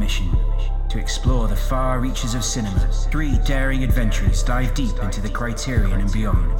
mission 0.00 0.28
to 0.88 0.98
explore 0.98 1.46
the 1.46 1.54
far 1.54 2.00
reaches 2.00 2.34
of 2.34 2.42
cinema. 2.42 2.88
Three 3.10 3.38
daring 3.44 3.84
adventurers 3.84 4.42
dive 4.42 4.72
deep 4.74 4.98
into 5.02 5.20
the 5.20 5.28
criterion 5.28 6.00
and 6.00 6.12
beyond. 6.12 6.58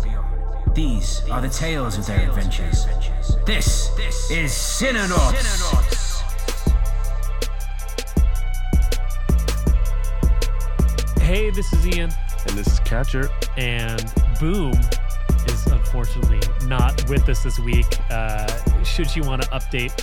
These 0.74 1.22
are 1.30 1.40
the 1.40 1.48
tales 1.48 1.98
of 1.98 2.06
their 2.06 2.28
adventures. 2.28 2.86
This 3.46 3.90
is 4.30 4.52
Cinenauts! 4.52 6.20
Hey, 11.20 11.50
this 11.50 11.72
is 11.72 11.86
Ian, 11.86 12.10
And 12.48 12.58
this 12.58 12.66
is 12.66 12.80
Catcher. 12.80 13.30
and 13.56 14.12
Boom 14.40 14.72
is 15.46 15.66
unfortunately 15.66 16.40
not 16.66 17.08
with 17.08 17.28
us 17.28 17.42
this 17.42 17.58
week. 17.58 17.86
Uh, 18.10 18.46
should 18.84 19.08
she 19.10 19.20
want 19.20 19.42
to 19.42 19.48
update 19.50 19.94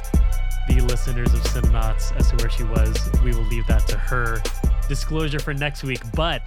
the 0.68 0.82
listeners 0.82 1.34
of 1.34 1.40
Cinenauts 1.42 2.16
as 2.18 2.30
to 2.30 2.36
where 2.38 2.50
she 2.50 2.64
was, 2.64 3.10
we 3.24 3.32
will 3.32 3.46
leave 3.46 3.66
that 3.68 3.88
to 3.88 3.98
her. 3.98 4.42
Disclosure 4.88 5.40
for 5.40 5.54
next 5.54 5.84
week. 5.84 6.02
But 6.14 6.42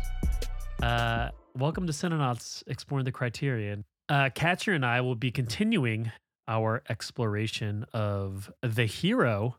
uh, 0.83 1.31
welcome 1.57 1.87
to 1.87 1.93
Cinenauts 1.93 2.63
Exploring 2.67 3.05
the 3.05 3.13
Criterion. 3.13 3.85
Uh, 4.09 4.31
Catcher 4.35 4.73
and 4.73 4.85
I 4.85 5.01
will 5.01 5.15
be 5.15 5.31
continuing 5.31 6.13
our 6.49 6.83
exploration 6.89 7.87
of 7.95 8.53
the 8.63 8.85
hero 8.85 9.57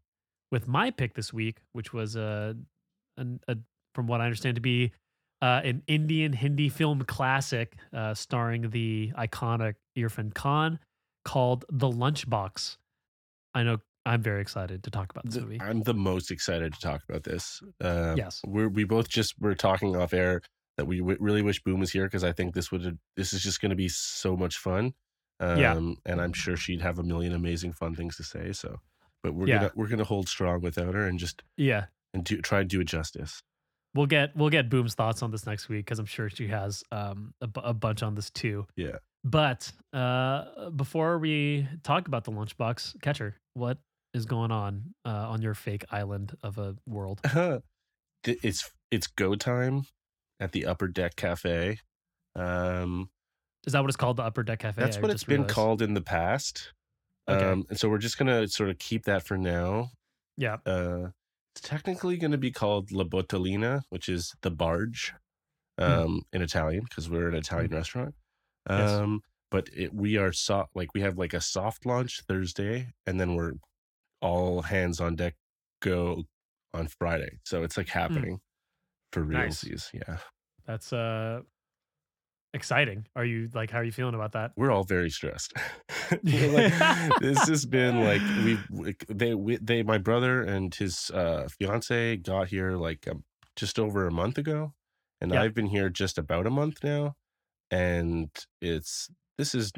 with 0.52 0.68
my 0.68 0.92
pick 0.92 1.14
this 1.14 1.34
week, 1.34 1.58
which 1.74 1.94
was 1.94 2.16
a, 2.16 2.56
an 3.18 3.40
a 3.48 3.58
from 3.96 4.08
what 4.08 4.22
I 4.22 4.26
understand 4.26 4.56
to 4.56 4.62
be 4.62 4.92
uh, 5.42 5.62
an 5.64 5.84
Indian 5.88 6.34
Hindi 6.34 6.70
film 6.70 7.04
classic 7.04 7.76
uh, 7.94 8.14
starring 8.14 8.70
the 8.70 9.12
iconic 9.18 9.76
Irfan 9.98 10.34
Khan 10.34 10.80
called 11.26 11.66
The 11.70 11.90
Lunchbox. 11.90 12.78
I 13.54 13.64
know 13.64 13.78
I'm 14.06 14.22
very 14.22 14.42
excited 14.42 14.84
to 14.84 14.90
talk 14.92 15.12
about 15.12 15.26
this 15.26 15.36
The- 15.36 15.42
movie. 15.42 15.62
I'm 15.62 15.84
the 15.84 15.94
most 15.94 16.32
excited 16.32 16.74
to 16.74 16.80
talk 16.80 17.04
about 17.08 17.24
this. 17.24 17.62
Uh, 17.80 18.16
Yes. 18.18 18.42
we're 18.46 18.70
we 18.70 18.84
both 18.84 19.08
just 19.10 19.40
were 19.40 19.56
talking 19.56 19.96
off 19.96 20.14
air 20.14 20.42
that 20.78 20.86
we 20.86 21.00
w- 21.00 21.18
really 21.20 21.42
wish 21.42 21.62
Boom 21.64 21.80
was 21.80 21.92
here 21.92 22.06
because 22.06 22.24
I 22.24 22.32
think 22.32 22.56
this 22.56 22.72
would 22.72 22.98
this 23.16 23.34
is 23.34 23.44
just 23.44 23.62
going 23.62 23.70
to 23.70 23.76
be 23.76 23.90
so 23.90 24.36
much 24.36 24.58
fun. 24.58 24.94
Um, 25.40 25.60
Yeah. 25.60 25.78
and 26.06 26.22
I'm 26.22 26.34
sure 26.34 26.56
she'd 26.58 26.82
have 26.82 26.98
a 27.00 27.04
million 27.04 27.34
amazing 27.34 27.74
fun 27.74 27.94
things 27.96 28.16
to 28.18 28.24
say. 28.24 28.54
So, 28.54 28.80
but 29.24 29.34
we're 29.34 29.48
Yeah. 29.48 29.56
gonna 29.58 29.72
we're 29.76 29.88
gonna 29.88 30.04
hold 30.04 30.28
strong 30.30 30.62
without 30.62 30.94
her 30.96 31.06
and 31.06 31.20
just 31.20 31.44
Yeah, 31.58 31.86
and 32.14 32.24
do 32.24 32.42
try 32.42 32.62
and 32.62 32.70
do 32.70 32.82
it 32.82 32.86
justice. 32.86 33.44
we'll 33.94 34.06
get 34.08 34.36
we'll 34.36 34.50
get 34.50 34.70
Boom's 34.70 34.96
thoughts 34.96 35.22
on 35.22 35.30
this 35.32 35.46
next 35.46 35.68
week 35.70 35.86
because 35.86 36.00
I'm 36.00 36.06
sure 36.08 36.30
she 36.30 36.48
has 36.48 36.84
um, 36.92 37.34
a, 37.42 37.50
a 37.60 37.74
bunch 37.74 38.02
on 38.02 38.16
this 38.16 38.30
too. 38.32 38.66
Yeah. 38.76 38.98
But 39.24 39.72
uh, 39.94 40.72
before 40.72 41.20
we 41.20 41.68
talk 41.84 42.08
about 42.08 42.24
the 42.24 42.32
lunchbox 42.32 43.00
catcher, 43.02 43.36
what 43.54 43.78
is 44.14 44.26
going 44.26 44.52
on 44.52 44.94
uh, 45.06 45.30
on 45.30 45.42
your 45.42 45.54
fake 45.54 45.86
island 45.92 46.36
of 46.44 46.58
a 46.58 46.76
world? 46.86 47.22
It's 48.24 48.70
it's 48.92 49.08
go 49.08 49.36
time 49.36 49.86
at 50.40 50.52
the 50.52 50.66
Upper 50.68 50.88
Deck 50.88 51.16
Cafe. 51.16 51.80
Um, 52.36 53.10
Is 53.66 53.74
that 53.74 53.82
what 53.82 53.90
it's 53.90 53.98
called? 53.98 54.18
The 54.18 54.24
Upper 54.24 54.44
Deck 54.44 54.60
Cafe. 54.60 54.80
That's 54.82 54.98
I 54.98 55.02
what 55.02 55.12
it's 55.12 55.24
been 55.24 55.42
realized. 55.42 55.56
called 55.56 55.82
in 55.82 55.94
the 55.94 56.02
past. 56.02 56.74
Okay. 57.28 57.44
Um, 57.44 57.66
and 57.70 57.80
so 57.80 57.90
we're 57.90 57.98
just 57.98 58.18
gonna 58.18 58.48
sort 58.48 58.70
of 58.70 58.78
keep 58.78 59.06
that 59.06 59.26
for 59.26 59.38
now. 59.38 59.90
Yeah. 60.38 60.58
Uh, 60.66 61.10
it's 61.56 61.62
technically 61.62 62.18
gonna 62.18 62.38
be 62.38 62.52
called 62.52 62.92
La 62.92 63.04
Botolina, 63.04 63.82
which 63.90 64.08
is 64.10 64.36
the 64.42 64.52
barge, 64.52 65.14
um, 65.78 66.22
in 66.32 66.42
Italian 66.42 66.84
because 66.84 67.10
we're 67.10 67.28
an 67.28 67.36
Italian 67.36 67.72
restaurant. 67.72 68.14
Hmm. 68.68 68.74
Yes. 68.78 68.90
Um, 68.92 69.22
but 69.50 69.70
it, 69.76 69.94
we 69.94 70.18
are 70.18 70.32
soft, 70.32 70.76
like 70.76 70.94
we 70.94 71.02
have 71.02 71.18
like 71.18 71.34
a 71.34 71.42
soft 71.42 71.86
launch 71.86 72.22
Thursday, 72.28 72.94
and 73.06 73.20
then 73.20 73.36
we're 73.36 73.54
all 74.22 74.62
hands 74.62 75.00
on 75.00 75.16
deck 75.16 75.36
go 75.82 76.24
on 76.74 76.88
Friday. 76.88 77.40
So 77.46 77.64
it's 77.64 77.78
like 77.78 77.90
happening 77.90 78.40
for 79.12 79.24
Hmm. 79.24 79.32
Nice. 79.32 79.64
Yeah, 79.94 80.18
That's 80.66 80.94
uh 80.94 81.42
exciting. 82.54 83.08
Are 83.16 83.24
you 83.26 83.50
like 83.54 83.72
how 83.72 83.80
are 83.80 83.84
you 83.84 83.92
feeling 83.92 84.16
about 84.16 84.34
that? 84.34 84.52
we're 84.58 84.72
all 84.72 84.84
very 84.84 85.10
stressed. 85.10 85.54
Like, 86.24 86.74
this 87.20 87.48
has 87.48 87.66
been 87.66 88.02
like 88.02 88.32
we 88.36 88.60
they 89.08 89.34
we, 89.34 89.58
they 89.58 89.82
my 89.84 89.98
brother 89.98 90.42
and 90.44 90.74
his 90.76 91.10
uh 91.12 91.48
fiance 91.58 92.18
got 92.18 92.50
here 92.50 92.74
like 92.74 93.08
um, 93.08 93.24
just 93.56 93.80
over 93.80 94.06
a 94.08 94.12
month 94.12 94.38
ago 94.38 94.74
and 95.22 95.34
Yeah. 95.34 95.42
i've 95.42 95.54
been 95.54 95.68
here 95.68 95.90
just 95.90 96.18
about 96.18 96.46
a 96.48 96.50
month 96.50 96.84
now 96.84 97.16
and 97.72 98.30
it's 98.62 99.10
this 99.38 99.56
is 99.56 99.72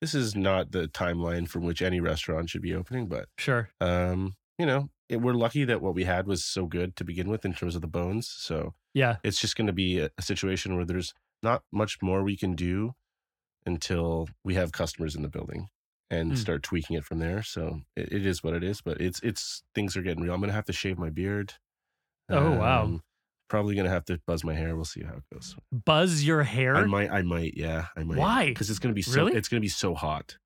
this 0.00 0.14
is 0.14 0.34
not 0.34 0.72
the 0.72 0.88
timeline 0.88 1.48
from 1.48 1.62
which 1.64 1.82
any 1.82 2.00
restaurant 2.00 2.48
should 2.50 2.62
be 2.62 2.74
opening 2.74 3.06
but 3.08 3.28
Sure. 3.38 3.68
um 3.80 4.34
you 4.58 4.66
know 4.66 4.88
it, 5.08 5.20
we're 5.20 5.34
lucky 5.34 5.64
that 5.64 5.80
what 5.82 5.94
we 5.94 6.04
had 6.04 6.26
was 6.26 6.44
so 6.44 6.66
good 6.66 6.94
to 6.96 7.04
begin 7.04 7.28
with 7.28 7.44
in 7.44 7.52
terms 7.54 7.74
of 7.74 7.80
the 7.82 7.88
bones 7.88 8.28
so 8.28 8.74
Yeah. 8.94 9.16
it's 9.24 9.40
just 9.40 9.56
going 9.56 9.66
to 9.66 9.72
be 9.72 9.98
a, 9.98 10.10
a 10.18 10.22
situation 10.22 10.76
where 10.76 10.84
there's 10.84 11.12
not 11.42 11.62
much 11.72 11.98
more 12.02 12.22
we 12.22 12.36
can 12.36 12.54
do 12.54 12.94
until 13.66 14.28
we 14.44 14.54
have 14.54 14.72
customers 14.72 15.14
in 15.14 15.22
the 15.22 15.28
building 15.28 15.68
and 16.10 16.32
Mm. 16.32 16.36
start 16.38 16.62
tweaking 16.62 16.96
it 16.96 17.04
from 17.04 17.18
there. 17.18 17.42
So 17.42 17.82
it, 17.96 18.12
it 18.12 18.26
is 18.26 18.42
what 18.42 18.54
it 18.54 18.64
is, 18.64 18.80
but 18.80 19.00
it's 19.00 19.20
it's 19.20 19.62
things 19.74 19.96
are 19.96 20.02
getting 20.02 20.22
real. 20.24 20.34
I'm 20.34 20.40
gonna 20.40 20.52
have 20.52 20.64
to 20.66 20.72
shave 20.72 20.98
my 20.98 21.10
beard. 21.10 21.54
Oh, 22.28 22.52
wow. 22.52 23.00
Probably 23.50 23.74
gonna 23.74 23.90
have 23.90 24.04
to 24.06 24.18
buzz 24.26 24.44
my 24.44 24.54
hair. 24.54 24.74
We'll 24.76 24.84
see 24.86 25.02
how 25.02 25.14
it 25.16 25.24
goes. 25.34 25.56
Buzz 25.72 26.24
your 26.24 26.44
hair? 26.44 26.74
I 26.76 26.84
might, 26.84 27.10
I 27.10 27.20
might, 27.22 27.54
yeah, 27.56 27.86
I 27.96 28.04
might. 28.04 28.16
Why? 28.16 28.46
Because 28.46 28.70
it's 28.70 28.78
gonna 28.78 28.94
be 28.94 29.02
so. 29.02 29.16
Really? 29.26 29.36
It's 29.36 29.48
gonna 29.48 29.60
be 29.60 29.68
so 29.68 29.94
hot. 29.94 30.38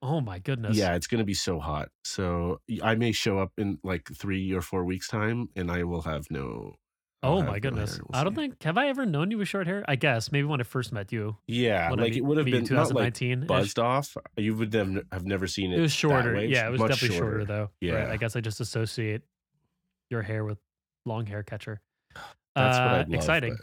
oh 0.00 0.20
my 0.20 0.38
goodness. 0.38 0.76
Yeah, 0.76 0.94
it's 0.94 1.06
gonna 1.08 1.24
be 1.24 1.34
so 1.34 1.58
hot. 1.58 1.88
So 2.04 2.60
I 2.82 2.94
may 2.94 3.10
show 3.12 3.38
up 3.40 3.52
in 3.58 3.78
like 3.82 4.08
three 4.14 4.52
or 4.52 4.62
four 4.62 4.84
weeks 4.84 5.08
time, 5.08 5.48
and 5.56 5.70
I 5.70 5.82
will 5.84 6.02
have 6.02 6.30
no. 6.30 6.76
I'll 7.24 7.32
Oh 7.32 7.40
have 7.40 7.46
my 7.48 7.58
goodness. 7.58 7.96
hair. 7.96 8.04
We'll 8.08 8.20
I 8.20 8.22
don't 8.22 8.34
see. 8.34 8.40
think 8.42 8.62
have 8.64 8.76
I 8.76 8.88
ever 8.88 9.06
known 9.06 9.30
you 9.30 9.38
with 9.38 9.48
short 9.48 9.66
hair? 9.66 9.82
I 9.88 9.96
guess 9.96 10.30
maybe 10.30 10.44
when 10.46 10.60
I 10.60 10.64
first 10.64 10.92
met 10.92 11.10
you. 11.10 11.38
Yeah, 11.48 11.88
when 11.90 11.98
I 11.98 12.02
like 12.04 12.16
it 12.16 12.20
would 12.24 12.36
have 12.36 12.44
been 12.44 12.64
not 12.70 12.92
like 12.94 13.14
2019. 13.14 13.46
buzzed 13.46 13.78
off. 13.78 14.14
You 14.36 14.54
would 14.56 14.72
have, 14.74 14.94
have 15.10 15.24
never 15.24 15.46
seen 15.46 15.72
it. 15.72 15.78
It 15.78 15.80
was 15.80 15.92
shorter. 15.92 16.34
way. 16.34 16.46
Yeah, 16.48 16.68
it 16.68 16.72
was 16.72 16.82
definitely 16.82 17.16
shorter, 17.16 17.44
though. 17.46 17.60
Right. 17.62 17.70
Yeah. 17.80 18.10
I 18.12 18.18
guess 18.18 18.36
I 18.36 18.40
just 18.40 18.60
associate 18.60 19.22
your 20.10 20.20
hair 20.22 20.44
with 20.44 20.58
long 21.06 21.24
hair 21.24 21.42
catcher. 21.42 21.80
That's 22.54 22.78
what 22.78 22.86
Uh, 22.86 22.90
I'd 22.90 23.08
love, 23.08 23.14
exciting. 23.14 23.56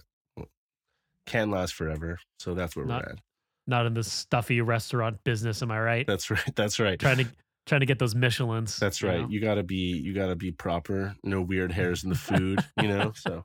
Can 1.28 1.52
last 1.52 1.74
forever, 1.76 2.20
so 2.40 2.54
that's 2.54 2.76
where 2.76 2.86
Not- 2.86 3.06
we're 3.06 3.12
at. 3.14 3.20
Not 3.68 3.86
in 3.86 3.94
the 3.94 4.04
stuffy 4.04 4.60
restaurant 4.60 5.24
business, 5.24 5.62
am 5.62 5.72
I 5.72 5.80
right? 5.80 6.08
That's 6.08 6.30
right. 6.32 6.42
That's 6.56 6.80
right. 6.80 7.00
trying 7.00 7.18
to 7.18 7.28
trying 7.68 7.82
to 7.82 7.86
get 7.86 8.00
those 8.00 8.16
Michelins. 8.16 8.80
That's 8.80 9.02
you 9.02 9.08
right. 9.08 9.22
know? 9.22 9.30
You 9.30 9.40
gotta 9.40 9.62
be. 9.64 9.76
You 9.98 10.14
gotta 10.14 10.36
be 10.36 10.52
proper. 10.52 11.16
No 11.24 11.42
weird 11.42 11.72
hairs 11.72 12.04
in 12.04 12.10
the 12.10 12.16
food. 12.16 12.60
you 12.82 12.88
know. 12.88 13.14
So 13.16 13.44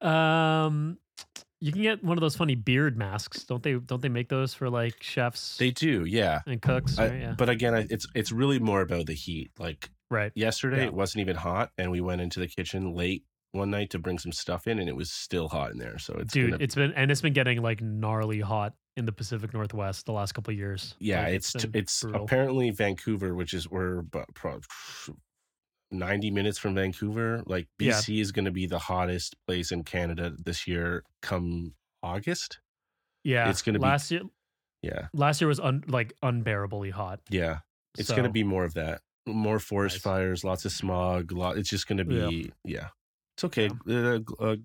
um 0.06 0.98
you 1.60 1.72
can 1.72 1.80
get 1.82 2.04
one 2.04 2.18
of 2.18 2.20
those 2.20 2.36
funny 2.36 2.54
beard 2.54 2.96
masks 2.98 3.44
don't 3.44 3.62
they 3.62 3.74
don't 3.74 4.02
they 4.02 4.08
make 4.10 4.28
those 4.28 4.52
for 4.52 4.68
like 4.68 5.02
chefs 5.02 5.56
they 5.56 5.70
do. 5.70 6.04
Yeah. 6.04 6.42
and 6.46 6.60
cooks 6.60 6.98
I- 6.98 7.08
right 7.08 7.20
yeah 7.20 7.34
But 7.36 7.48
again, 7.48 7.74
I, 7.74 7.86
it's 7.88 8.06
it's 8.14 8.30
really 8.30 8.58
more 8.58 8.82
about 8.82 9.06
the 9.06 9.14
heat. 9.14 9.50
Like 9.58 9.90
right 10.10 10.32
yesterday, 10.34 10.80
Yeah. 10.82 10.86
it 10.88 10.94
wasn't 10.94 11.22
even 11.22 11.36
hot, 11.36 11.70
and 11.78 11.90
we 11.90 12.00
went 12.02 12.20
into 12.20 12.40
the 12.40 12.46
kitchen 12.46 12.92
late 12.94 13.24
one 13.54 13.70
night 13.70 13.90
to 13.90 13.98
bring 13.98 14.18
some 14.18 14.32
stuff 14.32 14.66
in, 14.66 14.78
and 14.78 14.88
it 14.88 14.96
was 14.96 15.10
still 15.12 15.48
hot 15.48 15.70
in 15.70 15.78
there. 15.78 15.98
So 15.98 16.14
it's 16.18 16.32
dude 16.32 16.50
gonna, 16.52 16.62
it's 16.62 16.74
been 16.74 16.92
and 16.92 17.10
it's 17.10 17.20
been 17.20 17.32
getting 17.32 17.62
like 17.62 17.80
gnarly 17.80 18.40
hot 18.40 18.74
in 18.96 19.04
the 19.06 19.12
pacific 19.12 19.52
northwest 19.54 20.06
the 20.06 20.12
last 20.12 20.32
couple 20.32 20.52
of 20.52 20.58
years 20.58 20.94
Yeah, 21.00 21.22
Like, 21.24 21.34
it's 21.34 21.54
it's 21.74 22.02
brutal. 22.02 22.24
apparently 22.24 22.70
Vancouver, 22.70 23.34
which 23.34 23.52
is 23.54 23.68
we're 23.70 23.98
about 24.00 24.26
pro- 24.34 24.60
ninety 25.90 26.30
minutes 26.30 26.58
from 26.58 26.74
Vancouver. 26.74 27.42
Like 27.46 27.68
Yeah. 27.78 27.92
BC 27.94 28.20
is 28.20 28.32
going 28.32 28.44
to 28.44 28.50
be 28.50 28.66
the 28.66 28.78
hottest 28.78 29.36
place 29.46 29.72
in 29.72 29.84
Canada 29.84 30.32
this 30.38 30.66
year, 30.66 31.04
come 31.22 31.74
August. 32.02 32.60
yeah 33.24 33.48
it's 33.48 33.62
gonna 33.62 33.78
be- 33.78 33.82
last 33.84 34.10
year 34.10 34.22
Yeah, 34.82 35.06
last 35.14 35.40
year 35.40 35.48
was 35.48 35.58
un, 35.60 35.82
like 35.88 36.12
unbearably 36.22 36.90
hot 36.90 37.20
yeah, 37.30 37.58
it's 37.98 38.10
going 38.10 38.24
to 38.24 38.28
be 38.30 38.44
more 38.44 38.64
of 38.64 38.74
that, 38.74 39.00
more 39.26 39.58
forest 39.58 39.96
Nice. 39.96 40.02
fires, 40.02 40.44
lots 40.44 40.64
of 40.66 40.72
smog. 40.72 41.32
Lot, 41.32 41.56
it's 41.56 41.70
just 41.70 41.86
going 41.86 41.98
to 41.98 42.04
be 42.04 42.52
yeah. 42.64 42.88
It's 43.36 43.44
okay. 43.44 43.70
Uh, 43.88 44.20
uh, 44.40 44.56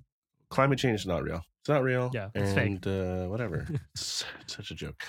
climate 0.50 0.80
change 0.80 1.00
is 1.01 1.06
not 1.06 1.24
real. 1.24 1.42
It's 1.62 1.69
not 1.69 1.83
real. 1.83 2.12
Yeah, 2.13 2.30
it's 2.36 2.54
fake. 2.54 2.68
and 2.68 2.88
uh, 2.88 3.25
whatever. 3.27 3.68
it's 3.95 4.25
such 4.48 4.71
a 4.71 4.75
joke. 4.75 5.04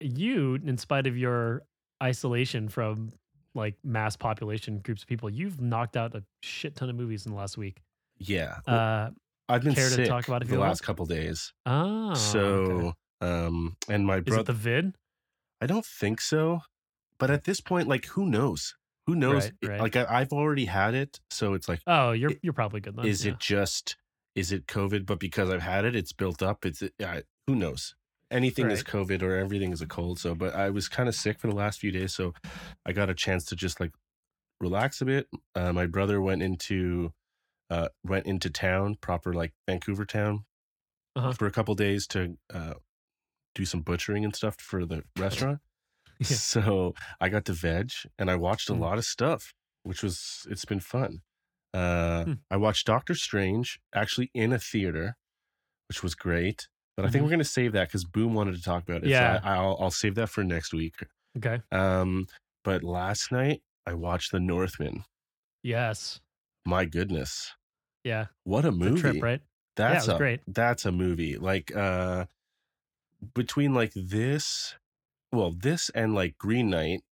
you 0.00 0.54
in 0.54 0.78
spite 0.78 1.06
of 1.06 1.16
your 1.16 1.62
isolation 2.02 2.68
from 2.68 3.12
like 3.54 3.74
mass 3.84 4.16
population 4.16 4.78
groups 4.78 5.02
of 5.02 5.08
people 5.08 5.28
you've 5.28 5.60
knocked 5.60 5.96
out 5.96 6.14
a 6.14 6.22
shit 6.42 6.74
ton 6.76 6.88
of 6.88 6.96
movies 6.96 7.26
in 7.26 7.32
the 7.32 7.36
last 7.38 7.58
week 7.58 7.82
Yeah, 8.18 8.56
uh 8.66 9.10
I've 9.48 9.62
been 9.64 9.74
care 9.74 9.88
to 9.88 9.94
sick 9.94 10.08
talk 10.08 10.26
about 10.28 10.40
it 10.42 10.48
the 10.48 10.56
last 10.58 10.82
couple 10.82 11.04
days. 11.04 11.52
oh 11.66 12.14
so 12.14 12.40
okay. 12.40 12.92
um 13.20 13.76
and 13.88 14.06
my 14.06 14.20
brother. 14.20 14.38
is 14.38 14.40
it 14.42 14.46
the 14.46 14.52
vid 14.54 14.94
i 15.60 15.66
don't 15.66 15.84
think 15.84 16.20
so 16.22 16.60
but 17.18 17.28
at 17.30 17.44
this 17.44 17.60
point 17.60 17.88
like 17.88 18.06
who 18.06 18.24
knows 18.24 18.76
who 19.06 19.14
knows 19.16 19.50
Right, 19.62 19.70
right. 19.70 19.80
like 19.80 19.96
I, 19.96 20.06
i've 20.08 20.32
already 20.32 20.66
had 20.66 20.94
it 20.94 21.20
so 21.30 21.54
it's 21.54 21.68
like 21.68 21.80
Oh, 21.86 22.12
you're 22.12 22.32
you're 22.42 22.52
probably 22.52 22.80
good 22.80 22.96
then. 22.96 23.06
is 23.06 23.24
yeah. 23.24 23.32
it 23.32 23.38
just 23.40 23.96
is 24.34 24.52
it 24.52 24.66
covid 24.66 25.06
but 25.06 25.18
because 25.18 25.50
i've 25.50 25.62
had 25.62 25.84
it 25.84 25.96
it's 25.96 26.12
built 26.12 26.42
up 26.42 26.64
it's 26.64 26.82
uh, 26.82 27.20
who 27.46 27.54
knows 27.56 27.94
anything 28.30 28.70
is 28.70 28.84
covid 28.84 29.22
or 29.22 29.36
everything 29.36 29.72
is 29.72 29.80
a 29.82 29.86
cold 29.86 30.18
so 30.20 30.34
but 30.34 30.54
i 30.54 30.70
was 30.70 30.88
kind 30.88 31.08
of 31.08 31.14
sick 31.14 31.38
for 31.40 31.48
the 31.48 31.54
last 31.54 31.80
few 31.80 31.90
days 31.90 32.14
so 32.14 32.32
i 32.86 32.92
got 32.92 33.10
a 33.10 33.14
chance 33.14 33.44
to 33.46 33.56
just 33.56 33.80
like 33.80 33.90
relax 34.60 35.00
a 35.00 35.06
bit. 35.06 35.26
Uh, 35.54 35.72
my 35.72 35.86
brother 35.86 36.20
went 36.20 36.42
into 36.42 37.12
uh, 37.70 37.88
went 38.04 38.26
into 38.26 38.50
town, 38.50 38.94
proper 39.00 39.32
like 39.32 39.52
Vancouver 39.66 40.04
town, 40.04 40.44
Uh-huh. 41.16 41.32
for 41.32 41.46
a 41.46 41.50
couple 41.50 41.74
days 41.74 42.06
to 42.08 42.36
uh, 42.52 42.74
do 43.54 43.64
some 43.64 43.80
butchering 43.80 44.22
and 44.22 44.36
stuff 44.36 44.56
for 44.58 44.84
the 44.84 45.02
restaurant. 45.18 45.60
Yeah. 46.30 46.36
So 46.36 46.94
I 47.20 47.28
got 47.30 47.44
to 47.46 47.52
veg, 47.52 47.90
and 48.18 48.30
I 48.30 48.36
watched 48.36 48.68
a 48.70 48.74
Mm. 48.74 48.80
lot 48.80 48.98
of 48.98 49.04
stuff, 49.04 49.54
which 49.84 50.02
was 50.02 50.46
it's 50.50 50.64
been 50.66 50.80
fun. 50.80 51.22
Uh, 51.72 52.24
Hmm. 52.24 52.32
I 52.50 52.56
watched 52.56 52.86
Doctor 52.86 53.14
Strange 53.14 53.80
actually 53.94 54.30
in 54.34 54.52
a 54.52 54.58
theater, 54.58 55.16
which 55.88 56.02
was 56.02 56.14
great. 56.14 56.68
But 56.96 57.06
I 57.06 57.10
think 57.10 57.20
Mhm. 57.22 57.24
we're 57.26 57.30
gonna 57.30 57.44
save 57.44 57.72
that 57.72 57.88
because 57.88 58.04
Boom 58.04 58.34
wanted 58.34 58.54
to 58.56 58.62
talk 58.62 58.82
about 58.82 59.04
it. 59.04 59.08
Yeah. 59.08 59.40
so 59.40 59.46
I, 59.46 59.54
I'll 59.54 59.76
I'll 59.80 59.90
save 59.90 60.14
that 60.16 60.28
for 60.28 60.44
next 60.44 60.74
week. 60.74 60.96
Okay. 61.38 61.62
Um, 61.72 62.26
but 62.64 62.82
last 62.82 63.32
night 63.32 63.62
I 63.86 63.94
watched 63.94 64.32
The 64.32 64.40
Northman. 64.40 65.04
Yes. 65.62 66.20
My 66.66 66.84
goodness, 66.84 67.54
Yeah. 68.04 68.26
what 68.44 68.64
a 68.66 68.72
movie! 68.72 69.00
trip, 69.00 69.22
right? 69.22 69.40
That's 69.76 70.08
yeah, 70.08 70.14
a 70.14 70.18
great. 70.18 70.40
that's 70.46 70.84
a 70.84 70.92
movie. 70.92 71.38
Like 71.38 71.74
uh, 71.74 72.26
between 73.34 73.72
like 73.74 73.92
this, 73.94 74.74
well, 75.32 75.52
this 75.52 75.90
and 75.90 76.14
like 76.14 76.38
Green 76.38 76.70
Knight, 76.70 77.02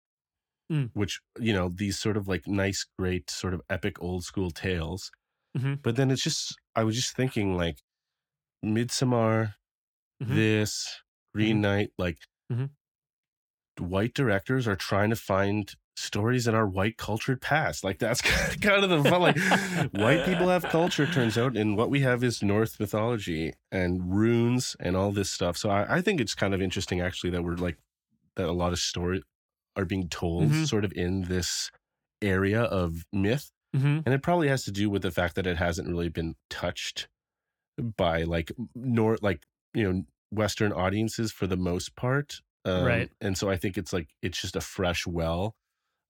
Mm. 0.70 0.90
which 0.92 1.20
you 1.40 1.52
know 1.54 1.70
these 1.70 1.98
sort 1.98 2.16
of 2.18 2.28
like 2.28 2.46
nice, 2.46 2.84
great, 2.98 3.30
sort 3.30 3.54
of 3.54 3.62
epic 3.70 4.02
old 4.02 4.24
school 4.24 4.50
tales. 4.50 5.10
Mhm. 5.56 5.80
But 5.82 5.96
then 5.96 6.10
it's 6.10 6.22
just 6.22 6.56
I 6.76 6.84
was 6.84 6.94
just 6.96 7.16
thinking 7.16 7.56
like 7.56 7.78
Midsommar, 8.64 9.54
Mhm. 10.22 10.34
this 10.34 11.02
Green 11.34 11.60
Knight, 11.62 11.92
like 11.98 12.18
Mhm. 12.52 12.70
white 13.78 14.14
directors 14.14 14.66
are 14.66 14.76
trying 14.76 15.10
to 15.10 15.16
find 15.16 15.74
stories 15.96 16.46
in 16.46 16.54
our 16.54 16.66
white 16.66 16.96
cultured 16.96 17.40
past. 17.40 17.84
Like 17.84 17.98
that's 17.98 18.20
kind 18.60 18.84
of 18.84 18.90
the 18.90 19.08
fun. 19.08 19.20
Like 19.22 19.36
white 19.92 20.24
people 20.24 20.48
have 20.48 20.64
culture, 20.64 21.06
turns 21.06 21.38
out, 21.38 21.56
and 21.56 21.76
what 21.76 21.90
we 21.90 22.00
have 22.00 22.22
is 22.24 22.42
Norse 22.42 22.78
mythology 22.78 23.52
and 23.70 24.12
runes 24.14 24.76
and 24.80 24.96
all 24.96 25.12
this 25.12 25.30
stuff. 25.30 25.56
So 25.56 25.70
I, 25.70 25.96
I 25.96 26.00
think 26.02 26.20
it's 26.20 26.34
kind 26.34 26.54
of 26.54 26.60
interesting 26.62 27.00
actually 27.00 27.30
that 27.30 27.42
we're 27.44 27.56
like 27.56 27.78
that 28.38 28.48
a 28.48 28.52
lot 28.52 28.72
of 28.72 28.78
story 28.78 29.22
are 29.76 29.84
being 29.84 30.08
told 30.08 30.50
Mhm. 30.50 30.66
sort 30.66 30.84
of 30.84 30.92
in 30.96 31.22
this 31.22 31.70
area 32.22 32.62
of 32.62 33.04
myth. 33.12 33.52
hmm 33.74 34.00
And 34.06 34.08
it 34.14 34.22
probably 34.22 34.48
has 34.48 34.64
to 34.64 34.72
do 34.72 34.88
with 34.90 35.02
the 35.02 35.10
fact 35.12 35.34
that 35.36 35.46
it 35.46 35.58
hasn't 35.58 35.86
really 35.88 36.08
been 36.08 36.34
touched 36.48 37.06
by 37.96 38.22
like 38.24 38.50
nor 38.74 39.18
like, 39.22 39.44
you 39.74 39.84
know, 39.92 40.02
Western 40.30 40.72
audiences 40.72 41.30
for 41.32 41.46
the 41.46 41.56
most 41.56 41.94
part. 41.94 42.40
Um, 42.64 42.82
Right. 42.84 43.10
And 43.20 43.36
so 43.38 43.48
I 43.50 43.56
think 43.56 43.76
it's 43.78 43.92
like 43.92 44.08
it's 44.22 44.40
just 44.40 44.56
a 44.56 44.60
fresh 44.60 45.06
well 45.06 45.54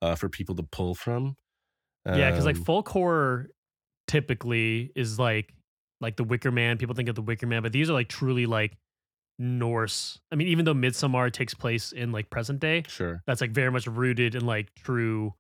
uh, 0.01 0.15
for 0.15 0.29
people 0.29 0.55
to 0.57 0.63
pull 0.63 0.95
from. 0.95 1.37
Yeah, 2.07 2.31
because 2.31 2.47
like 2.47 2.57
Um, 2.57 2.65
folk 2.65 2.89
horror 2.89 3.51
typically 4.07 4.91
is 4.97 5.19
like 5.19 5.55
like 6.01 6.17
the 6.17 6.25
Wicker 6.25 6.51
Man. 6.53 6.79
People 6.79 6.95
think 6.95 7.09
of 7.09 7.17
the 7.17 7.23
Wicker 7.23 7.47
Man, 7.47 7.63
but 7.63 7.73
these 7.73 7.91
are 7.91 7.93
like 7.93 8.09
truly 8.09 8.47
like 8.47 8.79
Norse. 9.38 10.19
I 10.32 10.37
mean, 10.37 10.49
even 10.49 10.64
though 10.64 10.75
Midsommar 10.75 11.32
takes 11.32 11.55
place 11.55 11.93
in 11.93 12.12
like 12.12 12.29
present 12.31 12.61
day, 12.61 12.85
sure. 12.88 13.23
that's 13.26 13.40
like 13.40 13.52
very 13.52 13.70
much 13.70 13.87
rooted 13.87 14.35
in 14.35 14.44
like 14.46 14.75
true 14.75 15.35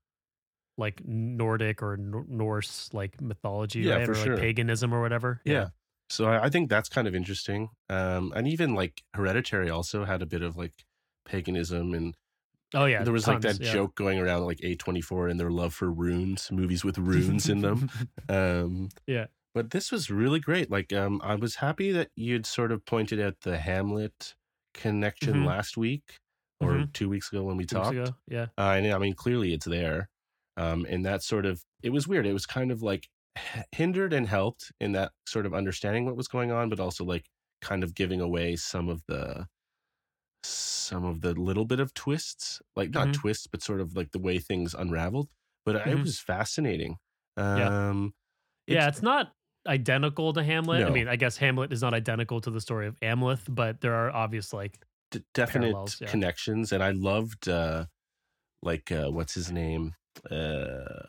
like 0.76 1.02
Nordic 1.04 1.82
or 1.82 1.96
Nor- 1.96 2.26
Norse 2.28 2.90
like 2.92 3.20
mythology, 3.20 3.80
Yeah, 3.80 3.96
right? 3.96 4.06
for 4.06 4.12
or 4.12 4.14
sure. 4.14 4.32
like 4.34 4.42
paganism 4.42 4.94
or 4.94 5.00
whatever. 5.00 5.40
Yeah. 5.44 5.68
So 6.10 6.26
I, 6.26 6.44
I 6.44 6.48
think 6.48 6.70
that's 6.70 6.88
kind 6.88 7.08
of 7.08 7.14
interesting. 7.14 7.70
Um, 7.90 8.32
and 8.36 8.46
even 8.46 8.74
like 8.74 9.02
Hereditary 9.14 9.70
also 9.70 10.04
had 10.04 10.22
a 10.22 10.26
bit 10.26 10.42
of 10.42 10.56
like 10.56 10.72
paganism 11.26 11.94
and 11.94 12.14
Oh 12.74 12.84
yeah. 12.84 13.02
there 13.02 13.12
was 13.12 13.26
like 13.26 13.40
that 13.40 13.60
yeah. 13.60 13.72
joke 13.72 13.94
going 13.94 14.18
around 14.18 14.44
like 14.44 14.58
A24 14.58 15.30
and 15.30 15.40
their 15.40 15.50
love 15.50 15.72
for 15.74 15.90
runes, 15.90 16.50
movies 16.52 16.84
with 16.84 16.98
runes 16.98 17.48
in 17.48 17.60
them. 17.62 17.90
Um, 18.28 18.90
Yeah. 19.06 19.26
But 19.54 19.70
this 19.70 19.90
was 19.90 20.10
really 20.10 20.40
great. 20.40 20.70
Like, 20.70 20.92
um, 20.92 21.20
I 21.24 21.34
was 21.34 21.56
happy 21.56 21.90
that 21.92 22.10
you'd 22.16 22.46
sort 22.46 22.70
of 22.72 22.84
pointed 22.84 23.20
out 23.20 23.40
the 23.40 23.58
Hamlet 23.58 24.34
connection 24.74 25.42
Mhm. 25.42 25.46
last 25.46 25.76
week 25.76 26.16
or 26.60 26.74
Mhm. 26.74 26.92
two 26.92 27.08
weeks 27.08 27.32
ago 27.32 27.44
when 27.44 27.56
we 27.56 27.64
Two 27.66 27.76
weeks 27.76 27.88
talked. 27.88 27.96
ago. 27.96 28.16
Yeah. 28.28 28.46
Uh, 28.58 28.72
and 28.76 28.86
I 28.92 28.98
mean, 28.98 29.14
clearly 29.14 29.52
it's 29.54 29.66
there. 29.66 30.08
Um, 30.56 30.84
and 30.88 31.04
that 31.06 31.22
sort 31.22 31.46
of, 31.46 31.64
it 31.82 31.90
was 31.90 32.06
weird. 32.08 32.26
It 32.26 32.32
was 32.32 32.46
kind 32.46 32.70
of 32.70 32.82
like 32.82 33.08
hindered 33.72 34.12
and 34.12 34.26
helped 34.28 34.72
in 34.80 34.92
that 34.92 35.12
sort 35.26 35.46
of 35.46 35.54
understanding 35.54 36.04
what 36.04 36.16
was 36.16 36.28
going 36.28 36.50
on, 36.52 36.68
but 36.68 36.80
also 36.80 37.04
like 37.04 37.28
kind 37.60 37.82
of 37.84 37.94
giving 37.94 38.20
away 38.20 38.56
some 38.56 38.88
of 38.88 39.02
the, 39.06 39.48
some 40.42 41.04
of 41.04 41.20
the 41.20 41.34
little 41.34 41.64
bit 41.64 41.80
of 41.80 41.94
twists, 41.94 42.60
like 42.76 42.90
not 42.90 43.08
Mhm. 43.08 43.12
twists, 43.12 43.46
but 43.46 43.62
sort 43.62 43.80
of 43.80 43.96
like 43.96 44.12
the 44.12 44.18
way 44.20 44.38
things 44.38 44.74
unraveled. 44.74 45.28
But 45.64 45.76
it 45.76 45.82
Mhm. 45.84 46.02
was 46.04 46.18
fascinating. 46.20 46.98
Yeah. 47.36 47.88
Um, 47.90 48.14
yeah, 48.66 48.88
it's 48.88 49.02
not 49.02 49.34
identical 49.68 50.32
to 50.32 50.42
Hamlet. 50.42 50.84
I 50.86 50.90
mean, 50.90 51.06
I 51.08 51.16
guess 51.16 51.36
Hamlet 51.36 51.72
is 51.72 51.82
not 51.82 51.94
identical 51.94 52.40
to 52.40 52.50
the 52.50 52.60
story 52.60 52.86
of 52.88 52.98
Amleth, 53.00 53.42
but 53.48 53.80
there 53.80 53.94
are 53.94 54.10
obvious 54.10 54.52
like 54.52 54.78
d- 55.12 55.22
definite 55.34 56.00
yeah. 56.00 56.08
connections 56.08 56.72
and 56.72 56.82
i 56.82 56.90
loved 56.90 57.48
uh 57.48 57.84
like 58.62 58.90
uh 58.92 59.06
what's 59.10 59.34
his 59.34 59.50
name 59.52 59.94
uh 60.30 61.04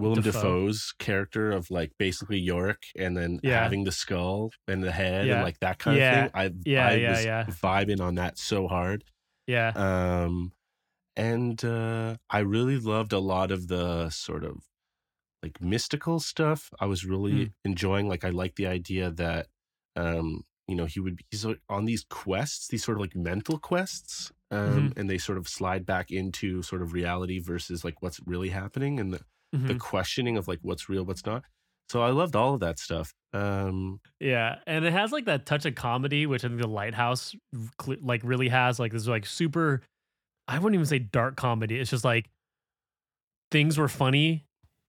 Willem. 0.00 0.22
Dafoe's 0.22 0.94
character 1.00 1.50
of 1.50 1.70
like 1.72 1.90
basically 1.98 2.38
Yorick 2.38 2.82
and 2.96 3.16
then 3.16 3.40
Yeah. 3.42 3.62
having 3.64 3.82
the 3.84 3.90
skull 3.92 4.50
and 4.68 4.82
the 4.82 4.92
head 4.92 5.26
Yeah. 5.26 5.34
and 5.34 5.42
like 5.42 5.58
that 5.60 5.78
kind 5.78 5.96
of 6.00 6.14
thing. 6.14 6.30
I 6.34 6.52
Yeah, 6.64 6.88
I 6.88 6.94
yeah, 6.94 7.10
was 7.10 7.24
yeah. 7.24 7.44
vibing 7.46 8.00
on 8.00 8.14
that 8.14 8.38
so 8.38 8.68
hard. 8.68 9.02
yeah. 9.48 9.72
Um 9.74 10.52
and 11.16 11.64
uh 11.64 12.16
I 12.30 12.38
really 12.40 12.78
loved 12.78 13.12
a 13.12 13.18
lot 13.18 13.50
of 13.50 13.66
the 13.66 14.08
sort 14.10 14.44
of 14.44 14.58
like 15.42 15.60
mystical 15.60 16.20
stuff. 16.20 16.70
I 16.80 16.86
was 16.86 17.04
really 17.04 17.46
Mm. 17.46 17.52
enjoying 17.64 18.08
like 18.08 18.24
I 18.24 18.30
like 18.30 18.56
the 18.56 18.66
idea 18.66 19.10
that 19.12 19.46
um 19.96 20.44
you 20.66 20.74
know 20.76 20.86
he 20.86 21.00
would 21.00 21.20
he's 21.30 21.46
on 21.68 21.84
these 21.86 22.04
quests, 22.10 22.68
these 22.68 22.84
sort 22.84 22.96
of 22.98 23.00
like 23.02 23.16
mental 23.16 23.58
quests 23.58 24.32
um 24.50 24.90
Mm-hmm. 24.90 25.00
and 25.00 25.10
they 25.10 25.18
sort 25.18 25.38
of 25.38 25.48
slide 25.48 25.84
back 25.86 26.10
into 26.10 26.62
sort 26.62 26.82
of 26.82 26.92
reality 26.92 27.38
versus 27.40 27.84
like 27.84 28.00
what's 28.02 28.20
really 28.26 28.48
happening 28.50 28.98
and 29.00 29.12
the, 29.12 29.20
the 29.66 29.74
Mhm. 29.74 29.78
questioning 29.78 30.36
of 30.36 30.48
like 30.48 30.58
what's 30.62 30.88
real, 30.88 31.04
what's 31.04 31.24
not. 31.26 31.44
So 31.90 32.02
I 32.02 32.10
loved 32.10 32.36
all 32.36 32.54
of 32.54 32.60
that 32.60 32.78
stuff. 32.78 33.12
Um 33.32 34.00
Yeah, 34.20 34.58
and 34.66 34.84
it 34.84 34.92
has 34.92 35.12
like 35.12 35.26
that 35.26 35.46
touch 35.46 35.64
of 35.66 35.74
comedy, 35.74 36.26
which 36.26 36.44
I 36.44 36.48
think 36.48 36.60
the 36.60 36.66
Lighthouse 36.68 37.34
like 38.00 38.22
really 38.24 38.48
has. 38.48 38.78
Like 38.78 38.92
this 38.92 39.06
like 39.06 39.26
super, 39.26 39.82
I 40.48 40.58
wouldn't 40.58 40.74
even 40.74 40.86
say 40.86 40.98
dark 40.98 41.36
comedy. 41.36 41.78
It's 41.78 41.90
just 41.90 42.04
like 42.04 42.28
things 43.50 43.78
were 43.78 43.88
funny, 43.88 44.46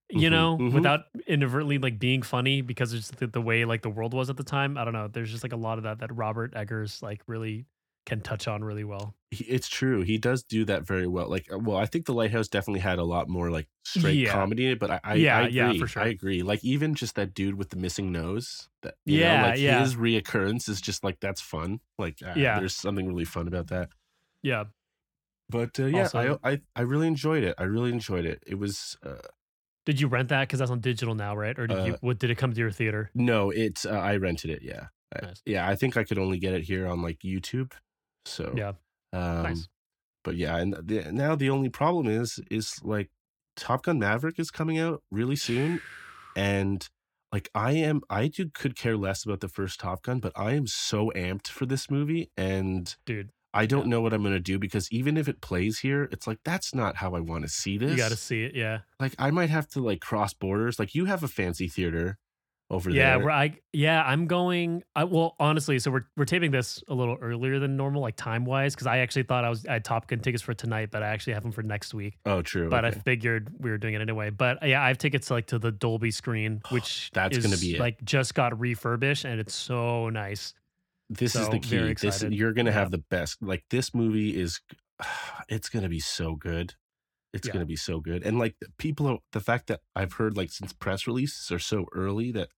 you 0.09 0.29
Mhm, 0.29 0.29
know, 0.29 0.55
mhm. 0.57 0.69
without 0.69 1.01
inadvertently 1.27 1.77
like 1.77 1.99
being 1.99 2.21
funny 2.23 2.61
because 2.61 2.93
it's 2.93 3.11
the, 3.11 3.27
the 3.27 3.41
way 3.41 3.65
like 3.65 3.81
the 3.83 3.89
world 3.89 4.13
was 4.13 4.29
at 4.29 4.37
the 4.37 4.43
time. 4.43 4.77
I 4.77 4.83
don't 4.85 4.93
know. 4.93 5.07
There's 5.07 5.31
just 5.31 5.43
like 5.43 5.53
a 5.53 5.57
lot 5.57 5.77
of 5.77 5.83
that 5.83 5.99
that 5.99 6.15
Robert 6.15 6.53
Eggers 6.55 7.01
like 7.03 7.21
really 7.27 7.67
can 8.05 8.21
touch 8.21 8.47
on 8.47 8.63
really 8.63 8.83
well. 8.83 9.15
he- 9.31 9.45
it's 9.45 9.67
true. 9.69 10.01
He 10.01 10.17
does 10.17 10.43
do 10.43 10.65
that 10.65 10.83
very 10.87 11.07
well. 11.07 11.29
Like, 11.29 11.51
uh, 11.51 11.59
well, 11.59 11.77
I 11.77 11.85
think 11.85 12.05
the 12.05 12.13
Lighthouse 12.13 12.47
definitely 12.47 12.79
had 12.81 12.99
a 12.99 13.03
lot 13.03 13.29
more 13.29 13.51
like 13.51 13.67
straight 13.85 14.23
Yeah. 14.23 14.23
comedy 14.23 14.65
in 14.65 14.71
it, 14.73 14.79
but 14.79 14.89
I, 14.91 14.99
I, 15.03 15.13
Yeah, 15.13 15.29
I 15.31 15.47
yeah, 15.47 15.73
for 15.73 15.87
sure. 15.87 16.03
I 16.03 16.07
agree. 16.07 16.41
Like, 16.43 16.63
even 16.63 16.95
just 16.95 17.15
that 17.15 17.33
dude 17.33 17.55
with 17.55 17.69
the 17.69 17.77
missing 17.77 18.11
nose. 18.11 18.69
That 18.81 18.95
you 19.05 19.17
Yeah, 19.17 19.19
know, 19.19 19.35
like 19.37 19.57
yeah. 19.57 19.59
his 19.59 19.95
reoccurrence 19.95 20.69
is 20.69 20.81
just 20.81 21.03
like 21.03 21.19
that's 21.19 21.41
fun. 21.41 21.81
Like, 21.97 22.21
uh, 22.23 22.37
Yeah. 22.37 22.49
there's 22.53 22.75
something 22.75 23.07
really 23.07 23.25
fun 23.25 23.47
about 23.47 23.67
that. 23.67 23.89
Yeah, 24.41 24.65
But 25.49 25.79
uh, 25.79 25.85
yeah, 25.85 26.09
I, 26.13 26.37
I 26.43 26.61
I 26.75 26.81
really 26.81 27.07
enjoyed 27.07 27.43
it. 27.43 27.55
I 27.57 27.63
really 27.63 27.91
enjoyed 27.91 28.25
it. 28.25 28.43
It 28.45 28.55
was 28.55 28.97
uh, 29.03 29.21
did 29.89 29.99
you 29.99 30.07
rent 30.07 30.29
that 30.29 30.41
because 30.47 30.59
that's 30.59 30.69
on 30.69 30.81
digital 30.81 31.15
now, 31.15 31.35
right? 31.35 31.57
Or 31.57 31.65
did 31.65 31.87
you? 31.87 31.93
Uh, 31.95 31.97
What 32.01 32.19
did 32.19 32.29
it 32.29 32.35
come 32.37 32.53
to 32.53 32.59
your 32.59 32.69
theater? 32.69 33.09
no, 33.15 33.49
it's 33.49 33.85
uh, 33.85 33.89
I 33.91 34.17
rented 34.17 34.51
it. 34.51 34.61
Yeah, 34.61 34.87
Nice. 35.23 35.41
yeah. 35.47 35.67
I 35.67 35.75
think 35.75 35.97
I 35.97 36.03
could 36.03 36.19
only 36.19 36.37
get 36.37 36.53
it 36.53 36.61
here 36.63 36.87
on 36.87 37.01
like 37.01 37.19
YouTube. 37.25 37.71
So 38.25 38.53
Yeah, 38.55 38.73
Um, 39.13 39.43
nice. 39.43 39.67
But 40.23 40.35
yeah, 40.35 40.57
and 40.57 40.73
the, 40.73 41.11
now 41.11 41.35
the 41.35 41.49
only 41.49 41.69
problem 41.69 42.07
is 42.07 42.39
is 42.51 42.79
like 42.83 43.09
Top 43.55 43.83
Gun 43.83 43.97
Maverick 43.97 44.37
is 44.37 44.51
coming 44.51 44.77
out 44.77 45.01
really 45.09 45.35
soon, 45.35 45.81
and 46.35 46.87
like 47.31 47.49
I 47.55 47.71
am, 47.71 48.01
I 48.09 48.27
do 48.27 48.49
could 48.53 48.75
care 48.75 48.95
less 48.97 49.25
about 49.25 49.39
the 49.39 49.49
first 49.49 49.79
Top 49.79 50.03
Gun, 50.03 50.19
but 50.19 50.33
I 50.35 50.53
am 50.53 50.67
so 50.67 51.11
amped 51.15 51.47
for 51.47 51.65
this 51.65 51.89
movie, 51.89 52.29
and 52.37 52.95
Dude, 53.05 53.31
I 53.53 53.65
don't 53.65 53.85
Yeah. 53.85 53.89
know 53.91 54.01
what 54.01 54.13
I'm 54.13 54.21
gonna 54.23 54.39
do 54.39 54.59
because 54.59 54.91
even 54.91 55.17
if 55.17 55.27
it 55.27 55.41
plays 55.41 55.79
here, 55.79 56.03
it's 56.11 56.27
like 56.27 56.39
that's 56.45 56.73
not 56.75 56.97
how 56.97 57.15
I 57.15 57.19
want 57.19 57.43
to 57.43 57.49
see 57.49 57.77
this. 57.77 57.91
you 57.91 57.97
got 57.97 58.09
to 58.11 58.15
see 58.17 58.43
it. 58.43 58.55
Yeah. 58.55 58.79
like 58.99 59.13
I 59.17 59.31
might 59.31 59.49
have 59.49 59.67
to 59.69 59.81
like 59.81 60.01
cross 60.01 60.33
borders. 60.33 60.77
Like 60.79 60.93
you 60.95 61.05
have 61.05 61.23
a 61.23 61.27
fancy 61.27 61.67
theater 61.67 62.17
over 62.71 62.91
there. 62.91 62.99
yeah, 62.99 63.17
there. 63.17 63.25
we're, 63.25 63.31
I 63.31 63.57
yeah, 63.73 64.03
I'm 64.05 64.27
going. 64.27 64.83
I, 64.95 65.03
well, 65.05 65.35
honestly, 65.39 65.79
so 65.79 65.89
we're 65.89 66.05
we're 66.15 66.25
taping 66.25 66.51
this 66.51 66.83
a 66.87 66.93
little 66.93 67.17
earlier 67.19 67.57
than 67.57 67.75
normal, 67.75 68.03
like 68.03 68.15
time 68.15 68.45
wise, 68.45 68.75
because 68.75 68.85
I 68.85 68.99
actually 68.99 69.23
thought 69.23 69.43
I 69.43 69.49
was 69.49 69.65
I 69.65 69.73
had 69.73 69.83
Top 69.83 70.05
Gun 70.07 70.19
tickets 70.19 70.43
for 70.43 70.53
tonight, 70.53 70.89
but 70.91 71.01
I 71.01 71.07
actually 71.07 71.33
have 71.33 71.41
them 71.41 71.51
for 71.51 71.63
next 71.63 71.95
week. 71.95 72.19
Oh, 72.27 72.43
true. 72.43 72.69
But 72.69 72.85
I 72.85 72.91
figured 72.91 73.49
we 73.57 73.71
were 73.71 73.79
doing 73.79 73.95
it 73.95 74.01
anyway. 74.01 74.29
But 74.29 74.61
uh, 74.61 74.67
yeah, 74.67 74.83
I 74.83 74.89
have 74.89 74.99
tickets 74.99 75.31
like 75.31 75.47
to 75.47 75.57
the 75.57 75.71
Dolby 75.71 76.11
screen, 76.11 76.61
which 76.69 77.09
That's 77.11 77.39
gonna 77.39 77.57
be 77.57 77.73
it. 77.73 77.79
like 77.79 78.03
just 78.03 78.35
got 78.35 78.59
refurbished, 78.59 79.25
and 79.25 79.39
it's 79.39 79.55
so 79.55 80.09
nice. 80.09 80.53
This 81.09 81.35
is 81.35 81.49
the 81.49 81.59
key. 81.59 81.93
This 81.93 82.23
you're 82.23 82.53
gonna 82.53 82.69
Yeah. 82.69 82.73
have 82.75 82.91
the 82.91 83.03
best. 83.09 83.41
Like 83.41 83.63
this 83.69 83.93
movie 83.93 84.39
is, 84.39 84.61
it's 85.49 85.69
gonna 85.69 85.89
be 85.89 85.99
so 85.99 86.35
good. 86.35 86.75
it's 87.31 87.45
Yeah. 87.47 87.53
going 87.53 87.61
to 87.61 87.67
be 87.67 87.75
so 87.75 87.99
good. 87.99 88.23
And 88.25 88.39
like 88.39 88.55
the 88.59 88.69
people, 88.79 89.05
are, 89.05 89.19
the 89.33 89.39
fact 89.39 89.67
that 89.67 89.81
I've 89.95 90.13
heard 90.13 90.35
like 90.35 90.49
since 90.51 90.73
press 90.73 91.05
releases 91.05 91.51
are 91.51 91.59
so 91.59 91.85
early 91.93 92.31
that 92.31 92.49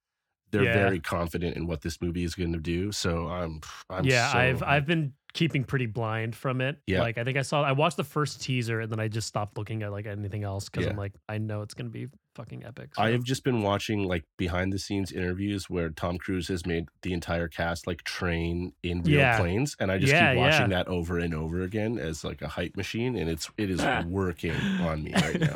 they're 0.49 0.63
Yeah. 0.63 0.71
very 0.73 1.01
confident 1.01 1.57
in 1.57 1.67
what 1.67 1.81
this 1.81 2.01
movie 2.01 2.23
is 2.23 2.35
going 2.35 2.53
to 2.53 2.59
do. 2.59 2.93
So 2.93 3.27
I'm, 3.27 3.59
I'm 3.89 4.05
yeah, 4.05 4.31
so 4.31 4.37
I've. 4.37 4.63
I've 4.63 4.85
been 4.85 5.11
keeping 5.33 5.65
pretty 5.65 5.87
blind 5.87 6.37
from 6.37 6.61
it. 6.61 6.77
Yeah. 6.87 7.01
Like 7.01 7.17
I 7.17 7.25
think 7.25 7.37
I 7.37 7.41
saw 7.41 7.61
I 7.63 7.73
watched 7.73 7.97
the 7.97 8.05
first 8.05 8.41
teaser 8.41 8.79
and 8.79 8.89
then 8.89 9.01
I 9.01 9.09
just 9.09 9.27
stopped 9.27 9.57
looking 9.57 9.83
at 9.83 9.91
like 9.91 10.05
anything 10.05 10.45
else 10.45 10.69
because 10.69 10.85
Yeah. 10.85 10.91
I'm 10.91 10.97
like 10.97 11.15
I 11.27 11.37
know 11.37 11.63
it's 11.63 11.73
gonna 11.73 11.89
be 11.89 12.07
fucking 12.35 12.63
epic. 12.65 12.95
So. 12.95 13.01
I 13.03 13.11
have 13.11 13.23
just 13.23 13.43
been 13.43 13.61
watching 13.61 14.03
like 14.03 14.23
behind 14.37 14.71
the 14.73 14.79
scenes 14.79 15.11
interviews 15.11 15.69
where 15.69 15.89
Tom 15.89 16.17
Cruise 16.17 16.47
has 16.47 16.65
made 16.65 16.87
the 17.01 17.13
entire 17.13 17.47
cast 17.47 17.87
like 17.87 18.03
train 18.03 18.73
in 18.83 19.01
real 19.03 19.19
Yeah. 19.19 19.37
planes, 19.37 19.75
and 19.79 19.91
I 19.91 19.97
just 19.97 20.13
Yeah, 20.13 20.31
keep 20.33 20.39
watching 20.39 20.71
yeah. 20.71 20.77
that 20.83 20.87
over 20.87 21.19
and 21.19 21.33
over 21.33 21.61
again 21.61 21.97
as 21.97 22.23
like 22.23 22.41
a 22.41 22.47
hype 22.47 22.75
machine, 22.77 23.15
and 23.15 23.29
it's 23.29 23.49
it 23.57 23.69
is 23.69 23.81
working 24.07 24.55
on 24.81 25.03
me 25.03 25.13
right 25.15 25.39
now. 25.39 25.55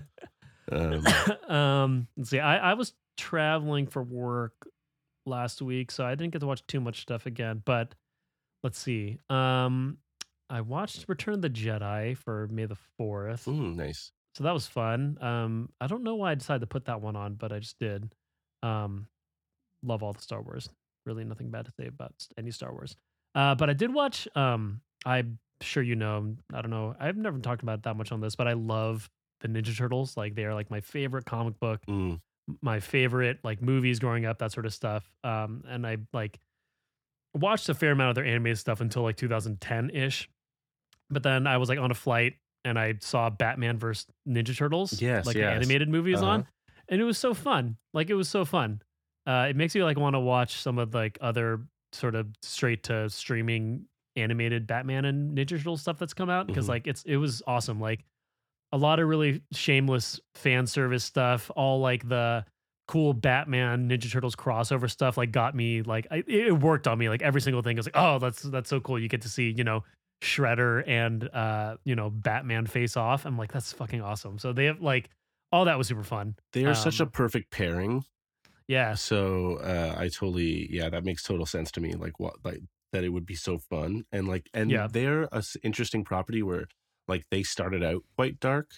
Um, 0.70 1.06
um, 1.48 2.08
let's 2.18 2.28
see. 2.28 2.40
I, 2.40 2.72
I 2.72 2.74
was 2.74 2.92
traveling 3.16 3.86
for 3.86 4.02
work 4.02 4.52
last 5.24 5.62
week, 5.62 5.90
so 5.90 6.04
I 6.04 6.14
didn't 6.14 6.32
get 6.34 6.40
to 6.40 6.46
watch 6.46 6.66
too 6.66 6.78
much 6.80 7.00
stuff 7.00 7.24
again. 7.24 7.62
But 7.64 7.94
let's 8.62 8.78
see. 8.78 9.18
Um, 9.30 9.96
I 10.50 10.60
watched 10.60 11.06
Return 11.08 11.32
of 11.34 11.40
the 11.42 11.48
Jedi 11.48 12.18
for 12.18 12.48
May 12.48 12.66
the 12.66 12.76
Fourth, 12.98 13.46
mm, 13.46 13.76
nice. 13.76 14.12
So 14.38 14.44
that 14.44 14.54
was 14.54 14.68
fun. 14.68 15.18
Um, 15.20 15.68
I 15.80 15.88
don't 15.88 16.04
know 16.04 16.14
why 16.14 16.30
I 16.30 16.34
decided 16.36 16.60
to 16.60 16.68
put 16.68 16.84
that 16.84 17.00
one 17.00 17.16
on, 17.16 17.34
but 17.34 17.50
I 17.52 17.58
just 17.58 17.76
did. 17.80 18.08
Um, 18.62 19.08
love 19.82 20.04
all 20.04 20.12
the 20.12 20.22
Star 20.22 20.40
Wars. 20.40 20.68
Really, 21.06 21.24
nothing 21.24 21.50
bad 21.50 21.64
to 21.64 21.72
say 21.72 21.88
about 21.88 22.12
any 22.38 22.52
Star 22.52 22.72
Wars. 22.72 22.94
Uh, 23.34 23.56
but 23.56 23.68
I 23.68 23.72
did 23.72 23.92
watch. 23.92 24.28
Um, 24.36 24.80
I'm 25.04 25.40
sure 25.60 25.82
you 25.82 25.96
know. 25.96 26.36
I 26.54 26.62
don't 26.62 26.70
know. 26.70 26.94
I've 27.00 27.16
never 27.16 27.40
talked 27.40 27.64
about 27.64 27.80
it 27.80 27.82
that 27.82 27.96
much 27.96 28.12
on 28.12 28.20
this, 28.20 28.36
but 28.36 28.46
I 28.46 28.52
love 28.52 29.10
the 29.40 29.48
Ninja 29.48 29.76
Turtles. 29.76 30.16
Like 30.16 30.36
they 30.36 30.44
are 30.44 30.54
like 30.54 30.70
my 30.70 30.80
favorite 30.80 31.24
comic 31.24 31.58
book, 31.58 31.80
Mm, 31.86 32.20
my 32.62 32.78
favorite 32.78 33.40
like 33.42 33.60
movies 33.60 33.98
growing 33.98 34.24
up, 34.24 34.38
that 34.38 34.52
sort 34.52 34.66
of 34.66 34.72
stuff. 34.72 35.10
Um, 35.24 35.64
and 35.68 35.84
I 35.84 35.96
like 36.12 36.38
watched 37.34 37.68
a 37.68 37.74
fair 37.74 37.90
amount 37.90 38.10
of 38.10 38.14
their 38.14 38.24
animated 38.24 38.58
stuff 38.58 38.80
until 38.80 39.02
like 39.02 39.16
2010 39.16 39.90
ish. 39.90 40.28
But 41.10 41.24
then 41.24 41.46
I 41.48 41.56
was 41.56 41.68
like 41.68 41.78
on 41.80 41.90
a 41.90 41.94
flight 41.94 42.34
and 42.64 42.78
I 42.78 42.94
saw 43.00 43.30
Batman 43.30 43.78
versus 43.78 44.06
Ninja 44.28 44.56
Turtles. 44.56 45.00
Yes, 45.00 45.26
like 45.26 45.34
the 45.34 45.40
yes. 45.40 45.56
animated 45.56 45.88
movie 45.88 46.12
is 46.12 46.22
on, 46.22 46.40
Uh-huh. 46.40 46.50
and 46.88 47.00
it 47.00 47.04
was 47.04 47.18
so 47.18 47.34
fun. 47.34 47.76
Like 47.94 48.10
it 48.10 48.14
was 48.14 48.28
so 48.28 48.44
fun. 48.44 48.82
Uh, 49.26 49.46
it 49.50 49.56
makes 49.56 49.74
me 49.74 49.82
like 49.84 49.98
want 49.98 50.14
to 50.14 50.20
watch 50.20 50.54
some 50.62 50.78
of 50.78 50.94
like 50.94 51.18
other 51.20 51.60
sort 51.92 52.14
of 52.14 52.26
straight 52.42 52.82
to 52.84 53.08
streaming 53.10 53.84
animated 54.16 54.66
Batman 54.66 55.04
and 55.04 55.36
Ninja 55.36 55.50
Turtles 55.58 55.80
stuff 55.82 55.98
that's 55.98 56.14
come 56.14 56.28
out 56.30 56.46
because 56.46 56.66
Mhm. 56.66 56.70
like 56.70 56.86
it's 56.86 57.02
it 57.04 57.16
was 57.16 57.42
awesome. 57.46 57.80
Like 57.80 58.04
a 58.72 58.76
lot 58.76 58.98
of 59.00 59.08
really 59.08 59.42
shameless 59.52 60.20
fan 60.34 60.66
service 60.66 61.04
stuff. 61.04 61.50
All 61.56 61.80
like 61.80 62.08
the 62.08 62.44
cool 62.88 63.12
Batman 63.12 63.88
Ninja 63.88 64.10
Turtles 64.10 64.34
crossover 64.34 64.90
stuff 64.90 65.16
like 65.18 65.30
got 65.30 65.54
me 65.54 65.82
like 65.82 66.06
I, 66.10 66.24
it 66.26 66.58
worked 66.58 66.88
on 66.88 66.98
me 66.98 67.08
like 67.10 67.20
every 67.22 67.40
single 67.42 67.62
thing. 67.62 67.76
I 67.76 67.80
was 67.80 67.86
like, 67.86 67.96
oh, 67.96 68.18
that's 68.18 68.42
that's 68.42 68.68
so 68.70 68.80
cool. 68.80 68.98
You 68.98 69.08
get 69.08 69.22
to 69.22 69.28
see 69.28 69.54
you 69.56 69.62
know 69.64 69.84
Shredder 70.20 70.82
and 70.86 71.28
uh 71.28 71.76
you 71.84 71.94
know 71.96 72.10
Batman 72.10 72.66
face 72.66 72.96
off. 72.96 73.24
I'm 73.26 73.38
like, 73.38 73.52
that's 73.52 73.72
fucking 73.72 74.00
awesome. 74.02 74.38
So 74.38 74.52
they 74.52 74.64
have 74.66 74.80
like 74.80 75.10
all 75.52 75.64
that 75.66 75.78
was 75.78 75.88
super 75.88 76.02
fun. 76.04 76.36
They 76.52 76.64
are 76.66 76.74
such 76.74 77.00
a 77.00 77.04
Um, 77.04 77.10
perfect 77.10 77.50
pairing. 77.50 78.04
Yeah, 78.68 78.94
So 78.94 79.56
uh, 79.58 79.94
I 79.98 80.08
totally, 80.08 80.68
yeah, 80.72 80.90
that 80.90 81.04
makes 81.04 81.22
total 81.22 81.46
sense 81.46 81.70
to 81.72 81.80
me. 81.80 81.94
Like 81.94 82.20
what, 82.20 82.44
like 82.44 82.60
that 82.92 83.04
it 83.04 83.10
would 83.10 83.26
be 83.26 83.34
so 83.34 83.58
fun 83.58 84.04
and 84.12 84.28
like, 84.28 84.50
and 84.54 84.70
Yeah. 84.70 84.88
they're 84.88 85.24
a 85.24 85.36
s- 85.38 85.56
interesting 85.62 86.04
property 86.04 86.42
where 86.42 86.66
like 87.06 87.26
they 87.30 87.42
started 87.42 87.82
out 87.82 88.02
quite 88.16 88.40
dark 88.40 88.72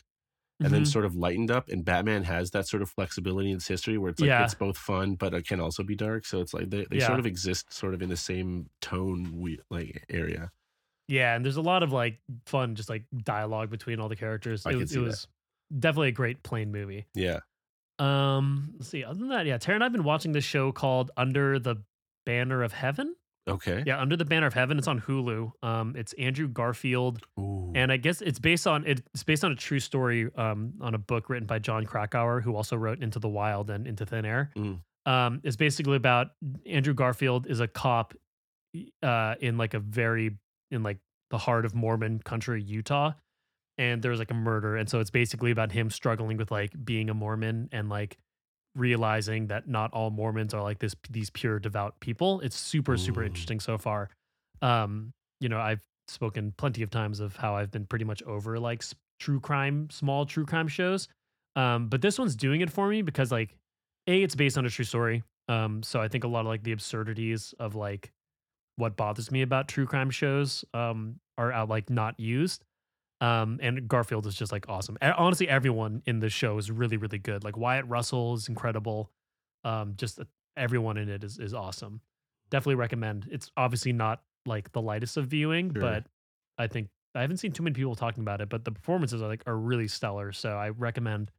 and 0.63 0.75
then 0.75 0.85
Mhm. 0.85 0.87
sort 0.87 1.05
of 1.07 1.17
lightened 1.17 1.51
up. 1.51 1.69
And 1.69 1.85
Batman 1.85 2.25
has 2.25 2.51
that 2.53 2.69
sort 2.69 2.83
of 2.83 2.91
flexibility 2.91 3.51
in 3.51 3.57
its 3.57 3.69
history 3.69 3.99
where 3.99 4.11
it's 4.11 4.21
like 4.23 4.29
Yeah. 4.29 4.39
it's 4.39 4.55
both 4.55 4.79
fun, 4.79 5.17
but 5.17 5.35
it 5.35 5.47
can 5.47 5.61
also 5.61 5.83
be 5.85 5.97
dark. 5.97 6.27
So 6.27 6.41
it's 6.41 6.55
like 6.55 6.71
they, 6.71 6.87
they 6.91 6.99
Yeah. 6.99 7.07
sort 7.07 7.21
of 7.21 7.27
exist 7.27 7.73
sort 7.73 7.95
of 7.95 8.03
in 8.03 8.09
the 8.11 8.17
same 8.17 8.71
tone 8.83 9.33
we 9.41 9.61
like 9.71 10.05
area. 10.11 10.51
Yeah, 11.11 11.35
and 11.35 11.45
there's 11.45 11.57
a 11.57 11.63
lot 11.63 11.83
of 11.83 11.93
like 11.93 12.21
fun, 12.47 12.77
just 12.77 12.89
like 12.89 13.03
dialogue 13.25 13.69
between 13.69 13.99
all 13.99 14.09
the 14.09 14.15
characters. 14.15 14.65
I 14.65 14.71
it 14.71 14.73
can 14.75 14.81
was, 14.81 14.91
see 14.91 14.97
it 14.97 15.01
that. 15.01 15.07
was 15.07 15.27
definitely 15.77 16.09
a 16.09 16.13
great 16.13 16.45
plane 16.45 16.71
movie. 16.71 17.07
Yeah. 17.15 17.41
Um, 17.99 18.75
let's 18.79 18.89
see. 18.89 19.03
Other 19.03 19.19
than 19.19 19.29
that, 19.31 19.45
yeah, 19.45 19.59
Tara 19.59 19.75
and 19.75 19.85
I've 19.85 19.91
been 19.91 20.05
watching 20.05 20.31
this 20.31 20.45
show 20.45 20.71
called 20.71 21.11
Under 21.17 21.59
the 21.59 21.83
Banner 22.25 22.63
of 22.63 22.73
Heaven. 22.73 23.17
Okay. 23.49 23.83
Yeah, 23.85 24.01
Under 24.01 24.17
the 24.17 24.25
Banner 24.25 24.47
of 24.47 24.55
Heaven. 24.55 24.79
It's 24.79 24.87
on 24.87 25.01
Hulu. 25.01 25.51
Um, 25.65 25.97
it's 25.97 26.13
Andrew 26.13 26.47
Garfield, 26.47 27.21
Ooh. 27.41 27.73
and 27.75 27.91
I 27.91 27.97
guess 27.97 28.23
it's 28.23 28.39
based 28.39 28.69
on 28.69 28.85
it's 28.87 29.25
based 29.25 29.43
on 29.43 29.51
a 29.51 29.57
true 29.57 29.81
story. 29.81 30.31
Um, 30.37 30.75
on 30.81 30.95
a 30.95 30.99
book 30.99 31.29
written 31.29 31.47
by 31.47 31.59
Jon 31.59 31.87
Krakauer, 31.87 32.41
who 32.41 32.55
also 32.55 32.77
wrote 32.77 33.03
Into 33.03 33.19
the 33.19 33.29
Wild 33.29 33.69
and 33.69 33.85
Into 33.85 34.07
Thin 34.07 34.25
Air. 34.25 34.53
Mm. 34.57 34.79
Um, 35.07 35.41
it's 35.43 35.57
basically 35.57 35.97
about 35.97 36.29
Andrew 36.67 36.95
Garfield 36.95 37.49
is 37.49 37.59
a 37.59 37.67
cop, 37.67 38.15
uh, 39.03 39.35
in 39.41 39.59
like 39.59 39.75
a 39.75 39.81
very 39.81 40.39
in 40.71 40.83
like 40.83 40.99
the 41.31 41.39
heart 41.39 41.65
of 41.65 41.75
Mormon 41.75 42.21
country, 42.21 42.63
Utah, 42.63 43.13
and 43.79 44.03
there's 44.03 44.19
like 44.19 44.31
a 44.31 44.35
murder, 44.35 44.77
and 44.77 44.89
so 44.89 45.01
it's 45.01 45.11
basically 45.11 45.51
about 45.51 45.73
him 45.73 45.91
struggling 45.91 46.37
with 46.37 46.51
like 46.51 46.73
being 46.85 47.11
a 47.11 47.15
Mormon 47.15 47.69
and 47.73 47.89
like 47.89 48.19
realizing 48.77 49.49
that 49.49 49.69
not 49.69 49.93
all 49.93 50.11
Mormons 50.11 50.55
are 50.55 50.63
like 50.63 50.79
this 50.79 50.95
these 51.09 51.31
pure 51.31 51.59
devout 51.59 51.99
people. 52.01 52.41
It's 52.41 52.57
super 52.57 52.97
super 52.97 53.23
interesting 53.23 53.61
so 53.61 53.79
far. 53.79 54.11
Um, 54.63 55.13
you 55.41 55.49
know, 55.49 55.59
I've 55.59 55.81
spoken 56.09 56.53
plenty 56.57 56.83
of 56.83 56.91
times 56.91 57.21
of 57.21 57.37
how 57.37 57.57
I've 57.57 57.71
been 57.71 57.87
pretty 57.87 58.05
much 58.05 58.23
over 58.25 58.59
like 58.59 58.83
true 59.19 59.41
crime, 59.41 59.89
small 59.91 60.27
true 60.27 60.45
crime 60.45 60.69
shows. 60.69 61.09
Um, 61.57 61.89
but 61.89 62.01
this 62.03 62.19
one's 62.19 62.37
doing 62.37 62.61
it 62.61 62.71
for 62.71 62.89
me 62.89 63.03
because 63.03 63.33
like 63.33 63.57
a 64.07 64.23
it's 64.23 64.35
based 64.35 64.59
on 64.59 64.67
a 64.67 64.71
true 64.71 64.85
story. 64.85 65.23
Um, 65.49 65.83
so 65.83 66.01
I 66.01 66.09
think 66.09 66.25
a 66.25 66.29
lot 66.29 66.41
of 66.41 66.47
like 66.47 66.63
the 66.63 66.73
absurdities 66.73 67.55
of 67.59 67.75
like 67.75 68.13
what 68.81 68.97
bothers 68.97 69.31
me 69.31 69.43
about 69.43 69.69
true 69.69 69.87
crime 69.87 70.11
shows 70.11 70.65
um 70.75 71.21
are 71.39 71.53
out 71.53 71.69
like 71.69 71.89
not 71.91 72.19
used. 72.19 72.65
Um, 73.23 73.59
and 73.63 73.87
Garfield 73.87 74.27
is 74.27 74.35
just 74.35 74.51
like 74.51 74.67
awesome. 74.69 74.97
And 75.03 75.13
honestly, 75.13 75.47
everyone 75.47 76.03
in 76.07 76.21
the 76.21 76.31
show 76.31 76.57
is 76.57 76.71
really, 76.71 76.97
really 76.97 77.19
good. 77.19 77.45
Like 77.45 77.57
Wyatt 77.57 77.87
Russell 77.87 78.33
is 78.35 78.49
incredible. 78.49 79.11
Um, 79.63 79.93
just 79.97 80.19
uh, 80.19 80.25
everyone 80.57 80.97
in 80.97 81.11
it 81.11 81.23
is 81.23 81.39
is 81.39 81.53
awesome. 81.53 82.01
Definitely 82.51 82.77
recommend. 82.77 83.29
It's 83.31 83.51
obviously 83.59 83.93
not 83.93 84.23
like 84.47 84.73
the 84.73 84.81
lightest 84.81 85.19
of 85.19 85.27
viewing, 85.27 85.71
Sure. 85.73 85.83
but 85.83 86.07
I 86.57 86.67
think 86.67 86.89
I 87.15 87.21
haven't 87.21 87.37
seen 87.37 87.53
too 87.53 87.63
many 87.63 87.75
people 87.75 87.95
talking 87.95 88.23
about 88.23 88.41
it. 88.41 88.49
But 88.49 88.65
the 88.65 88.73
performances 88.73 89.21
are 89.21 89.29
like 89.29 89.43
are 89.47 89.57
really 89.57 89.87
stellar. 89.89 90.33
So 90.33 90.57
I 90.57 90.71
recommend 90.71 91.31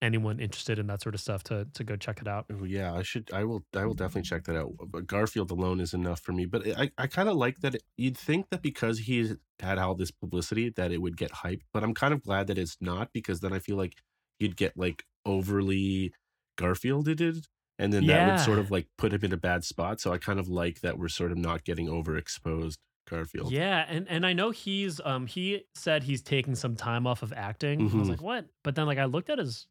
anyone 0.00 0.38
interested 0.40 0.78
in 0.78 0.86
that 0.86 1.02
sort 1.02 1.14
of 1.14 1.20
stuff 1.20 1.42
to 1.44 1.66
to 1.74 1.84
go 1.84 1.96
check 1.96 2.20
it 2.20 2.28
out. 2.28 2.46
Oh 2.52 2.64
yeah, 2.64 2.94
I 2.94 3.02
should. 3.02 3.30
I 3.32 3.44
will. 3.44 3.64
I 3.74 3.84
will 3.84 3.94
definitely 3.94 4.22
check 4.28 4.44
that 4.44 4.56
out. 4.56 4.72
But 4.88 5.06
Garfield 5.06 5.50
alone 5.50 5.80
is 5.80 5.94
enough 5.94 6.20
for 6.20 6.32
me. 6.32 6.46
But 6.46 6.66
I, 6.78 6.90
I 6.98 7.06
kind 7.06 7.28
of 7.28 7.36
like 7.36 7.60
that. 7.60 7.74
It, 7.76 7.82
you'd 7.96 8.16
think 8.18 8.46
that 8.50 8.62
because 8.62 8.98
he 9.00 9.34
had 9.60 9.78
all 9.78 9.94
this 9.94 10.10
publicity, 10.10 10.70
that 10.76 10.92
it 10.92 11.02
would 11.02 11.16
get 11.16 11.32
hyped. 11.32 11.62
But 11.72 11.82
I'm 11.84 11.94
kind 11.94 12.14
of 12.14 12.22
glad 12.22 12.46
that 12.46 12.58
it's 12.58 12.76
not 12.80 13.12
because 13.12 13.40
then 13.40 13.52
I 13.52 13.58
feel 13.58 13.76
like 13.76 13.94
you'd 14.38 14.56
get 14.56 14.76
like 14.76 15.04
overly 15.26 16.12
Garfielded, 16.58 17.20
it 17.20 17.46
and 17.78 17.92
then 17.92 18.06
that 18.06 18.26
would 18.30 18.40
sort 18.40 18.58
of 18.58 18.70
like 18.70 18.88
put 18.98 19.12
him 19.12 19.20
in 19.24 19.32
a 19.32 19.36
bad 19.36 19.64
spot. 19.64 20.00
So 20.00 20.12
I 20.12 20.18
kind 20.18 20.40
of 20.40 20.48
like 20.48 20.80
that 20.80 20.98
we're 20.98 21.08
sort 21.08 21.30
of 21.32 21.38
not 21.38 21.64
getting 21.64 21.86
overexposed 21.88 22.76
Garfield. 23.08 23.52
Yeah, 23.52 23.84
and 23.88 24.08
and 24.08 24.26
I 24.26 24.32
know 24.32 24.50
he's 24.50 25.00
um 25.04 25.26
he 25.26 25.64
said 25.74 26.02
he's 26.02 26.20
taking 26.22 26.54
some 26.56 26.74
time 26.76 27.06
off 27.06 27.22
of 27.22 27.32
acting. 27.32 27.80
I 27.80 27.84
was 27.84 27.92
Mhm. 27.92 28.08
like, 28.10 28.22
what? 28.22 28.46
But 28.64 28.74
then 28.74 28.86
like 28.86 28.98
I 28.98 29.04
looked 29.04 29.30
at 29.30 29.38
his 29.38 29.66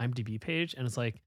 IMDb 0.00 0.40
page 0.40 0.74
and 0.74 0.86
it's 0.86 0.96
like 0.96 1.20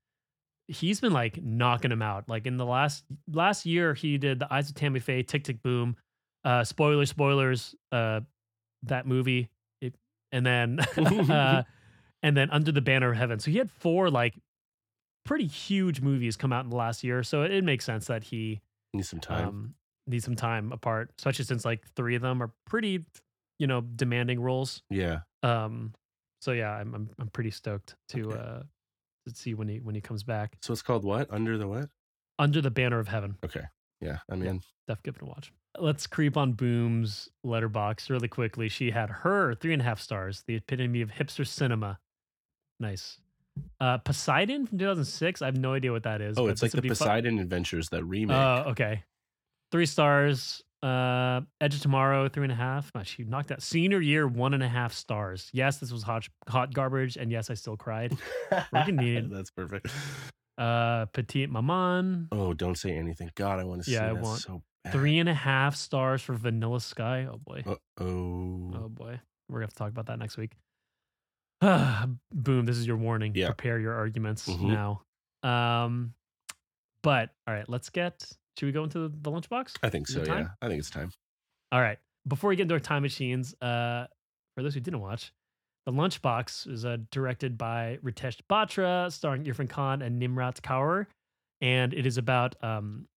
he's 0.70 1.02
been 1.02 1.14
like 1.14 1.42
knocking 1.42 1.92
him 1.92 2.02
out. 2.02 2.30
Like 2.30 2.46
in 2.46 2.58
the 2.58 2.66
last 2.66 3.04
last 3.32 3.66
year, 3.66 3.94
he 3.94 4.18
did 4.18 4.40
the 4.40 4.54
Eyes 4.54 4.70
of 4.70 4.76
Tammy 4.76 5.00
Faye, 5.00 5.24
Tick 5.24 5.44
Tick 5.44 5.62
Boom, 5.62 5.96
uh, 6.46 6.64
spoiler 6.64 7.06
spoilers, 7.06 7.76
uh, 7.92 8.22
that 8.84 9.06
movie, 9.06 9.50
it, 9.82 9.96
and 10.32 10.46
then 10.46 10.80
uh, 10.98 11.64
and 12.24 12.38
then 12.38 12.50
Under 12.52 12.72
the 12.72 12.82
Banner 12.82 13.12
of 13.12 13.18
Heaven. 13.18 13.40
So 13.40 13.52
he 13.52 13.58
had 13.58 13.70
four 13.70 14.10
like 14.10 14.36
pretty 15.26 15.48
huge 15.48 16.02
movies 16.02 16.38
come 16.38 16.54
out 16.54 16.64
in 16.64 16.70
the 16.70 16.78
last 16.78 17.04
year. 17.04 17.24
So 17.24 17.44
it, 17.44 17.64
makes 17.64 17.86
sense 17.86 18.08
that 18.08 18.24
he 18.24 18.62
needs 18.94 19.10
some 19.10 19.20
time. 19.20 19.48
um, 19.48 19.74
need 20.08 20.24
some 20.24 20.36
time 20.36 20.72
apart, 20.72 21.12
especially 21.18 21.46
since 21.46 21.66
like 21.66 21.84
three 21.96 22.16
of 22.16 22.22
them 22.22 22.42
are 22.42 22.52
pretty, 22.66 23.06
you 23.58 23.68
know, 23.68 23.82
demanding 23.82 24.40
roles. 24.40 24.82
yeah. 24.90 25.20
Um, 25.44 25.94
so 26.40 26.52
yeah, 26.52 26.72
I'm 26.72 26.94
I'm, 26.96 27.10
I'm 27.20 27.28
pretty 27.30 27.52
stoked 27.52 27.96
to 28.10 28.32
Okay. 28.32 28.40
uh 28.40 28.60
to 29.28 29.36
see 29.36 29.54
when 29.54 29.68
he 29.68 29.80
when 29.80 29.94
he 29.96 30.02
comes 30.02 30.24
back 30.24 30.58
So 30.62 30.74
it's 30.74 30.82
called 30.82 31.04
what? 31.04 31.32
Under 31.32 31.58
the 31.58 31.68
what? 31.68 31.90
under 32.40 32.62
the 32.62 32.72
banner 32.72 33.00
of 33.00 33.08
heaven. 33.10 33.38
Okay. 33.44 33.64
Yeah. 34.02 34.20
I'm 34.30 34.42
in. 34.44 34.62
Def 34.88 35.04
give 35.04 35.18
it 35.18 35.22
a 35.22 35.26
watch. 35.26 35.52
Let's 35.78 36.08
creep 36.08 36.38
on 36.38 36.54
Boom's 36.54 37.28
Letterboxd 37.46 38.10
really 38.10 38.30
quickly. 38.30 38.70
She 38.70 38.92
had 38.92 39.10
her 39.10 39.54
three 39.56 39.74
and 39.74 39.82
a 39.82 39.86
half 39.86 40.00
stars, 40.00 40.44
the 40.48 40.56
epitome 40.56 41.02
of 41.02 41.12
hipster 41.12 41.46
cinema. 41.46 42.00
Nice. 42.80 43.20
Uh, 43.82 43.98
Poseidon 43.98 44.66
from 44.68 44.78
2006. 44.80 45.42
I 45.42 45.46
have 45.48 45.58
no 45.58 45.74
idea 45.74 45.92
what 45.92 46.04
that 46.04 46.22
is. 46.22 46.38
Oh, 46.38 46.48
it's 46.48 46.62
like 46.62 46.72
the 46.72 46.78
would 46.78 46.84
be 46.84 46.90
fu- 46.90 46.96
Poseidon 46.96 47.40
Adventures, 47.40 47.90
that 47.90 48.04
remake. 48.06 48.38
Oh, 48.38 48.64
okay. 48.70 49.04
Three 49.72 49.86
stars. 49.86 50.64
Uh, 50.82 51.42
Edge 51.60 51.76
of 51.76 51.82
Tomorrow, 51.82 52.30
three 52.30 52.44
and 52.44 52.52
a 52.52 52.56
half. 52.56 52.90
Uh, 52.96 53.04
She 53.04 53.24
knocked 53.26 53.52
out 53.52 53.62
senior 53.62 54.00
year, 54.00 54.28
one 54.28 54.54
and 54.54 54.64
a 54.64 54.68
half 54.70 54.94
stars. 54.94 55.50
Yes, 55.52 55.78
this 55.78 55.92
was 55.92 56.04
hot, 56.04 56.28
hot 56.48 56.74
garbage, 56.74 57.18
and 57.18 57.32
yes, 57.32 57.50
I 57.50 57.54
still 57.56 57.76
cried. 57.76 58.18
That's 58.50 59.52
perfect. 59.52 59.88
Uh, 60.58 61.06
Petite 61.08 61.50
Maman, 61.50 62.28
Oh, 62.32 62.54
don't 62.54 62.78
say 62.78 62.92
anything. 62.98 63.30
God, 63.36 63.60
I 63.60 63.64
want 63.66 63.84
to 63.84 63.92
Yeah, 63.92 64.00
see 64.00 64.06
I 64.06 64.14
that 64.14 64.22
want 64.24 64.42
so 64.42 64.62
bad. 64.84 64.94
three 64.94 65.20
and 65.20 65.30
a 65.30 65.34
half 65.34 65.76
stars 65.76 66.22
for 66.22 66.34
Vanilla 66.34 66.80
Sky. 66.82 67.28
Oh 67.32 67.38
boy. 67.38 67.64
Oh. 67.66 68.72
Oh 68.76 68.90
boy, 68.90 69.20
we're 69.50 69.60
gonna 69.60 69.64
have 69.66 69.70
to 69.72 69.76
talk 69.78 69.90
about 69.90 70.06
that 70.08 70.20
next 70.20 70.38
week. 70.38 70.52
Boom! 71.62 72.66
This 72.66 72.78
is 72.78 72.88
your 72.88 72.98
warning. 72.98 73.34
Yeah. 73.36 73.48
Prepare 73.48 73.80
your 73.80 73.94
arguments 73.94 74.48
Mhm. 74.48 74.70
now. 75.44 75.50
Um, 75.50 76.14
but 77.04 77.30
all 77.48 77.54
right, 77.54 77.68
let's 77.70 77.90
get. 77.90 78.30
Should 78.60 78.66
we 78.66 78.72
go 78.74 78.84
into 78.84 79.08
the, 79.08 79.32
lunchbox? 79.32 79.78
I 79.82 79.90
think 79.90 80.10
Is 80.10 80.16
so. 80.16 80.24
Yeah. 80.26 80.50
I 80.62 80.68
think 80.68 80.80
it's 80.80 80.90
time. 80.90 81.14
All 81.72 81.80
right. 81.80 81.98
Before 82.28 82.50
we 82.50 82.58
get 82.58 82.64
into 82.64 82.74
our 82.74 82.80
time 82.82 83.04
machines, 83.04 83.56
uh, 83.62 84.08
for 84.54 84.64
those 84.64 84.74
who 84.74 84.82
didn't 84.82 85.00
watch, 85.00 85.32
the 85.86 85.94
lunchbox 85.94 86.70
is 86.70 86.84
uh, 86.84 86.98
directed 87.10 87.58
by 87.58 88.00
Ritesh 88.04 88.42
Batra, 88.50 89.10
starring 89.14 89.46
Irfan 89.46 89.70
Khan 89.70 90.02
and 90.02 90.22
Nimrat 90.22 90.60
Kaur, 90.60 91.06
and 91.62 91.94
it 91.94 92.06
is 92.06 92.18
about 92.18 92.62
um, 92.62 93.08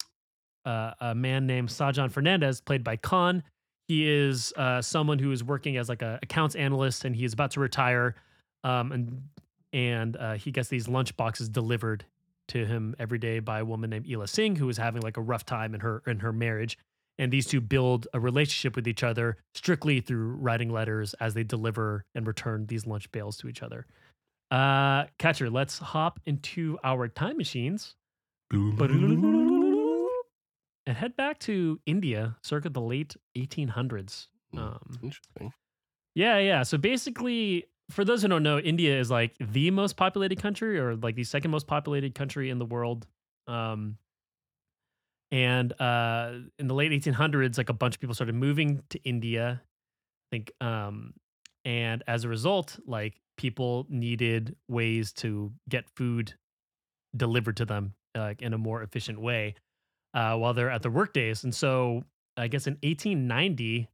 uh, 0.65 0.93
a 1.01 1.15
man 1.15 1.49
named 1.49 1.71
Sajan 1.71 2.13
Fernandez, 2.13 2.61
played 2.61 2.85
by 2.85 2.97
Khan. 2.97 3.43
He 3.89 4.09
is 4.09 4.53
uh, 4.57 4.81
someone 4.81 5.19
who 5.19 5.33
is 5.33 5.43
working 5.43 5.77
as 5.77 5.89
like 5.89 6.03
a 6.03 6.21
accounts 6.23 6.55
analyst, 6.55 7.05
and 7.05 7.17
he 7.17 7.25
is 7.25 7.33
about 7.33 7.51
to 7.53 7.61
retire. 7.61 8.15
Um, 8.63 8.93
and 8.93 9.23
and 9.73 10.17
uh, 10.17 10.35
he 10.35 10.53
gets 10.53 10.69
these 10.69 10.87
lunch 10.87 11.17
boxes 11.17 11.49
delivered 11.49 12.05
to 12.49 12.67
him 12.67 12.95
every 12.99 13.19
day 13.19 13.39
by 13.41 13.61
a 13.61 13.65
woman 13.65 13.91
named 13.91 14.07
Ela 14.11 14.29
Singh, 14.29 14.57
who 14.57 14.69
is 14.69 14.77
having 14.77 15.03
like 15.03 15.17
a 15.17 15.23
rough 15.23 15.45
time 15.45 15.75
in 15.75 15.81
her 15.81 16.03
in 16.07 16.21
her 16.21 16.33
marriage. 16.33 16.79
And 17.19 17.31
these 17.31 17.47
two 17.47 17.61
build 17.61 18.09
a 18.15 18.21
relationship 18.21 18.75
with 18.75 18.89
each 18.89 19.03
other 19.03 19.37
strictly 19.55 20.01
through 20.01 20.37
writing 20.37 20.71
letters 20.71 21.15
as 21.21 21.35
they 21.35 21.45
deliver 21.45 22.05
and 22.15 22.27
return 22.27 22.67
these 22.67 22.87
lunch 22.87 23.11
bales 23.13 23.37
to 23.39 23.49
each 23.49 23.63
other. 23.63 23.87
Uh, 24.51 25.05
Catcher, 25.19 25.51
let's 25.51 25.79
hop 25.79 26.21
into 26.27 26.79
our 26.85 27.09
time 27.09 27.37
machines 27.37 27.95
and 30.87 30.97
head 30.97 31.17
back 31.17 31.39
to 31.41 31.81
India 31.87 32.37
circa 32.43 32.69
the 32.69 32.81
late 32.81 33.17
1800s. 33.37 34.27
Hmm. 34.53 34.59
Um, 34.59 34.79
Interesting. 35.03 35.53
yeah, 36.15 36.39
yeah. 36.39 36.63
So 36.63 36.77
basically, 36.79 37.65
for 37.91 38.05
those 38.05 38.23
who 38.23 38.29
don't 38.29 38.43
know, 38.43 38.59
India 38.59 38.99
is 38.99 39.11
like 39.11 39.35
the 39.39 39.71
most 39.71 39.97
populated 39.97 40.41
country 40.41 40.79
or 40.79 40.97
like 40.97 41.15
the 41.15 41.25
second 41.25 41.51
most 41.51 41.67
populated 41.67 42.15
country 42.15 42.51
in 42.51 42.59
the 42.59 42.65
world. 42.65 43.07
Um, 43.47 43.99
and 45.31 45.73
uh, 45.81 46.33
in 46.59 46.69
the 46.69 46.75
late 46.75 46.93
1800s, 46.93 47.59
like 47.59 47.71
a 47.71 47.75
bunch 47.75 47.95
of 47.95 48.01
people 48.01 48.15
started 48.15 48.35
moving 48.35 48.83
to 48.91 49.03
India. 49.03 49.63
I 49.63 50.37
think, 50.37 50.53
um, 50.61 51.15
and 51.65 52.03
as 52.07 52.25
a 52.25 52.29
result, 52.29 52.79
like 52.87 53.21
people 53.37 53.87
needed 53.89 54.57
ways 54.69 55.13
to 55.13 55.53
get 55.69 55.89
food 55.97 56.35
delivered 57.17 57.57
to 57.59 57.65
them 57.65 57.95
uh, 58.15 58.35
in 58.41 58.53
a 58.53 58.59
more 58.59 58.83
efficient 58.83 59.21
way 59.21 59.55
uh, 60.15 60.37
while 60.37 60.55
they're 60.55 60.71
at 60.71 60.83
their 60.83 60.91
work 60.91 61.13
days. 61.13 61.45
And 61.45 61.55
so, 61.55 62.05
I 62.37 62.49
guess 62.49 62.67
in 62.67 62.75
1890, 62.83 63.89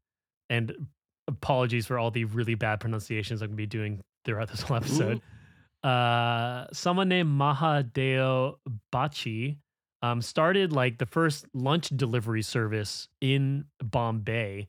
and 0.51 0.87
apologies 1.29 1.87
for 1.87 1.99
all 1.99 2.11
the 2.11 2.25
really 2.25 2.55
bad 2.55 2.81
pronunciations 2.81 3.43
I'm 3.43 3.49
gonna 3.49 3.57
be 3.57 3.67
doing 3.67 4.03
throughout 4.25 4.51
this 4.51 4.63
whole 4.63 4.77
episode. 4.77 5.21
Uh, 5.85 6.67
someone 6.73 7.09
named 7.09 7.31
Mahadeo 7.31 8.57
Bachi 8.91 9.59
um, 10.03 10.21
started 10.21 10.73
like 10.73 10.99
the 10.99 11.07
first 11.07 11.47
lunch 11.55 11.91
delivery 11.91 12.43
service 12.43 13.09
in 13.21 13.65
Bombay, 13.83 14.69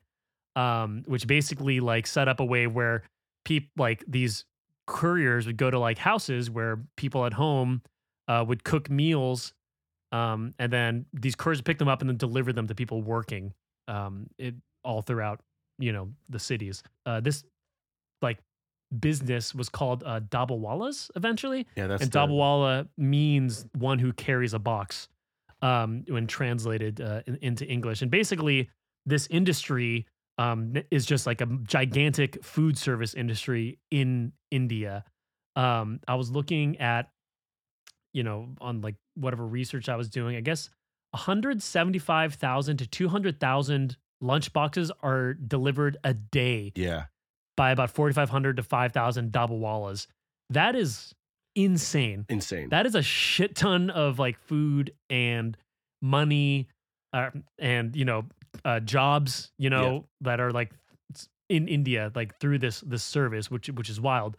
um, 0.56 1.04
which 1.08 1.26
basically 1.26 1.80
like 1.80 2.06
set 2.06 2.28
up 2.28 2.40
a 2.40 2.46
way 2.46 2.68
where 2.68 3.04
people 3.46 3.70
like 3.78 4.04
these 4.08 4.46
couriers 4.86 5.46
would 5.48 5.58
go 5.58 5.72
to 5.72 5.80
like 5.80 5.98
houses 5.98 6.50
where 6.50 6.84
people 6.96 7.26
at 7.26 7.34
home 7.34 7.82
uh, 8.28 8.44
would 8.48 8.64
cook 8.64 8.90
meals, 8.90 9.54
um, 10.12 10.54
and 10.60 10.72
then 10.72 11.06
these 11.14 11.36
couriers 11.36 11.60
would 11.60 11.66
pick 11.66 11.80
them 11.80 11.88
up 11.88 12.02
and 12.02 12.10
then 12.10 12.18
deliver 12.18 12.54
them 12.54 12.68
to 12.68 12.76
people 12.76 13.02
working 13.02 13.54
um, 13.88 14.28
it 14.38 14.56
all 14.84 15.02
throughout 15.02 15.42
you 15.80 15.92
know 15.92 16.10
the 16.30 16.40
cities. 16.40 16.84
Uh, 17.06 17.20
this 17.20 17.44
like 18.22 18.38
business 19.00 19.56
was 19.56 19.70
called 19.70 20.04
uh, 20.06 20.20
Dabawalas 20.20 21.10
eventually, 21.16 21.66
Yeah, 21.76 21.88
that's 21.88 22.04
and 22.04 22.12
the- 22.12 22.20
Dabawala 22.20 22.88
means 22.98 23.66
one 23.78 24.00
who 24.00 24.12
carries 24.14 24.54
a 24.54 24.60
box 24.60 25.08
um, 25.62 26.04
when 26.08 26.28
translated 26.28 27.00
uh, 27.02 27.22
in, 27.28 27.38
into 27.42 27.66
English. 27.66 28.02
And 28.02 28.10
basically, 28.12 28.70
this 29.06 29.28
industry 29.28 30.06
um, 30.38 30.74
is 30.92 31.06
just 31.06 31.26
like 31.28 31.42
a 31.42 31.46
gigantic 31.64 32.44
food 32.44 32.78
service 32.78 33.14
industry 33.14 33.78
in 33.92 34.32
India. 34.52 35.04
Um, 35.56 36.00
I 36.08 36.16
was 36.16 36.32
looking 36.32 36.78
at, 36.80 37.10
you 38.14 38.24
know, 38.24 38.48
on 38.62 38.82
like 38.82 38.96
whatever 39.16 39.46
research 39.46 39.88
I 39.90 39.98
was 39.98 40.10
doing, 40.10 40.36
I 40.36 40.42
guess 40.42 40.70
175,000 41.12 42.78
to 42.78 42.88
200,000 42.88 43.98
lunch 44.22 44.54
boxes 44.54 44.92
are 45.02 45.34
delivered 45.34 45.98
a 46.04 46.14
day 46.14 46.72
Yeah, 46.76 47.06
by 47.58 47.72
about 47.72 47.92
4,500 47.92 48.58
to 48.58 48.64
5,000 48.64 49.32
Dabawalas. 49.32 50.08
That 50.50 50.76
is 50.76 51.14
insane. 51.56 52.26
insane. 52.30 52.70
That 52.70 52.86
is 52.86 52.96
a 52.96 53.02
shit 53.02 53.56
ton 53.56 53.90
of 53.90 54.20
like 54.20 54.40
food 54.40 54.94
and 55.10 55.58
money 56.02 56.68
uh, 57.14 57.32
and, 57.58 57.96
you 57.96 58.06
know, 58.06 58.26
uh, 58.66 58.80
jobs, 58.80 59.52
you 59.58 59.70
know, 59.70 60.06
that 60.22 60.40
are 60.40 60.52
like 60.52 60.72
in 61.50 61.68
India, 61.68 62.12
like 62.16 62.40
through 62.40 62.60
this, 62.60 62.82
this 62.82 63.04
service, 63.04 63.50
which, 63.50 63.68
which 63.70 63.90
is 63.90 64.00
wild. 64.00 64.38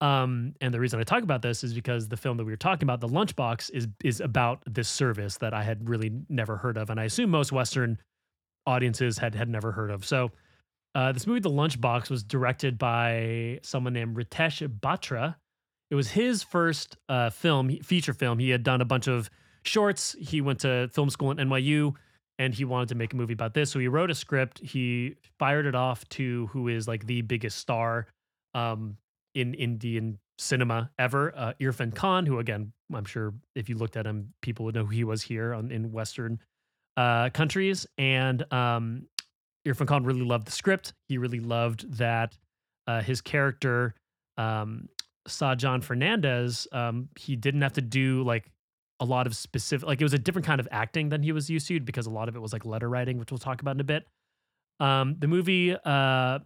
Um, 0.00 0.54
and 0.60 0.74
the 0.74 0.80
reason 0.80 0.98
I 0.98 1.04
talk 1.04 1.22
about 1.22 1.42
this 1.42 1.62
is 1.62 1.72
because 1.72 2.08
the 2.08 2.16
film 2.16 2.36
that 2.36 2.44
we 2.44 2.52
were 2.52 2.56
talking 2.56 2.84
about, 2.84 3.00
The 3.00 3.08
Lunchbox, 3.08 3.70
is 3.72 3.86
is 4.02 4.20
about 4.20 4.60
this 4.68 4.88
service 4.88 5.36
that 5.36 5.54
I 5.54 5.62
had 5.62 5.88
really 5.88 6.10
never 6.28 6.56
heard 6.56 6.76
of, 6.76 6.90
and 6.90 6.98
I 6.98 7.04
assume 7.04 7.30
most 7.30 7.52
Western 7.52 7.98
audiences 8.66 9.18
had 9.18 9.34
had 9.34 9.48
never 9.48 9.72
heard 9.72 9.90
of. 9.90 10.04
So, 10.04 10.30
uh, 10.94 11.12
this 11.12 11.26
movie, 11.26 11.40
The 11.40 11.50
Lunchbox, 11.50 12.10
was 12.10 12.22
directed 12.22 12.78
by 12.78 13.60
someone 13.62 13.94
named 13.94 14.16
Ritesh 14.16 14.66
Batra. 14.80 15.36
It 15.90 15.94
was 15.94 16.10
his 16.10 16.42
first 16.42 16.96
uh, 17.08 17.30
film, 17.30 17.70
feature 17.82 18.12
film. 18.12 18.38
He 18.38 18.50
had 18.50 18.62
done 18.62 18.80
a 18.80 18.84
bunch 18.84 19.08
of 19.08 19.30
shorts. 19.64 20.14
He 20.18 20.40
went 20.40 20.60
to 20.60 20.88
film 20.92 21.10
school 21.10 21.30
at 21.30 21.38
NYU, 21.38 21.94
and 22.38 22.54
he 22.54 22.64
wanted 22.64 22.88
to 22.90 22.94
make 22.94 23.12
a 23.12 23.16
movie 23.16 23.32
about 23.32 23.54
this. 23.54 23.70
So 23.70 23.78
he 23.78 23.88
wrote 23.88 24.10
a 24.10 24.14
script. 24.14 24.58
He 24.60 25.16
fired 25.38 25.66
it 25.66 25.74
off 25.74 26.06
to 26.10 26.46
who 26.48 26.68
is 26.68 26.86
like 26.86 27.06
the 27.06 27.22
biggest 27.22 27.58
star 27.58 28.06
um, 28.54 28.96
in 29.34 29.54
Indian 29.54 30.18
cinema 30.38 30.90
ever, 30.98 31.32
uh, 31.36 31.52
Irfan 31.60 31.94
Khan, 31.94 32.26
who 32.26 32.38
again, 32.38 32.72
I'm 32.92 33.04
sure 33.04 33.34
if 33.54 33.68
you 33.68 33.76
looked 33.76 33.96
at 33.96 34.06
him, 34.06 34.34
people 34.42 34.64
would 34.66 34.74
know 34.74 34.84
who 34.84 34.90
he 34.90 35.04
was 35.04 35.22
here 35.22 35.54
on, 35.54 35.70
in 35.70 35.92
Western 35.92 36.40
uh, 36.96 37.30
countries. 37.30 37.86
And 37.98 38.44
um, 38.52 39.06
Irfan 39.66 39.86
Khan 39.86 40.04
really 40.04 40.22
loved 40.22 40.46
the 40.46 40.52
script. 40.52 40.92
He 41.08 41.18
really 41.18 41.40
loved 41.40 41.98
that 41.98 42.36
uh, 42.86 43.00
his 43.00 43.20
character, 43.20 43.94
um, 44.36 44.88
Sajan 45.28 45.82
Fernandez, 45.82 46.66
um, 46.72 47.08
he 47.18 47.36
didn't 47.36 47.62
have 47.62 47.74
to 47.74 47.80
do 47.80 48.22
like 48.24 48.50
a 49.00 49.04
lot 49.04 49.26
of 49.26 49.36
specific, 49.36 49.86
like 49.86 50.00
it 50.00 50.04
was 50.04 50.12
a 50.12 50.18
different 50.18 50.46
kind 50.46 50.60
of 50.60 50.68
acting 50.70 51.08
than 51.08 51.22
he 51.22 51.32
was 51.32 51.48
used 51.48 51.66
to 51.68 51.80
because 51.80 52.06
a 52.06 52.10
lot 52.10 52.28
of 52.28 52.36
it 52.36 52.40
was 52.40 52.52
like 52.52 52.64
letter 52.64 52.88
writing, 52.88 53.18
which 53.18 53.30
we'll 53.30 53.38
talk 53.38 53.60
about 53.60 53.76
in 53.76 53.80
a 53.80 53.84
bit. 53.84 54.06
Um, 54.80 55.16
the 55.18 55.28
movie 55.28 55.76
uh, 55.84 56.40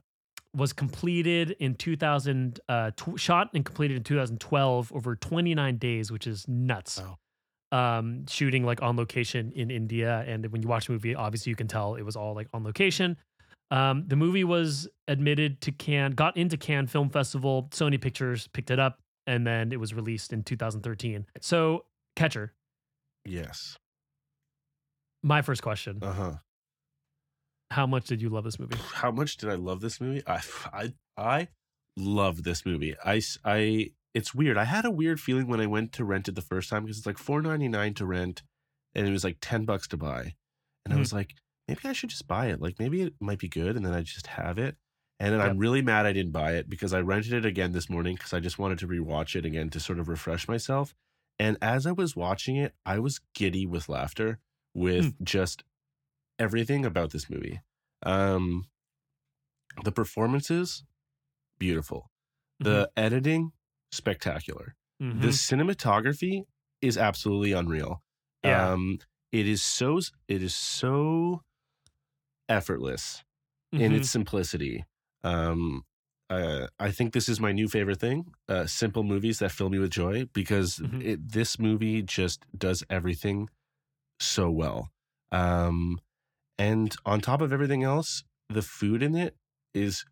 was 0.54 0.72
completed 0.72 1.56
in 1.58 1.74
2000, 1.74 2.60
uh, 2.68 2.90
tw- 2.96 3.18
shot 3.18 3.50
and 3.54 3.64
completed 3.64 3.96
in 3.96 4.02
2012 4.02 4.92
over 4.94 5.16
29 5.16 5.76
days, 5.76 6.10
which 6.10 6.26
is 6.26 6.46
nuts. 6.48 7.00
Wow. 7.00 7.18
Um, 7.72 8.26
shooting 8.28 8.64
like 8.64 8.80
on 8.80 8.96
location 8.96 9.52
in 9.56 9.70
India, 9.72 10.24
and 10.26 10.46
when 10.52 10.62
you 10.62 10.68
watch 10.68 10.86
the 10.86 10.92
movie, 10.92 11.14
obviously 11.16 11.50
you 11.50 11.56
can 11.56 11.66
tell 11.66 11.96
it 11.96 12.02
was 12.02 12.14
all 12.14 12.34
like 12.34 12.48
on 12.54 12.62
location. 12.62 13.16
Um, 13.72 14.04
the 14.06 14.14
movie 14.14 14.44
was 14.44 14.88
admitted 15.08 15.60
to 15.62 15.72
Cannes, 15.72 16.14
got 16.14 16.36
into 16.36 16.56
Cannes 16.56 16.86
Film 16.86 17.10
Festival. 17.10 17.68
Sony 17.72 18.00
Pictures 18.00 18.46
picked 18.52 18.70
it 18.70 18.78
up, 18.78 19.00
and 19.26 19.44
then 19.44 19.72
it 19.72 19.80
was 19.80 19.92
released 19.92 20.32
in 20.32 20.44
2013. 20.44 21.26
So, 21.40 21.84
Catcher, 22.14 22.52
yes. 23.24 23.76
my 25.24 25.42
first 25.42 25.62
question: 25.62 25.98
Uh 26.02 26.12
huh. 26.12 26.32
How 27.72 27.86
much 27.86 28.06
did 28.06 28.22
you 28.22 28.28
love 28.28 28.44
this 28.44 28.60
movie? 28.60 28.76
How 28.94 29.10
much 29.10 29.38
did 29.38 29.50
I 29.50 29.54
love 29.54 29.80
this 29.80 30.00
movie? 30.00 30.22
I 30.26 30.40
I 30.72 30.92
I 31.16 31.48
love 31.96 32.44
this 32.44 32.64
movie. 32.64 32.94
I 33.04 33.20
I 33.44 33.90
it's 34.16 34.34
weird. 34.34 34.56
I 34.58 34.64
had 34.64 34.84
a 34.86 34.90
weird 34.90 35.20
feeling 35.20 35.46
when 35.46 35.60
I 35.60 35.66
went 35.66 35.92
to 35.94 36.04
rent 36.04 36.28
it 36.28 36.34
the 36.34 36.40
first 36.42 36.70
time 36.70 36.84
because 36.84 36.98
it's 36.98 37.06
like 37.06 37.18
four 37.18 37.42
ninety 37.42 37.68
nine 37.68 37.94
to 37.94 38.06
rent, 38.06 38.42
and 38.94 39.06
it 39.06 39.10
was 39.12 39.24
like 39.24 39.38
ten 39.40 39.64
bucks 39.64 39.86
to 39.88 39.96
buy, 39.96 40.34
and 40.84 40.94
I 40.94 40.96
Mhm. 40.96 41.00
was 41.00 41.12
like, 41.12 41.34
maybe 41.68 41.80
I 41.84 41.92
should 41.92 42.10
just 42.10 42.26
buy 42.26 42.46
it. 42.46 42.60
Like 42.60 42.78
maybe 42.78 43.02
it 43.02 43.14
might 43.20 43.38
be 43.38 43.48
good, 43.48 43.76
and 43.76 43.84
then 43.84 43.92
I 43.94 44.02
just 44.02 44.26
have 44.28 44.58
it. 44.58 44.76
And 45.20 45.32
then 45.32 45.40
I'm 45.40 45.58
really 45.58 45.82
mad 45.82 46.06
I 46.06 46.12
didn't 46.12 46.32
buy 46.32 46.52
it 46.54 46.68
because 46.68 46.92
I 46.92 47.00
rented 47.00 47.32
it 47.32 47.46
again 47.46 47.72
this 47.72 47.88
morning 47.88 48.16
because 48.16 48.34
I 48.34 48.40
just 48.40 48.58
wanted 48.58 48.78
to 48.80 48.88
rewatch 48.88 49.34
it 49.36 49.46
again 49.46 49.70
to 49.70 49.80
sort 49.80 49.98
of 49.98 50.08
refresh 50.08 50.46
myself. 50.48 50.94
And 51.38 51.56
as 51.62 51.86
I 51.86 51.92
was 51.92 52.14
watching 52.16 52.56
it, 52.56 52.74
I 52.84 52.98
was 52.98 53.20
giddy 53.34 53.66
with 53.66 53.88
laughter, 53.88 54.40
with 54.74 55.14
just 55.24 55.64
everything 56.38 56.84
about 56.84 57.12
this 57.12 57.30
movie. 57.30 57.60
Um, 58.02 58.66
the 59.84 59.92
performances, 59.92 60.84
beautiful. 61.58 62.10
The 62.58 62.90
editing, 62.96 63.52
spectacular. 63.96 64.74
Mhm. 65.00 65.20
The 65.20 65.28
cinematography 65.28 66.44
is 66.82 66.98
absolutely 66.98 67.52
unreal. 67.52 68.02
Yeah. 68.42 68.72
Um, 68.72 68.98
it 69.32 69.48
is 69.48 69.62
so 69.62 70.00
it 70.28 70.42
is 70.42 70.54
so 70.56 71.42
effortless 72.48 73.24
in 73.78 73.92
Mhm. 73.92 73.94
its 73.94 74.10
simplicity. 74.10 74.84
Um, 75.24 75.84
uh, 76.30 76.68
I 76.78 76.92
think 76.92 77.12
this 77.12 77.28
is 77.28 77.40
my 77.40 77.52
new 77.52 77.68
favorite 77.68 78.00
thing: 78.00 78.26
uh, 78.48 78.66
simple 78.66 79.04
movies 79.04 79.40
that 79.40 79.52
fill 79.52 79.70
me 79.70 79.78
with 79.80 79.90
joy. 79.92 80.26
Because 80.34 80.82
Mhm. 80.82 81.00
it, 81.00 81.32
this 81.32 81.58
movie 81.58 82.02
just 82.02 82.46
does 82.56 82.84
everything 82.90 83.48
so 84.20 84.50
well. 84.50 84.90
Um, 85.32 86.00
and 86.58 86.94
on 87.06 87.20
top 87.20 87.40
of 87.42 87.52
everything 87.52 87.84
else, 87.84 88.24
the 88.50 88.62
food 88.62 89.02
in 89.02 89.16
it 89.16 89.36
is 89.74 90.04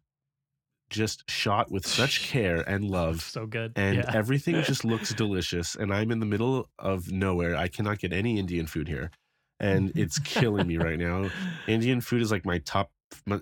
just 0.94 1.28
shot 1.30 1.70
with 1.70 1.86
such 1.86 2.22
care 2.30 2.60
and 2.68 2.84
love 2.90 3.20
so 3.20 3.46
good. 3.46 3.72
and 3.76 3.96
yeah. 3.96 4.10
everything 4.14 4.62
just 4.70 4.84
looks 4.84 5.12
delicious 5.12 5.74
and 5.74 5.92
i'm 5.92 6.10
in 6.10 6.20
the 6.20 6.26
middle 6.26 6.68
of 6.78 7.10
nowhere 7.10 7.56
i 7.56 7.68
cannot 7.68 7.98
get 7.98 8.12
any 8.12 8.38
indian 8.38 8.66
food 8.66 8.88
here 8.88 9.10
and 9.60 9.92
it's 9.96 10.18
killing 10.20 10.66
me 10.66 10.76
right 10.78 10.98
now 10.98 11.28
indian 11.66 12.00
food 12.00 12.22
is 12.22 12.30
like 12.30 12.44
my 12.46 12.58
top 12.58 12.90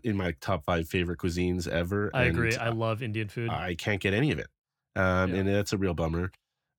in 0.05 0.17
my 0.17 0.33
top 0.41 0.65
five 0.65 0.89
favorite 0.89 1.19
cuisines 1.19 1.67
ever 1.67 2.11
I 2.13 2.25
agree. 2.25 2.55
I 2.57 2.69
love 2.69 3.03
Indian 3.03 3.29
food. 3.29 3.49
i 3.51 3.75
can't 3.75 4.01
get 4.01 4.13
any 4.15 4.31
of 4.33 4.39
it 4.39 4.49
um 4.97 5.33
Yeah. 5.33 5.41
and 5.41 5.49
that's 5.49 5.73
a 5.73 5.79
real 5.79 5.95
bummer 5.95 6.31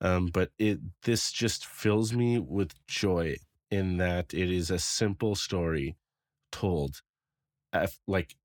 um 0.01 0.27
but 0.27 0.49
it 0.59 0.79
this 1.03 1.31
just 1.31 1.65
fills 1.65 2.13
me 2.13 2.37
with 2.39 2.73
joy 2.87 3.37
in 3.71 3.97
that 3.97 4.33
it 4.33 4.49
is 4.51 4.69
a 4.69 4.77
simple 4.79 5.33
story 5.35 5.95
told 6.51 7.01
like 8.07 8.35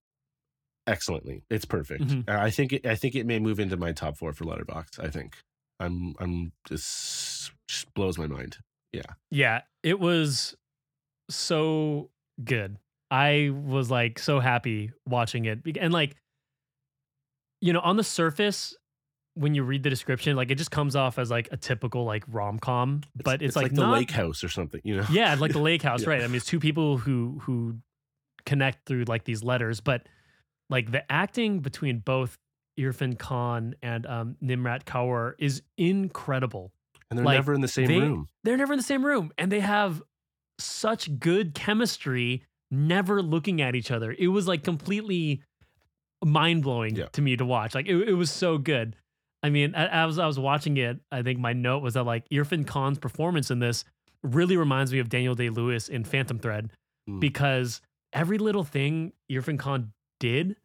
excellently 0.89 1.43
it's 1.51 1.65
perfect 1.65 2.05
Mhm. 2.07 2.29
i 2.29 2.51
think 2.51 2.73
it, 2.73 2.87
i 2.87 2.95
think 2.95 3.15
it 3.15 3.27
may 3.27 3.39
move 3.39 3.61
into 3.61 3.77
my 3.77 3.93
top 3.93 4.17
four 4.17 4.33
for 4.33 4.45
Letterboxd 4.45 4.99
i 5.05 5.09
think 5.09 5.37
i'm 5.81 6.15
i'm 6.19 6.53
just, 6.67 7.53
just 7.69 7.93
blows 7.95 8.17
my 8.19 8.27
mind 8.27 8.59
Yeah, 8.93 9.03
Yeah, 9.31 9.61
it 9.83 10.01
was 10.01 10.57
so 11.31 12.11
good. 12.43 12.79
I 13.11 13.51
was 13.53 13.91
like 13.91 14.19
so 14.19 14.41
happy 14.41 14.93
watching 15.07 15.45
it. 15.45 15.59
And 15.79 15.93
like, 15.93 16.17
you 17.61 17.73
know, 17.73 17.81
on 17.81 17.97
the 17.97 18.05
surface, 18.05 18.75
when 19.35 19.55
you 19.55 19.63
read 19.63 19.83
the 19.83 19.91
description, 19.91 20.37
like 20.37 20.51
it 20.51 20.57
just 20.57 20.71
comes 20.71 20.97
off 20.97 21.19
as 21.19 21.31
like 21.31 21.49
a 21.53 21.57
typical 21.57 22.05
like 22.05 22.25
rom 22.29 22.59
com, 22.59 23.03
but 23.23 23.41
it's, 23.43 23.57
like, 23.57 23.73
the 23.75 23.83
not, 23.83 23.93
lake 23.93 24.11
house 24.11 24.43
or 24.43 24.49
something 24.49 24.81
you 24.85 24.97
know 24.97 25.07
Yeah, 25.11 25.35
like 25.35 25.53
the 25.53 25.59
lake 25.61 25.83
house, 25.91 26.03
Yeah. 26.03 26.11
right? 26.11 26.23
I 26.23 26.27
mean, 26.27 26.37
it's 26.37 26.47
two 26.47 26.61
people 26.61 26.97
who 26.99 27.39
who 27.43 27.79
connect 28.47 28.87
through 28.87 29.05
like 29.05 29.25
these 29.25 29.43
letters, 29.45 29.81
but 29.81 30.07
like 30.71 30.91
the 30.93 31.11
acting 31.11 31.61
between 31.61 31.99
both 32.01 32.37
Irfan 32.79 33.19
Khan 33.19 33.75
and 33.83 34.07
um, 34.07 34.37
Nimrat 34.43 34.85
Kaur 34.85 35.35
is 35.39 35.63
incredible. 35.77 36.73
and 37.11 37.19
they're 37.19 37.25
like, 37.27 37.35
never 37.37 37.55
in 37.55 37.61
the 37.61 37.69
same 37.69 37.87
they- 37.89 38.01
room 38.01 38.29
they're 38.45 38.57
never 38.57 38.73
in 38.73 38.79
the 38.79 38.83
same 38.85 39.05
room 39.05 39.33
and 39.39 39.51
they 39.51 39.61
have 39.61 40.03
such 40.59 41.19
good 41.19 41.55
chemistry 41.55 42.43
never 42.71 43.23
looking 43.23 43.61
at 43.63 43.75
each 43.75 43.91
other 43.91 44.15
it 44.19 44.29
was 44.29 44.47
like 44.47 44.63
completely 44.63 45.43
mind-blowing 46.25 46.97
Yeah. 46.97 47.07
to 47.13 47.23
me 47.23 47.37
to 47.37 47.45
watch 47.45 47.75
like 47.75 47.87
it, 47.87 47.97
it 48.09 48.15
was 48.15 48.31
so 48.31 48.59
good 48.59 48.97
i 49.43 49.51
mean 49.51 49.75
as 49.75 50.19
i 50.19 50.27
was 50.27 50.39
watching 50.39 50.77
it 50.77 50.99
i 51.13 51.23
think 51.23 51.39
my 51.39 51.53
note 51.53 51.83
was 51.83 51.95
that 51.95 52.03
like 52.05 52.29
irfan 52.31 52.67
khan's 52.67 52.99
performance 52.99 53.51
in 53.51 53.61
this 53.61 53.85
really 54.25 54.57
reminds 54.57 54.93
me 54.93 54.99
of 54.99 55.09
daniel 55.09 55.35
day-lewis 55.35 55.89
in 55.89 56.05
phantom 56.05 56.39
thread 56.39 56.71
Mm. 57.09 57.21
because 57.21 57.81
every 58.13 58.37
little 58.37 58.65
thing 58.65 59.13
irfan 59.33 59.59
khan 59.59 59.93
did 60.21 60.57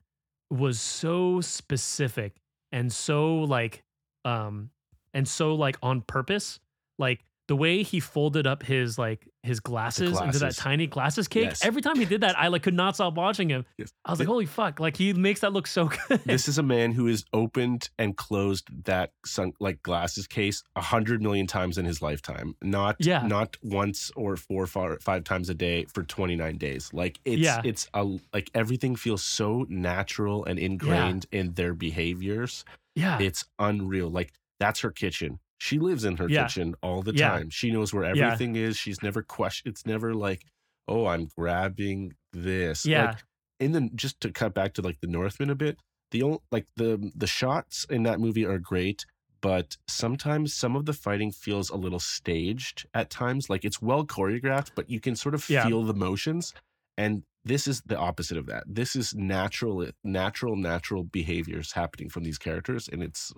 was 0.50 0.80
so 0.80 1.42
specific 1.42 2.36
and 2.72 2.92
so 2.92 3.40
like 3.40 3.84
um 4.26 4.70
and 5.14 5.28
so 5.28 5.56
like 5.56 5.78
on 5.82 6.02
purpose 6.02 6.60
like 7.00 7.24
the 7.50 7.56
way 7.58 7.84
he 7.84 8.00
folded 8.00 8.48
up 8.48 8.64
his 8.64 8.98
like 8.98 9.28
his 9.44 9.60
glasses, 9.60 10.18
into 10.22 10.40
that 10.40 10.56
tiny 10.56 10.88
glasses 10.88 11.28
cake 11.28 11.44
Yes. 11.44 11.66
every 11.66 11.82
time 11.82 11.98
he 11.98 12.06
did 12.06 12.22
that 12.22 12.40
i 12.40 12.48
like 12.48 12.64
could 12.64 12.74
not 12.74 12.96
stop 12.96 13.16
watching 13.16 13.50
him 13.50 13.66
Yes. 13.78 13.92
i 14.06 14.12
was 14.12 14.20
like 14.20 14.28
holy 14.30 14.46
fuck 14.46 14.80
like 14.80 14.96
he 14.96 15.12
makes 15.14 15.42
that 15.42 15.52
look 15.52 15.68
so 15.68 15.90
good 16.08 16.22
this 16.26 16.48
is 16.48 16.58
a 16.58 16.64
man 16.64 16.94
who 16.94 17.08
has 17.08 17.26
opened 17.34 17.90
and 18.00 18.16
closed 18.16 18.70
that 18.86 19.12
sun 19.26 19.52
like 19.60 19.84
glasses 19.84 20.28
case 20.28 20.64
a 20.78 20.82
hundred 20.82 21.22
million 21.22 21.46
times 21.46 21.78
in 21.78 21.84
his 21.86 22.02
lifetime. 22.02 22.56
Not 22.62 22.96
Yeah. 23.00 23.28
not 23.28 23.58
once 23.62 24.12
or 24.16 24.38
four 24.38 24.66
far, 24.66 24.98
five 25.02 25.24
times 25.26 25.50
a 25.50 25.54
day 25.54 25.86
for 25.94 26.04
twenty 26.04 26.36
nine 26.38 26.58
days. 26.58 26.90
Like 26.94 27.20
it's 27.26 27.42
Yeah. 27.42 27.62
it's 27.66 27.88
a 27.94 28.04
like 28.34 28.50
everything 28.56 28.96
feels 28.96 29.22
so 29.24 29.66
natural 29.70 30.46
and 30.46 30.58
ingrained 30.58 31.26
in 31.32 31.54
their 31.54 31.74
behaviors. 31.74 32.64
yeah 32.96 33.20
It's 33.20 33.46
unreal. 33.60 34.10
Like 34.10 34.32
that's 34.60 34.80
her 34.82 34.92
kitchen. 34.92 35.40
She 35.68 35.80
lives 35.80 36.04
in 36.04 36.18
her 36.18 36.28
Yeah. 36.28 36.44
kitchen 36.44 36.76
all 36.84 37.02
the 37.02 37.14
Yeah. 37.14 37.30
time. 37.30 37.50
She 37.50 37.72
knows 37.72 37.94
where 37.94 38.04
everything 38.04 38.58
is. 38.58 38.76
She's 38.76 39.02
never 39.02 39.22
question. 39.24 39.70
It's 39.72 39.86
never 39.86 40.14
like, 40.14 40.42
oh, 40.90 41.06
I'm 41.06 41.30
grabbing 41.38 42.16
this. 42.34 42.86
yeah 42.86 43.06
Like, 43.06 43.24
in 43.62 43.72
the 43.72 43.90
just 43.96 44.20
to 44.22 44.30
cut 44.32 44.54
back 44.54 44.74
to 44.74 44.82
like 44.82 45.00
the 45.00 45.08
Northman 45.08 45.50
a 45.50 45.56
bit, 45.56 45.80
the 46.12 46.22
only 46.22 46.40
like 46.52 46.68
the 46.76 47.12
the 47.16 47.28
shots 47.28 47.86
in 47.90 48.04
that 48.04 48.20
movie 48.20 48.46
are 48.46 48.60
great, 48.60 49.06
but 49.40 49.78
sometimes 49.88 50.54
some 50.54 50.76
of 50.76 50.86
the 50.86 50.92
fighting 51.06 51.32
feels 51.32 51.70
a 51.70 51.78
little 51.78 52.00
staged 52.18 52.86
at 52.94 53.10
times. 53.10 53.50
Like 53.50 53.64
it's 53.64 53.82
well 53.82 54.06
choreographed, 54.06 54.72
but 54.76 54.90
you 54.90 55.00
can 55.00 55.16
sort 55.16 55.34
of 55.34 55.48
Yeah. 55.50 55.66
feel 55.66 55.84
the 55.86 55.94
motions. 55.94 56.54
And 56.98 57.24
this 57.46 57.68
is 57.68 57.82
the 57.86 57.98
opposite 57.98 58.38
of 58.38 58.48
that. 58.48 58.64
This 58.68 58.98
is 58.98 59.14
natural, 59.16 59.90
natural, 60.04 60.58
natural 60.58 61.04
behaviors 61.06 61.72
happening 61.72 62.10
from 62.10 62.24
these 62.24 62.38
characters, 62.38 62.90
and 62.90 63.02
it's 63.02 63.32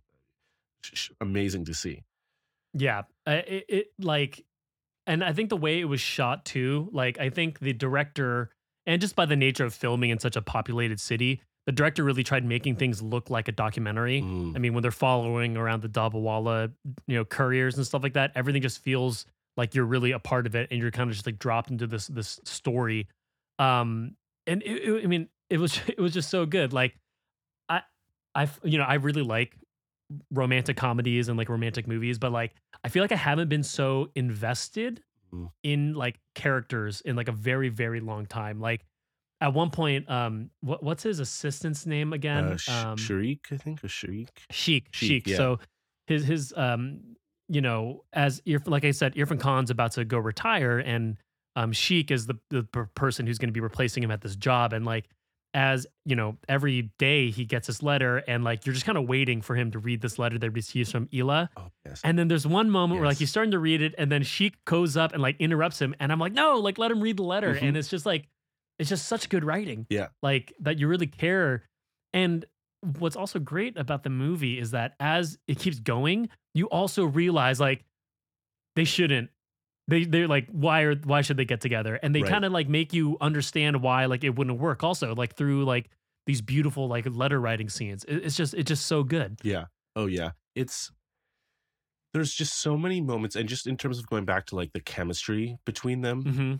amazing 1.21 1.65
to 1.65 1.73
see. 1.75 2.01
Yeah, 2.77 3.03
it, 3.25 3.65
it 3.69 3.87
like, 3.99 4.43
and 5.07 5.23
I 5.23 5.33
think 5.33 5.49
the 5.49 5.57
way 5.57 5.79
it 5.79 5.85
was 5.85 6.01
shot 6.01 6.45
too. 6.45 6.89
Like, 6.91 7.19
I 7.19 7.29
think 7.29 7.59
the 7.59 7.73
director, 7.73 8.49
and 8.85 8.99
just 9.01 9.15
by 9.15 9.25
the 9.25 9.35
nature 9.35 9.63
of 9.65 9.73
filming 9.73 10.09
in 10.09 10.19
such 10.19 10.35
a 10.35 10.41
populated 10.41 10.99
city, 10.99 11.41
the 11.65 11.71
director 11.71 12.03
really 12.03 12.23
tried 12.23 12.43
making 12.45 12.75
things 12.75 13.01
look 13.01 13.29
like 13.29 13.47
a 13.47 13.51
documentary. 13.51 14.21
Mm. 14.21 14.55
I 14.55 14.59
mean, 14.59 14.73
when 14.73 14.81
they're 14.83 14.91
following 14.91 15.57
around 15.57 15.81
the 15.81 15.89
Dabawala, 15.89 16.71
you 17.07 17.15
know, 17.15 17.25
couriers 17.25 17.77
and 17.77 17.85
stuff 17.85 18.03
like 18.03 18.13
that, 18.13 18.31
everything 18.35 18.61
just 18.61 18.83
feels 18.83 19.25
like 19.57 19.73
you're 19.73 19.85
really 19.85 20.11
a 20.11 20.19
part 20.19 20.45
of 20.45 20.53
it, 20.55 20.67
and 20.69 20.79
you're 20.81 20.91
kind 20.91 21.09
of 21.09 21.15
just 21.15 21.25
like 21.25 21.39
dropped 21.39 21.71
into 21.71 21.87
this 21.87 22.07
this 22.07 22.39
story. 22.43 23.07
Um, 23.57 24.15
and 24.45 24.61
it, 24.63 24.83
it- 24.83 25.03
I 25.03 25.07
mean, 25.07 25.29
it 25.49 25.59
was 25.59 25.79
it 25.87 25.99
was 25.99 26.13
just 26.13 26.29
so 26.29 26.45
good. 26.45 26.73
Like, 26.73 26.95
I, 27.69 27.81
I, 28.35 28.49
you 28.63 28.77
know, 28.77 28.83
I 28.83 28.95
really 28.95 29.23
like 29.23 29.55
romantic 30.31 30.77
comedies 30.77 31.29
and 31.29 31.37
like 31.37 31.49
romantic 31.49 31.87
movies, 31.87 32.17
but 32.19 32.31
like 32.31 32.53
I 32.83 32.89
feel 32.89 33.03
like 33.03 33.11
I 33.11 33.15
haven't 33.17 33.49
been 33.49 33.63
so 33.63 34.09
invested 34.15 35.01
Mm. 35.33 35.49
in 35.63 35.93
like 35.95 36.19
characters 36.35 37.01
in 37.01 37.15
like 37.15 37.27
a 37.27 37.31
very 37.31 37.69
very 37.69 37.99
long 37.99 38.27
time. 38.27 38.59
Like 38.61 38.85
at 39.41 39.53
one 39.53 39.71
point, 39.71 40.09
um, 40.09 40.51
what 40.61 40.83
what's 40.83 41.01
his 41.03 41.19
assistant's 41.19 41.85
name 41.87 42.13
again? 42.13 42.43
Uh, 42.45 42.57
Sh- 42.57 42.69
um, 42.69 42.95
Sharik, 42.97 43.39
I 43.51 43.57
think, 43.57 43.83
or 43.83 43.87
Sharik. 43.87 44.29
Shaikh, 44.51 44.87
Shaikh, 44.91 45.09
Shaikh. 45.09 45.27
yeah. 45.27 45.37
So 45.37 45.59
his 46.07 46.25
his 46.25 46.53
um 46.55 47.01
you 47.49 47.59
know 47.61 48.03
as 48.13 48.39
Irf- 48.41 48.67
like 48.69 48.85
I 48.85 48.91
said, 48.91 49.15
Irfan 49.15 49.39
Khan's 49.39 49.71
about 49.71 49.91
to 49.93 50.05
go 50.05 50.19
retire, 50.19 50.77
and 50.77 51.17
um 51.55 51.71
Shaikh 51.73 52.11
is 52.11 52.27
the 52.27 52.35
the 52.51 52.63
per- 52.63 52.89
person 52.93 53.25
who's 53.25 53.39
going 53.39 53.49
to 53.49 53.53
be 53.53 53.59
replacing 53.61 54.03
him 54.03 54.11
at 54.11 54.21
this 54.21 54.35
job, 54.35 54.71
and 54.73 54.85
like 54.85 55.09
as 55.55 55.87
you 56.05 56.15
know 56.15 56.37
every 56.47 56.91
day 56.99 57.31
he 57.31 57.45
gets 57.45 57.65
this 57.67 57.81
letter, 57.81 58.17
and 58.27 58.43
like 58.43 58.65
you're 58.65 58.73
just 58.73 58.85
kind 58.85 58.97
of 58.97 59.07
waiting 59.07 59.41
for 59.41 59.55
him 59.55 59.71
to 59.71 59.79
read 59.79 60.01
this 60.01 60.19
letter 60.19 60.37
that 60.37 60.45
he 60.45 60.49
receives 60.49 60.91
from 60.91 61.07
Ela, 61.11 61.49
Oh 61.57 61.71
yes. 61.85 62.01
and 62.03 62.19
then 62.19 62.27
there's 62.27 62.45
one 62.45 62.69
moment 62.69 62.99
where 62.99 63.07
like 63.07 63.17
he's 63.17 63.29
starting 63.31 63.51
to 63.51 63.59
read 63.59 63.81
it, 63.81 63.95
and 63.97 64.11
then 64.11 64.21
she 64.21 64.53
goes 64.65 64.95
up 64.97 65.13
and 65.13 65.21
like 65.21 65.37
interrupts 65.39 65.81
him, 65.81 65.95
and 65.99 66.11
I'm 66.11 66.19
like, 66.19 66.33
no, 66.33 66.57
like 66.59 66.77
let 66.77 66.91
him 66.91 66.99
read 67.01 67.17
the 67.17 67.23
letter, 67.23 67.55
Mhm. 67.55 67.61
and 67.69 67.77
it's 67.77 67.87
just 67.87 68.05
like 68.05 68.27
it's 68.77 68.89
just 68.89 69.07
such 69.07 69.29
good 69.29 69.43
writing, 69.45 69.87
Yeah. 69.89 70.09
like 70.21 70.53
that 70.59 70.77
you 70.77 70.87
really 70.89 71.07
care. 71.07 71.63
And 72.11 72.43
what's 72.99 73.15
also 73.15 73.39
great 73.39 73.77
about 73.77 74.03
the 74.03 74.09
movie 74.09 74.59
is 74.59 74.71
that 74.71 74.95
as 74.99 75.37
it 75.47 75.57
keeps 75.59 75.79
going, 75.79 76.27
you 76.53 76.67
also 76.67 77.05
realize 77.05 77.59
like 77.61 77.85
they 78.75 78.83
shouldn't. 78.83 79.29
They 79.87 80.03
they're 80.05 80.27
like 80.27 80.47
why 80.51 80.81
are 80.81 80.95
why 80.95 81.21
should 81.21 81.37
they 81.37 81.45
get 81.45 81.61
together? 81.61 81.95
And 82.01 82.15
they 82.15 82.21
Right. 82.21 82.29
kind 82.31 82.45
of 82.45 82.51
like 82.51 82.67
make 82.67 82.93
you 82.93 83.17
understand 83.21 83.81
why 83.81 84.05
like 84.05 84.23
it 84.23 84.35
wouldn't 84.35 84.59
work. 84.59 84.83
Also 84.83 85.13
like 85.15 85.35
through 85.35 85.65
like 85.65 85.89
these 86.25 86.41
beautiful 86.41 86.87
like 86.87 87.05
letter 87.09 87.39
writing 87.39 87.69
scenes. 87.69 88.03
It- 88.05 88.25
it's 88.25 88.35
just 88.35 88.53
it's 88.55 88.67
just 88.67 88.85
so 88.87 89.03
good. 89.03 89.39
Yeah. 89.43 89.65
Oh 89.95 90.07
yeah. 90.07 90.31
It's 90.55 90.91
there's 92.13 92.33
just 92.33 92.59
so 92.59 92.77
many 92.77 93.01
moments 93.01 93.35
and 93.35 93.47
just 93.49 93.67
in 93.67 93.77
terms 93.77 93.99
of 93.99 94.07
going 94.07 94.25
back 94.25 94.45
to 94.47 94.55
like 94.55 94.71
the 94.73 94.79
chemistry 94.79 95.57
between 95.65 96.01
them, 96.01 96.23
hmm 96.23 96.55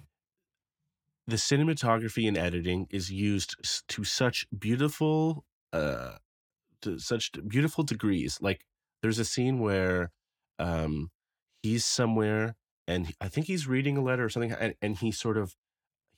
the 1.28 1.36
cinematography 1.38 2.28
and 2.28 2.38
editing 2.38 2.88
is 2.92 3.12
used 3.12 3.56
to 3.88 4.04
such 4.04 4.46
beautiful 4.58 5.44
uh 5.74 6.18
to 6.82 7.00
such 7.00 7.32
beautiful 7.48 7.84
degrees. 7.84 8.40
Like 8.42 8.66
there's 9.02 9.20
a 9.20 9.26
scene 9.26 9.60
where 9.60 10.12
um 10.60 11.12
he's 11.64 11.86
somewhere 11.86 12.56
and 12.88 13.14
I 13.20 13.28
think 13.28 13.48
he's 13.48 13.68
reading 13.68 13.98
a 13.98 14.02
letter 14.02 14.26
or 14.26 14.30
something 14.30 14.52
and, 14.52 14.76
and 14.82 14.98
he 14.98 15.12
sort 15.12 15.38
of 15.38 15.56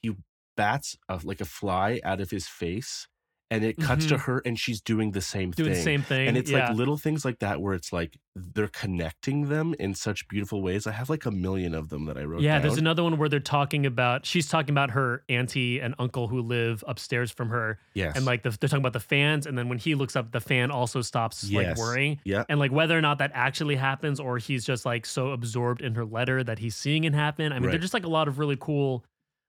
he 0.01 0.15
bats 0.55 0.97
a, 1.07 1.19
like 1.23 1.41
a 1.41 1.45
fly 1.45 1.99
out 2.03 2.21
of 2.21 2.31
his 2.31 2.47
face 2.47 3.07
and 3.49 3.63
it 3.63 3.77
cuts 3.77 4.05
to 4.07 4.15
Mhm. 4.15 4.19
her 4.21 4.41
and 4.45 4.59
she's 4.59 4.81
doing 4.81 5.11
the 5.11 5.21
same 5.21 5.51
Doing 5.51 5.69
thing 5.69 5.77
the 5.77 5.81
same 5.81 6.01
thing. 6.01 6.27
and 6.27 6.35
it's 6.37 6.51
yeah. 6.51 6.67
like 6.67 6.77
little 6.77 6.97
things 6.97 7.23
like 7.23 7.39
that 7.39 7.61
where 7.61 7.73
it's 7.73 7.93
like 7.93 8.17
they're 8.35 8.67
connecting 8.67 9.47
them 9.47 9.73
in 9.79 9.93
such 9.95 10.27
beautiful 10.27 10.61
ways 10.61 10.85
i 10.85 10.91
have 10.91 11.09
like 11.09 11.25
a 11.25 11.31
million 11.31 11.73
of 11.73 11.87
them 11.89 12.05
that 12.05 12.17
i 12.17 12.23
wrote 12.23 12.41
yeah, 12.41 12.55
down. 12.55 12.61
there's 12.63 12.77
another 12.77 13.03
one 13.03 13.17
where 13.17 13.29
they're 13.29 13.39
talking 13.39 13.85
about 13.85 14.25
she's 14.25 14.47
talking 14.49 14.71
about 14.71 14.91
her 14.91 15.23
auntie 15.29 15.79
and 15.79 15.95
uncle 15.97 16.27
who 16.27 16.41
live 16.41 16.83
upstairs 16.87 17.31
from 17.31 17.49
her, 17.49 17.79
yes 17.93 18.15
and 18.17 18.25
like 18.25 18.43
the, 18.43 18.49
they're 18.49 18.67
talking 18.67 18.81
about 18.83 18.93
the 18.93 18.99
fans, 18.99 19.45
and 19.47 19.57
then 19.57 19.69
when 19.69 19.77
he 19.77 19.95
looks 19.95 20.15
up, 20.15 20.31
the 20.33 20.41
fan 20.41 20.69
also 20.69 21.01
stops 21.01 21.49
like 21.51 21.77
worrying. 21.77 22.19
yeah 22.25 22.43
and 22.49 22.59
like 22.59 22.71
whether 22.71 22.97
or 22.97 23.01
not 23.01 23.17
that 23.19 23.31
actually 23.33 23.75
happens 23.77 24.19
or 24.19 24.37
he's 24.39 24.65
just 24.65 24.85
like 24.85 25.05
so 25.05 25.29
absorbed 25.31 25.81
in 25.81 25.95
her 25.95 26.03
letter 26.05 26.43
that 26.43 26.59
he's 26.59 26.75
seeing 26.75 27.05
it 27.05 27.13
happen. 27.13 27.51
I 27.53 27.55
mean, 27.55 27.63
Right. 27.63 27.71
they're 27.71 27.79
just 27.79 27.93
like 27.93 28.03
a 28.05 28.09
lot 28.09 28.27
of 28.27 28.39
really 28.39 28.57
cool, 28.59 29.05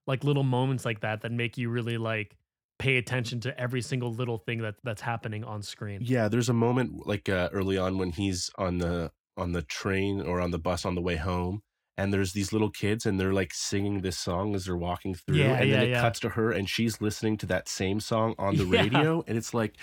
like 0.06 0.22
little 0.24 0.44
moments 0.44 0.84
like 0.84 1.00
that 1.00 1.22
that 1.22 1.32
make 1.32 1.58
you 1.58 1.68
really 1.68 1.98
like 1.98 2.36
pay 2.78 2.96
attention 2.96 3.40
to 3.40 3.58
every 3.60 3.82
single 3.82 4.12
little 4.12 4.38
thing 4.38 4.60
that 4.62 4.76
that's 4.84 5.02
happening 5.02 5.44
on 5.44 5.62
screen. 5.62 6.00
Yeah, 6.02 6.28
there's 6.28 6.48
a 6.48 6.54
moment 6.54 7.06
like 7.06 7.28
uh, 7.28 7.48
early 7.52 7.76
on 7.78 7.98
when 7.98 8.10
he's 8.10 8.50
on 8.56 8.78
the 8.78 9.10
on 9.36 9.52
the 9.52 9.62
train 9.62 10.20
or 10.20 10.40
on 10.40 10.50
the 10.50 10.58
bus 10.58 10.84
on 10.84 10.94
the 10.94 11.00
way 11.00 11.16
home, 11.16 11.62
and 11.96 12.12
there's 12.12 12.32
these 12.32 12.52
little 12.52 12.70
kids 12.70 13.06
and 13.06 13.18
they're 13.20 13.32
like 13.32 13.52
singing 13.54 14.00
this 14.00 14.18
song 14.18 14.54
as 14.54 14.64
they're 14.64 14.76
walking 14.76 15.14
through, 15.14 15.36
Yeah, 15.36 15.54
and 15.54 15.72
then 15.72 15.80
yeah, 15.80 15.86
it 15.86 15.90
yeah. 15.90 16.00
cuts 16.00 16.20
to 16.20 16.30
her 16.30 16.50
and 16.50 16.68
she's 16.68 17.00
listening 17.00 17.36
to 17.38 17.46
that 17.46 17.68
same 17.68 18.00
song 18.00 18.34
on 18.38 18.56
the 18.56 18.64
radio, 18.78 19.22
and 19.26 19.36
it's 19.38 19.54
like 19.54 19.76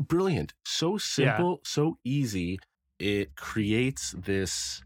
brilliant, 0.00 0.54
so 0.64 0.98
simple, 0.98 1.60
so 1.64 1.98
easy. 2.04 2.58
It 2.98 3.34
creates 3.36 4.14
this 4.16 4.82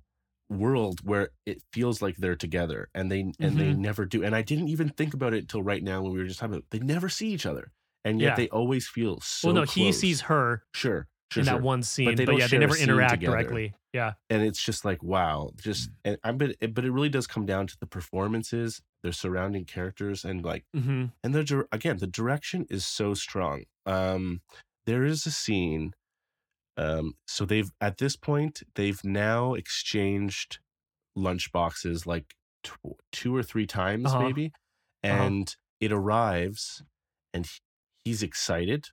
world 0.50 1.00
where 1.04 1.30
it 1.46 1.62
feels 1.72 2.02
like 2.02 2.16
they're 2.16 2.36
together 2.36 2.88
and 2.94 3.10
they 3.10 3.20
and 3.40 3.58
they 3.58 3.72
Mhm. 3.72 3.78
never 3.78 4.04
do 4.04 4.22
and 4.22 4.36
i 4.36 4.42
didn't 4.42 4.68
even 4.68 4.88
think 4.90 5.14
about 5.14 5.32
it 5.34 5.38
until 5.38 5.62
right 5.62 5.82
now 5.82 6.02
when 6.02 6.12
we 6.12 6.18
were 6.18 6.26
just 6.26 6.38
talking 6.38 6.54
about 6.54 6.64
they 6.70 6.78
never 6.80 7.08
see 7.08 7.28
each 7.32 7.46
other 7.46 7.72
and 8.04 8.20
yet 8.20 8.30
Yeah. 8.30 8.36
they 8.36 8.48
always 8.50 8.86
feel 8.86 9.20
so 9.20 9.48
well, 9.48 9.54
no, 9.54 9.62
he 9.64 9.90
sees 9.92 10.20
her 10.22 10.64
sure 10.74 11.08
sure 11.32 11.40
in 11.42 11.46
sure 11.46 11.54
that 11.58 11.62
one 11.62 11.82
scene, 11.82 12.06
but, 12.10 12.16
they 12.18 12.26
don't 12.26 12.38
yeah, 12.38 12.46
they 12.46 12.58
never 12.58 12.76
interact 12.76 13.10
together. 13.12 13.32
directly. 13.32 13.74
Yeah. 13.94 14.12
and 14.28 14.42
it's 14.42 14.62
just 14.62 14.84
like 14.84 15.02
wow 15.02 15.50
Mm. 15.56 15.62
just 15.62 15.90
and 16.04 16.18
i'm 16.24 16.36
but 16.38 16.56
it, 16.60 16.74
but 16.74 16.84
it 16.84 16.90
really 16.92 17.08
does 17.08 17.26
come 17.26 17.46
down 17.46 17.66
to 17.68 17.76
the 17.80 17.86
performances 17.86 18.82
their 19.02 19.12
surrounding 19.12 19.64
characters 19.64 20.24
and 20.24 20.44
like 20.44 20.64
hmm 20.74 21.06
and 21.24 21.34
the 21.34 21.66
again 21.72 21.96
the 21.98 22.06
direction 22.06 22.66
is 22.70 22.84
so 22.84 23.14
strong 23.14 23.64
um 23.86 24.40
there 24.86 25.04
is 25.04 25.24
a 25.26 25.30
scene 25.30 25.94
um 26.76 27.14
so 27.26 27.44
they've 27.44 27.70
at 27.80 27.98
this 27.98 28.16
point 28.16 28.62
they've 28.74 29.02
now 29.04 29.54
exchanged 29.54 30.58
lunch 31.16 31.52
boxes 31.52 32.06
like 32.06 32.34
tw- 32.64 32.98
two 33.12 33.34
or 33.34 33.42
three 33.42 33.66
times 33.66 34.06
Uh-huh. 34.06 34.20
maybe 34.22 34.46
Uh-huh. 35.04 35.22
and 35.24 35.56
it 35.80 35.92
arrives 35.92 36.82
and 37.32 37.46
he- 37.46 37.60
he's 38.04 38.22
excited 38.22 38.86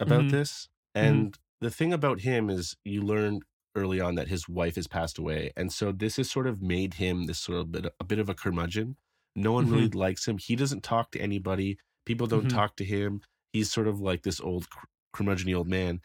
about 0.00 0.24
Mhm. 0.24 0.30
this 0.30 0.68
and 0.94 1.38
the 1.60 1.70
thing 1.70 1.92
about 1.92 2.20
him 2.20 2.48
is 2.50 2.76
you 2.84 3.02
learn 3.02 3.40
early 3.74 4.00
on 4.00 4.14
that 4.16 4.28
his 4.28 4.48
wife 4.48 4.74
has 4.76 4.86
passed 4.88 5.18
away 5.18 5.52
and 5.56 5.72
so 5.72 5.92
this 5.92 6.16
has 6.16 6.30
sort 6.30 6.46
of 6.46 6.60
made 6.62 6.94
him 6.94 7.26
this 7.26 7.38
sort 7.40 7.58
of 7.58 7.70
bit 7.72 7.86
a 8.00 8.04
bit 8.04 8.18
of 8.18 8.28
a 8.28 8.34
curmudgeon 8.34 8.96
no 9.36 9.52
one 9.52 9.70
really 9.70 9.88
likes 9.88 10.26
him 10.26 10.38
he 10.38 10.56
doesn't 10.56 10.82
talk 10.82 11.10
to 11.12 11.20
anybody 11.20 11.78
people 12.04 12.26
don't 12.26 12.46
Mhm. 12.46 12.50
talk 12.50 12.74
to 12.76 12.84
him 12.84 13.20
he's 13.52 13.70
sort 13.70 13.86
of 13.86 14.00
like 14.00 14.22
this 14.22 14.40
old 14.40 14.68
cur- 14.70 14.88
curmudgeony 15.14 15.54
old 15.54 15.68
man 15.68 16.00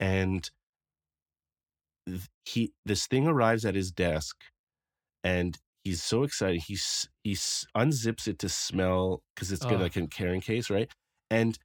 and 0.00 0.50
he 2.44 2.72
this 2.86 3.06
thing 3.06 3.26
arrives 3.26 3.64
at 3.64 3.74
his 3.74 3.90
desk 3.90 4.36
and 5.22 5.58
he's 5.84 6.02
so 6.02 6.22
excited 6.22 6.62
he's 6.66 7.08
he 7.22 7.34
unzips 7.76 8.26
it 8.26 8.38
to 8.38 8.48
smell 8.48 9.22
because 9.34 9.52
it's 9.52 9.64
got 9.64 9.74
Ugh. 9.74 9.80
like 9.82 9.96
a 9.96 10.06
carrying 10.06 10.40
case 10.40 10.70
right 10.70 10.90
and 11.30 11.58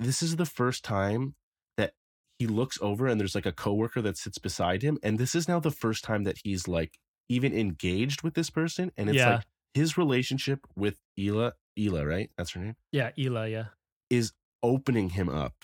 this 0.00 0.22
is 0.22 0.36
the 0.36 0.46
first 0.46 0.84
time 0.84 1.34
that 1.76 1.92
he 2.38 2.46
looks 2.46 2.78
over 2.82 3.06
and 3.06 3.20
there's 3.20 3.34
like 3.34 3.46
a 3.46 3.52
coworker 3.52 4.02
that 4.02 4.16
sits 4.18 4.38
beside 4.38 4.82
him 4.82 4.98
and 5.02 5.18
this 5.18 5.34
is 5.34 5.46
now 5.48 5.60
the 5.60 5.70
first 5.70 6.02
time 6.02 6.24
that 6.24 6.38
he's 6.42 6.66
like 6.66 6.98
even 7.28 7.54
engaged 7.56 8.22
with 8.22 8.34
this 8.34 8.50
person 8.50 8.90
and 8.96 9.08
it's 9.08 9.16
Yeah. 9.18 9.36
like 9.36 9.44
his 9.74 9.96
relationship 9.96 10.60
with 10.76 10.98
Ela 11.18 11.52
Ela 11.78 12.04
right 12.04 12.30
that's 12.36 12.50
her 12.52 12.60
name 12.60 12.76
Yeah. 12.92 13.10
Ela. 13.18 13.48
Yeah. 13.48 13.66
is 14.10 14.32
opening 14.62 15.10
him 15.10 15.28
up 15.28 15.54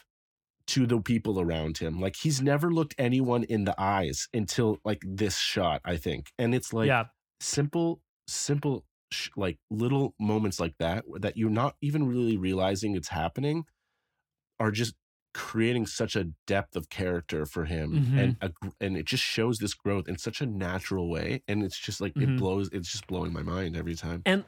to 0.73 0.87
the 0.87 1.01
people 1.01 1.41
around 1.41 1.79
him 1.79 2.01
like 2.01 2.17
he's 2.17 2.41
never 2.43 2.69
looked 2.73 2.95
anyone 2.99 3.45
in 3.45 3.65
the 3.65 3.75
eyes 3.79 4.29
until 4.35 4.79
like 4.85 5.03
this 5.07 5.39
shot 5.39 5.81
i 5.85 5.97
think 5.97 6.33
and 6.39 6.55
it's 6.55 6.73
like 6.73 6.89
yeah. 6.89 7.05
simple 7.41 8.01
simple 8.29 8.85
sh- 9.13 9.31
like 9.37 9.59
little 9.71 10.15
moments 10.21 10.61
like 10.61 10.75
that 10.79 11.05
that 11.21 11.37
you're 11.37 11.51
not 11.63 11.75
even 11.83 12.07
really 12.07 12.37
realizing 12.37 12.97
it's 12.97 13.09
happening 13.09 13.65
are 14.59 14.71
just 14.71 14.95
creating 15.33 15.87
such 15.87 16.17
a 16.17 16.25
depth 16.47 16.75
of 16.77 16.89
character 16.91 17.47
for 17.47 17.65
him 17.65 17.93
Mhm. 17.93 18.19
and 18.19 18.37
a, 18.41 18.51
and 18.81 18.97
it 18.97 19.07
just 19.07 19.23
shows 19.23 19.59
this 19.59 19.75
growth 19.75 20.09
in 20.09 20.19
such 20.19 20.41
a 20.41 20.47
natural 20.47 21.09
way 21.09 21.43
and 21.47 21.63
it's 21.63 21.79
just 21.79 22.01
like 22.01 22.15
Mhm. 22.15 22.23
it 22.23 22.39
blows 22.39 22.69
it's 22.73 22.91
just 22.91 23.07
blowing 23.07 23.33
my 23.33 23.43
mind 23.43 23.77
every 23.77 23.95
time 23.95 24.23
And 24.27 24.45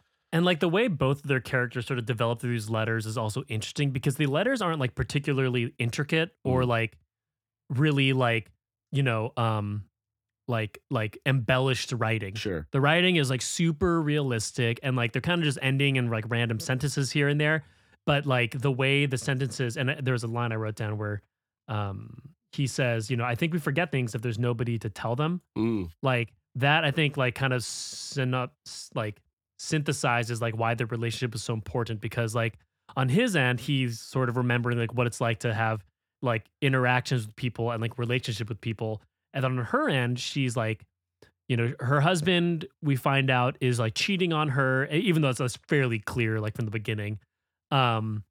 like 0.47 0.61
the 0.61 0.69
way 0.69 0.89
both 0.89 1.19
of 1.19 1.27
their 1.29 1.41
characters 1.41 1.87
sort 1.87 1.99
of 1.99 2.07
develop 2.07 2.41
through 2.41 2.53
these 2.53 2.71
letters 2.71 3.05
is 3.07 3.19
also 3.19 3.43
interesting 3.49 3.91
because 3.91 4.17
the 4.17 4.27
letters 4.27 4.63
aren't 4.63 4.81
like 4.81 4.95
particularly 4.95 5.75
intricate 5.79 6.31
or 6.45 6.63
Mhm. 6.63 6.69
like 6.69 6.99
really 7.71 8.13
like, 8.13 8.51
you 8.91 9.03
know, 9.03 9.33
um 9.37 9.85
like 10.49 10.79
like 10.91 11.19
embellished 11.27 11.93
writing. 11.93 12.35
sure 12.35 12.67
The 12.73 12.81
writing 12.81 13.17
is 13.17 13.31
like 13.31 13.43
super 13.43 14.01
realistic 14.03 14.81
and 14.83 14.97
like 14.97 15.13
they're 15.13 15.23
kind 15.23 15.41
of 15.41 15.45
just 15.45 15.59
ending 15.63 15.97
in 15.97 16.11
like 16.11 16.25
random 16.29 16.59
sentences 16.61 17.13
here 17.13 17.29
and 17.29 17.41
there. 17.41 17.65
But 18.07 18.27
like 18.27 18.59
the 18.61 18.73
way 18.73 19.07
the 19.07 19.19
sentences, 19.19 19.77
and 19.77 19.91
uh, 19.91 19.97
there's 20.03 20.25
a 20.25 20.29
line 20.29 20.51
I 20.51 20.57
wrote 20.57 20.75
down 20.75 20.99
where 20.99 21.23
um, 21.69 22.21
he 22.51 22.67
says, 22.67 23.09
you 23.11 23.17
know, 23.17 23.25
I 23.25 23.37
think 23.37 23.53
we 23.53 23.61
forget 23.61 23.93
things 23.93 24.15
if 24.17 24.23
there's 24.23 24.39
nobody 24.41 24.79
to 24.81 24.91
tell 24.91 25.15
them. 25.15 25.41
Mm, 25.57 25.91
Like 26.03 26.33
that, 26.57 26.85
I 26.85 26.91
think 26.91 27.17
like 27.17 27.37
kind 27.37 27.53
of 27.53 27.63
syno- 27.63 28.51
like 28.97 29.21
synthesizes 29.63 30.41
like 30.41 30.57
why 30.57 30.75
the 30.75 30.87
relationship 30.87 31.35
is 31.35 31.43
so 31.43 31.55
important 31.55 32.01
because 32.01 32.35
like 32.35 32.59
on 32.97 33.09
his 33.09 33.37
end, 33.37 33.61
he's 33.61 34.01
sort 34.01 34.29
of 34.29 34.37
remembering 34.37 34.77
like 34.79 34.93
what 34.93 35.07
it's 35.07 35.21
like 35.21 35.39
to 35.41 35.55
have 35.55 35.85
like 36.21 36.45
interactions 36.61 37.27
with 37.27 37.37
people 37.37 37.71
and 37.71 37.81
like 37.81 37.97
relationship 37.99 38.49
with 38.49 38.61
people. 38.61 39.01
And 39.33 39.45
then 39.45 39.59
on 39.59 39.65
her 39.67 39.89
end, 39.89 40.19
she's 40.19 40.57
like, 40.57 40.85
you 41.49 41.57
know, 41.57 41.73
her 41.81 42.01
husband, 42.01 42.67
we 42.83 42.97
find 42.97 43.31
out, 43.31 43.57
is 43.61 43.79
like 43.79 43.95
cheating 43.95 44.33
on 44.33 44.49
her, 44.49 44.87
even 44.87 45.23
though 45.23 45.31
it's, 45.31 45.41
it's 45.41 45.57
fairly 45.69 45.99
clear, 46.01 46.41
like 46.41 46.55
from 46.57 46.65
the 46.65 46.71
beginning. 46.71 47.19
Um, 47.71 48.25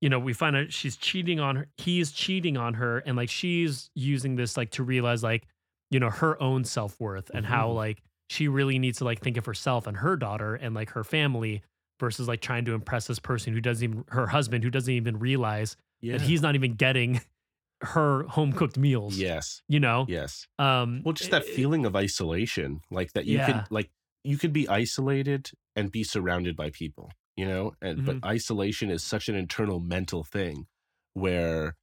you 0.00 0.08
know, 0.08 0.18
we 0.18 0.32
find 0.32 0.56
out 0.56 0.72
she's 0.72 0.96
cheating 0.96 1.38
on 1.38 1.56
her, 1.56 1.66
he's 1.76 2.10
cheating 2.12 2.56
on 2.56 2.74
her, 2.74 2.98
and 2.98 3.16
like 3.16 3.28
she's 3.30 3.90
using 3.94 4.36
this 4.36 4.56
like 4.56 4.70
to 4.72 4.82
realize 4.82 5.22
like, 5.22 5.46
you 5.90 6.00
know, 6.00 6.10
her 6.10 6.40
own 6.42 6.64
self 6.64 6.98
worth 6.98 7.30
and 7.34 7.46
how 7.46 7.68
Mhm. 7.68 7.74
like 7.76 8.02
she 8.30 8.48
really 8.48 8.78
needs 8.78 8.98
to 8.98 9.04
like 9.04 9.20
think 9.20 9.36
of 9.36 9.46
herself 9.46 9.86
and 9.86 9.98
her 9.98 10.16
daughter 10.16 10.54
and 10.54 10.74
like 10.74 10.90
her 10.90 11.04
family 11.04 11.62
versus 12.00 12.28
like 12.28 12.40
trying 12.40 12.64
to 12.64 12.74
impress 12.74 13.06
this 13.06 13.18
person 13.18 13.52
who 13.52 13.60
doesn't 13.60 13.84
even 13.84 14.04
her 14.08 14.26
husband 14.26 14.64
who 14.64 14.70
doesn't 14.70 14.92
even 14.94 15.18
realize 15.18 15.76
yeah 16.00 16.12
that 16.12 16.22
he's 16.22 16.42
not 16.42 16.54
even 16.54 16.74
getting 16.74 17.20
her 17.82 18.24
home 18.24 18.52
cooked 18.52 18.78
meals. 18.78 19.24
yes 19.24 19.62
You 19.68 19.80
know? 19.80 20.08
yes 20.08 20.46
Um 20.58 21.04
Well, 21.04 21.14
just 21.14 21.30
that 21.32 21.46
eh, 21.46 21.46
feeling 21.46 21.86
of 21.86 21.96
isolation, 21.96 22.82
like 22.90 23.12
that 23.14 23.26
you 23.28 23.40
Yeah. 23.40 23.40
could 23.40 23.70
like 23.70 23.90
you 24.24 24.38
could 24.38 24.52
be 24.54 24.68
isolated 24.68 25.50
and 25.76 25.92
be 25.92 26.04
surrounded 26.04 26.56
by 26.56 26.70
people, 26.72 27.10
you 27.36 27.46
know. 27.46 27.74
And 27.82 27.98
Mm-hmm. 27.98 28.04
but 28.04 28.18
isolation 28.24 28.90
is 28.90 29.04
such 29.04 29.28
an 29.30 29.36
internal 29.36 29.80
mental 29.80 30.24
thing, 30.24 30.66
where 31.14 31.76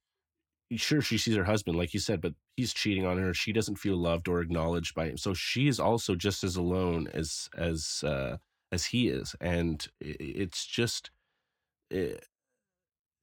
sure 0.75 1.02
she 1.02 1.17
sees 1.19 1.36
her 1.38 1.45
husband, 1.45 1.78
like 1.78 1.93
you 1.93 1.99
said, 2.02 2.21
but 2.21 2.36
he's 2.60 2.74
cheating 2.74 3.06
on 3.06 3.17
her. 3.17 3.34
She 3.34 3.52
doesn't 3.54 3.78
feel 3.78 3.98
loved 3.98 4.28
or 4.28 4.41
acknowledged 4.41 4.93
by 4.95 5.06
him, 5.10 5.17
so 5.17 5.34
she 5.34 5.67
is 5.67 5.80
also 5.80 6.15
just 6.15 6.43
as 6.43 6.56
alone 6.56 7.08
as 7.13 7.50
as 7.58 8.04
uh, 8.06 8.38
as 8.72 8.86
he 8.86 9.08
is, 9.10 9.36
and 9.41 9.88
it's 10.02 10.65
just. 10.65 11.12
It, 11.91 12.26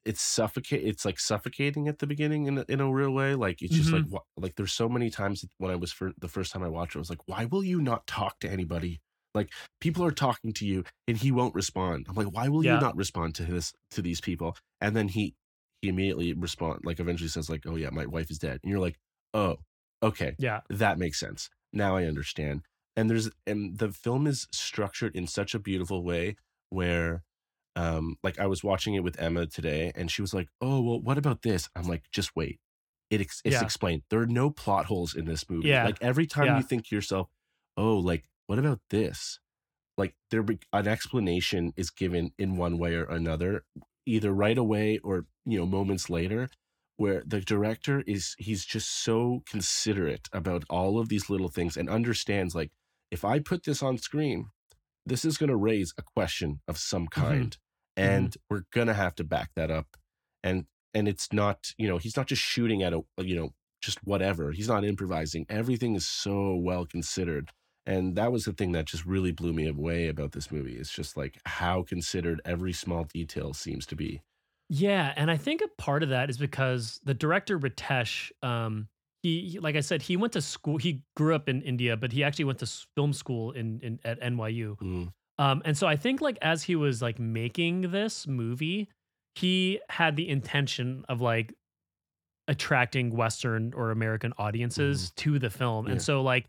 it's 0.05 0.23
suffocate 0.23 0.85
it's 0.85 1.05
like 1.05 1.19
suffocating 1.19 1.89
at 1.89 1.99
the 1.99 2.07
beginning 2.07 2.47
in 2.47 2.59
a, 2.59 2.65
in 2.69 2.81
a 2.81 2.91
real 2.91 3.11
way 3.11 3.35
like 3.35 3.61
it's 3.61 3.75
just 3.75 3.93
like 3.93 4.05
Mhm. 4.05 4.11
wha- 4.11 4.21
like 4.37 4.55
there's 4.55 4.73
so 4.73 4.89
many 4.89 5.11
times 5.11 5.45
when 5.59 5.71
i 5.73 5.75
was 5.75 5.91
for 5.93 6.13
the 6.19 6.29
first 6.29 6.53
time 6.53 6.63
i 6.63 6.69
watched 6.69 6.95
it 6.95 6.99
i 6.99 7.01
was 7.01 7.11
like 7.11 7.27
why 7.27 7.45
will 7.45 7.65
you 7.65 7.81
not 7.81 8.07
talk 8.07 8.39
to 8.41 8.49
anybody 8.49 9.01
like 9.35 9.51
people 9.81 10.05
are 10.05 10.13
talking 10.13 10.53
to 10.53 10.65
you 10.67 10.85
and 11.09 11.17
he 11.17 11.33
won't 11.33 11.55
respond 11.57 12.07
i'm 12.09 12.15
like 12.15 12.33
why 12.33 12.49
will 12.49 12.65
Yeah. 12.65 12.75
you 12.75 12.81
not 12.81 12.97
respond 12.97 13.35
to 13.37 13.45
this 13.45 13.73
to 13.91 14.01
these 14.03 14.21
people 14.21 14.57
and 14.81 14.95
then 14.95 15.09
he 15.09 15.35
he 15.83 15.89
immediately 15.89 16.33
respond 16.35 16.81
like 16.85 17.01
eventually 17.01 17.29
says 17.29 17.51
like 17.51 17.65
oh 17.67 17.75
yeah 17.75 17.91
my 17.91 18.07
wife 18.07 18.31
is 18.31 18.39
dead 18.39 18.61
and 18.63 18.71
you're 18.71 18.81
like 18.81 18.97
oh 19.35 19.57
okay. 20.03 20.35
Yeah. 20.39 20.61
that 20.71 20.99
makes 20.99 21.19
sense. 21.21 21.51
Now 21.73 21.97
i 21.97 22.05
understand. 22.05 22.63
And 22.97 23.11
there's 23.11 23.31
and 23.47 23.79
the 23.79 23.91
film 23.93 24.27
is 24.27 24.47
structured 24.53 25.15
in 25.15 25.27
such 25.27 25.55
a 25.55 25.59
beautiful 25.59 26.03
way 26.05 26.37
where 26.71 27.23
um 27.77 28.17
like 28.23 28.39
i 28.39 28.47
was 28.47 28.65
watching 28.65 28.95
it 28.95 29.05
with 29.05 29.21
emma 29.21 29.47
today 29.47 29.93
and 29.95 30.11
she 30.11 30.23
was 30.23 30.33
like 30.33 30.49
oh 30.63 30.81
well 30.81 31.01
what 31.01 31.19
about 31.19 31.43
this? 31.43 31.69
I'm 31.77 31.87
like 31.89 32.05
just 32.11 32.35
wait. 32.35 32.59
It 33.11 33.21
ex- 33.21 33.43
it's 33.45 33.55
Yeah. 33.55 33.63
explained. 33.63 34.03
There 34.11 34.21
are 34.21 34.27
no 34.27 34.51
plot 34.51 34.87
holes 34.87 35.15
in 35.15 35.27
this 35.27 35.49
movie. 35.51 35.69
Yeah. 35.69 35.85
like 35.85 35.99
every 36.01 36.27
time 36.27 36.47
Yeah. 36.47 36.57
you 36.59 36.63
think 36.63 36.87
to 36.89 36.95
yourself 36.95 37.29
oh 37.77 37.97
like 37.99 38.25
what 38.47 38.59
about 38.59 38.81
this? 38.91 39.41
Like 39.99 40.15
there 40.31 40.43
be, 40.43 40.59
an 40.73 40.87
explanation 40.89 41.73
is 41.77 41.91
given 41.91 42.33
in 42.39 42.57
one 42.57 42.79
way 42.79 42.95
or 42.95 43.05
another 43.05 43.65
either 44.07 44.33
right 44.33 44.57
away 44.59 44.99
or 45.03 45.27
you 45.45 45.59
know 45.59 45.67
moments 45.67 46.09
later 46.09 46.49
where 46.97 47.23
the 47.27 47.41
director 47.41 48.03
is 48.07 48.35
he's 48.39 48.65
just 48.65 49.05
so 49.05 49.43
considerate 49.49 50.29
about 50.33 50.65
all 50.71 50.99
of 50.99 51.09
these 51.09 51.29
little 51.31 51.49
things 51.49 51.77
and 51.77 51.89
understands 51.91 52.55
like 52.55 52.71
if 53.11 53.25
i 53.25 53.39
put 53.39 53.65
this 53.65 53.83
on 53.83 53.99
screen 53.99 54.47
this 55.07 55.25
is 55.25 55.39
going 55.39 55.51
to 55.51 55.57
raise 55.57 55.93
a 55.99 56.03
question 56.03 56.61
of 56.69 56.79
some 56.79 57.07
Mm-hmm. 57.07 57.23
kind 57.29 57.59
and 57.97 58.37
we're 58.51 58.65
going 58.73 58.89
to 58.89 58.95
have 58.95 59.15
to 59.17 59.25
back 59.25 59.51
that 59.57 59.71
up. 59.71 59.97
And 60.43 60.67
and 60.95 61.09
it's 61.09 61.33
not 61.33 61.73
you 61.79 61.89
know 61.89 61.99
he's 61.99 62.17
not 62.17 62.27
just 62.27 62.43
shooting 62.43 62.83
at 62.83 62.93
a 62.93 63.03
you 63.19 63.37
know 63.37 63.51
just 63.83 63.99
whatever. 64.05 64.53
He's 64.53 64.69
not 64.69 64.85
improvising. 64.85 65.47
Everything 65.49 65.95
is 65.95 66.07
so 66.07 66.55
well 66.57 66.87
considered. 66.87 67.51
And 67.87 68.17
that 68.17 68.33
was 68.33 68.45
the 68.45 68.53
thing 68.53 68.73
that 68.73 68.87
just 68.87 69.07
really 69.07 69.31
blew 69.33 69.53
me 69.53 69.69
away 69.69 70.09
about 70.09 70.33
this 70.33 70.51
movie. 70.51 70.77
It's 70.77 70.91
just 70.93 71.17
like 71.17 71.39
how 71.47 71.83
considered 71.85 72.41
every 72.45 72.73
small 72.73 73.05
detail 73.05 73.55
seems 73.55 73.87
to 73.87 73.97
be 73.97 74.23
Yeah, 74.69 75.13
and 75.17 75.31
I 75.31 75.37
think 75.37 75.63
a 75.63 75.69
part 75.81 76.03
of 76.03 76.09
that 76.09 76.29
is 76.31 76.39
because 76.39 77.01
the 77.05 77.15
director 77.15 77.59
Ritesh, 77.59 78.33
um, 78.43 78.89
he, 79.23 79.49
he- 79.51 79.59
like 79.61 79.77
I 79.77 79.81
said, 79.81 80.03
he 80.03 80.17
went 80.17 80.33
to 80.33 80.41
school. 80.43 80.77
He 80.79 81.03
grew 81.17 81.35
up 81.35 81.49
in 81.49 81.63
India, 81.63 81.97
but 81.97 82.13
he 82.13 82.25
actually 82.25 82.47
went 82.47 82.59
to 82.61 82.67
film 82.97 83.13
school 83.13 83.53
in, 83.53 83.81
in 83.81 84.01
at 84.05 84.21
NYU. 84.21 84.77
Mm, 84.79 85.13
Um, 85.39 85.63
and 85.65 85.77
so 85.79 85.87
I 85.87 85.97
think 85.97 86.21
like 86.21 86.39
as 86.43 86.65
he 86.65 86.75
was 86.77 87.01
like 87.01 87.19
making 87.19 87.91
this 87.93 88.27
movie, 88.27 88.89
he 89.37 89.81
had 89.91 90.17
the 90.17 90.29
intention 90.29 91.05
of 91.09 91.21
like 91.21 91.53
attracting 92.49 93.11
Western 93.17 93.73
or 93.75 93.91
American 93.91 94.33
audiences 94.39 95.11
to 95.17 95.39
the 95.39 95.51
film. 95.51 95.87
Yeah. 95.87 95.93
And 95.93 96.03
so 96.03 96.23
like 96.23 96.47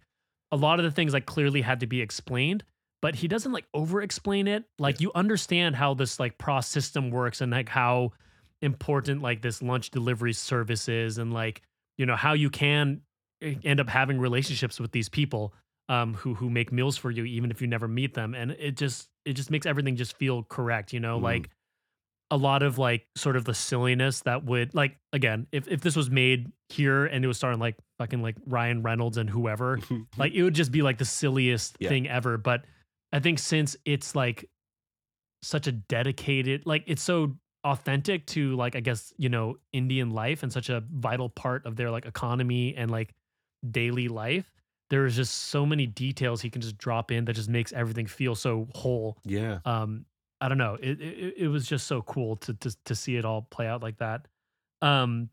a 0.51 0.55
lot 0.55 0.79
of 0.79 0.85
the 0.85 0.91
things 0.91 1.13
like 1.13 1.25
clearly 1.25 1.61
had 1.61 1.79
to 1.81 1.87
be 1.87 2.01
explained, 2.01 2.63
but 3.01 3.15
he 3.15 3.27
doesn't 3.27 3.51
like 3.51 3.65
over 3.73 4.01
explain 4.01 4.47
it. 4.47 4.63
Like 4.79 5.01
you 5.01 5.11
understand 5.15 5.75
how 5.75 5.93
this 5.93 6.19
like 6.19 6.37
PROS 6.37 6.67
system 6.67 7.11
works 7.11 7.41
and 7.41 7.51
like 7.51 7.69
how 7.69 8.13
important 8.61 9.21
like 9.21 9.41
this 9.41 9.61
lunch 9.61 9.91
delivery 9.91 10.33
service 10.33 10.89
is 10.89 11.17
and 11.17 11.33
like, 11.33 11.61
you 11.97 12.05
know, 12.05 12.15
how 12.15 12.33
you 12.33 12.49
can 12.49 13.01
eh, 13.41 13.55
end 13.63 13.79
up 13.79 13.87
having 13.89 14.19
relationships 14.19 14.79
with 14.79 14.91
these 14.91 15.09
people 15.09 15.53
um 15.89 16.15
who 16.15 16.33
who 16.33 16.49
make 16.49 16.69
meals 16.73 16.97
for 16.97 17.09
you 17.11 17.23
even 17.23 17.49
if 17.49 17.61
you 17.61 17.67
never 17.67 17.87
meet 17.87 18.13
them 18.13 18.35
and 18.35 18.51
it 18.59 18.75
just 18.75 19.07
it 19.23 19.33
just 19.33 19.49
makes 19.49 19.65
everything 19.65 19.95
just 19.95 20.17
feel 20.17 20.43
correct 20.43 20.91
you 20.91 20.99
know 20.99 21.17
Mhm. 21.17 21.23
like 21.23 21.49
a 22.29 22.35
lot 22.35 22.61
of 22.61 22.77
like 22.77 23.07
sort 23.15 23.37
of 23.37 23.45
the 23.45 23.53
silliness 23.53 24.19
that 24.23 24.43
would 24.43 24.75
like 24.75 24.97
again 25.13 25.47
if 25.53 25.65
if 25.69 25.79
this 25.79 25.95
was 25.95 26.09
made 26.09 26.51
here 26.67 27.05
and 27.05 27.23
it 27.23 27.27
was 27.29 27.37
starring 27.37 27.57
like 27.59 27.77
fucking 27.99 28.21
like 28.21 28.35
Ryan 28.45 28.83
Reynolds 28.83 29.15
and 29.15 29.29
whoever 29.29 29.79
like 30.17 30.33
it 30.33 30.43
would 30.43 30.55
just 30.55 30.73
be 30.73 30.81
like 30.81 30.97
the 30.97 31.05
silliest 31.05 31.77
Yeah. 31.79 31.87
thing 31.87 32.09
ever 32.09 32.37
but 32.37 32.65
i 33.17 33.19
think 33.19 33.39
since 33.39 33.75
it's 33.85 34.15
like 34.15 34.49
such 35.41 35.67
a 35.67 35.71
dedicated 35.71 36.65
like 36.65 36.83
it's 36.87 37.03
so 37.03 37.35
authentic 37.63 38.25
to 38.25 38.55
like 38.55 38.75
i 38.75 38.79
guess 38.79 39.13
you 39.17 39.29
know 39.29 39.55
indian 39.73 40.11
life 40.11 40.43
and 40.43 40.53
such 40.53 40.69
a 40.69 40.83
vital 40.91 41.29
part 41.29 41.65
of 41.65 41.75
their 41.75 41.91
like 41.91 42.05
economy 42.05 42.75
and 42.75 42.89
like 42.89 43.13
daily 43.71 44.07
life 44.07 44.51
there's 44.89 45.15
just 45.15 45.33
so 45.33 45.65
many 45.65 45.85
details 45.85 46.41
he 46.41 46.49
can 46.49 46.61
just 46.61 46.77
drop 46.77 47.11
in 47.11 47.25
that 47.25 47.33
just 47.33 47.49
makes 47.49 47.73
everything 47.73 48.05
feel 48.05 48.35
so 48.35 48.67
whole. 48.73 49.17
Yeah. 49.25 49.59
Um 49.65 50.05
i 50.39 50.47
don't 50.47 50.57
know. 50.57 50.77
It 50.81 51.01
it, 51.01 51.33
it 51.37 51.47
was 51.47 51.65
just 51.67 51.87
so 51.87 52.01
cool 52.03 52.37
to, 52.37 52.53
to 52.53 52.75
to 52.85 52.95
see 52.95 53.17
it 53.17 53.25
all 53.25 53.41
play 53.43 53.67
out 53.67 53.81
like 53.81 53.97
that. 53.97 54.27
Um 54.81 55.29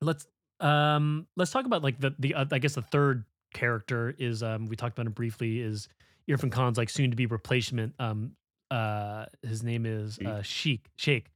let's 0.00 0.26
um 0.60 1.26
let's 1.36 1.50
talk 1.50 1.66
about 1.66 1.82
like 1.82 2.00
the 2.00 2.14
the 2.18 2.34
uh, 2.34 2.44
i 2.50 2.58
guess 2.58 2.74
the 2.74 2.82
third 2.82 3.24
character 3.52 4.14
is 4.18 4.42
um 4.42 4.66
we 4.66 4.76
talked 4.76 4.96
about 4.96 5.06
him 5.06 5.12
briefly 5.12 5.60
is 5.60 5.88
irfan 6.28 6.50
khan's 6.50 6.76
like 6.78 6.88
soon 6.88 7.10
to 7.10 7.16
be 7.16 7.26
replacement 7.26 7.94
um 7.98 8.32
uh 8.70 9.26
his 9.42 9.62
name 9.62 9.86
is 9.86 10.18
uh 10.18 10.42
Shaikh 10.42 10.86
Shaikh 10.96 11.30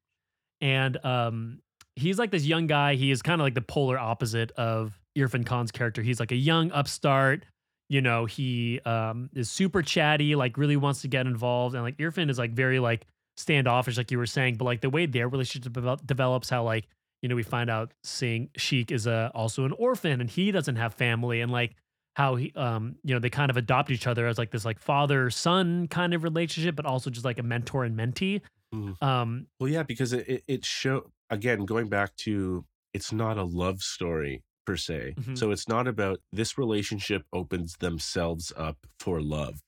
and 0.61 1.03
um 1.05 1.61
he's 1.97 2.19
like 2.19 2.31
this 2.31 2.45
young 2.45 2.67
guy. 2.67 2.95
He 2.95 3.11
is 3.11 3.23
kind 3.23 3.41
of 3.41 3.45
like 3.45 3.55
the 3.55 3.63
polar 3.63 3.99
opposite 3.99 4.51
of 4.53 4.99
irfan 5.17 5.45
khan's 5.45 5.71
character. 5.71 6.03
He's 6.03 6.21
like 6.21 6.33
a 6.33 6.37
young 6.37 6.73
upstart 6.73 7.45
you 7.89 8.01
know 8.01 8.25
he 8.25 8.81
um 8.85 9.29
is 9.35 9.51
super 9.51 9.83
chatty 9.83 10.37
like 10.37 10.57
really 10.57 10.77
wants 10.77 11.03
to 11.03 11.09
get 11.09 11.27
involved. 11.27 11.75
And 11.75 11.85
like 11.85 11.99
irfan 11.99 12.31
is 12.31 12.39
like 12.39 12.53
very 12.53 12.79
like 12.79 13.07
standoffish 13.37 13.97
like 13.97 14.11
you 14.11 14.19
were 14.19 14.27
saying. 14.27 14.57
But 14.57 14.65
like 14.65 14.81
the 14.81 14.91
way 14.91 15.07
their 15.07 15.29
relationship 15.29 15.73
devel- 15.73 16.05
develops 16.07 16.49
how 16.49 16.63
like 16.65 16.87
you 17.23 17.29
know 17.29 17.35
we 17.35 17.43
find 17.43 17.69
out 17.69 17.93
Singh 18.05 18.51
Shaikh 18.57 18.91
is 18.91 19.07
a 19.07 19.31
also 19.35 19.65
an 19.65 19.73
orphan 19.73 20.21
and 20.21 20.31
he 20.31 20.53
doesn't 20.53 20.77
have 20.77 20.95
family. 20.95 21.41
And 21.41 21.51
like 21.53 21.75
how 22.17 22.35
he 22.37 22.53
um 22.57 22.97
you 23.05 23.15
know 23.15 23.21
they 23.21 23.31
kind 23.31 23.51
of 23.51 23.57
adopt 23.57 23.91
each 23.91 24.07
other 24.07 24.27
as 24.27 24.39
like 24.39 24.51
this 24.51 24.65
like 24.65 24.79
father 24.81 25.31
son 25.31 25.87
kind 25.89 26.13
of 26.15 26.23
relationship 26.25 26.75
but 26.77 26.85
also 26.87 27.11
just 27.11 27.25
like 27.25 27.39
a 27.39 27.43
mentor 27.43 27.85
and 27.85 27.97
mentee 27.97 28.41
Mhm. 28.75 29.03
um 29.03 29.47
Well, 29.59 29.69
yeah, 29.69 29.83
because 29.83 30.13
it 30.13 30.29
it, 30.29 30.45
it 30.47 30.65
show 30.65 31.11
again 31.29 31.65
going 31.65 31.89
back 31.89 32.15
to 32.27 32.65
it's 32.95 33.13
not 33.13 33.37
a 33.39 33.43
love 33.45 33.83
story 33.83 34.43
per 34.67 34.77
se. 34.77 35.15
Mhm. 35.19 35.37
So 35.39 35.51
it's 35.51 35.67
not 35.69 35.89
about 35.89 36.21
this 36.33 36.57
relationship 36.59 37.23
opens 37.33 37.77
themselves 37.79 38.53
up 38.57 38.79
for 39.01 39.21
love. 39.23 39.61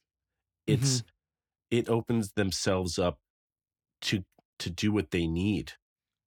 It's 0.67 1.03
it 1.71 1.89
opens 1.89 2.33
themselves 2.33 2.99
up 2.99 3.19
to 4.03 4.25
to 4.61 4.71
do 4.71 4.93
what 4.93 5.11
they 5.11 5.27
need, 5.27 5.73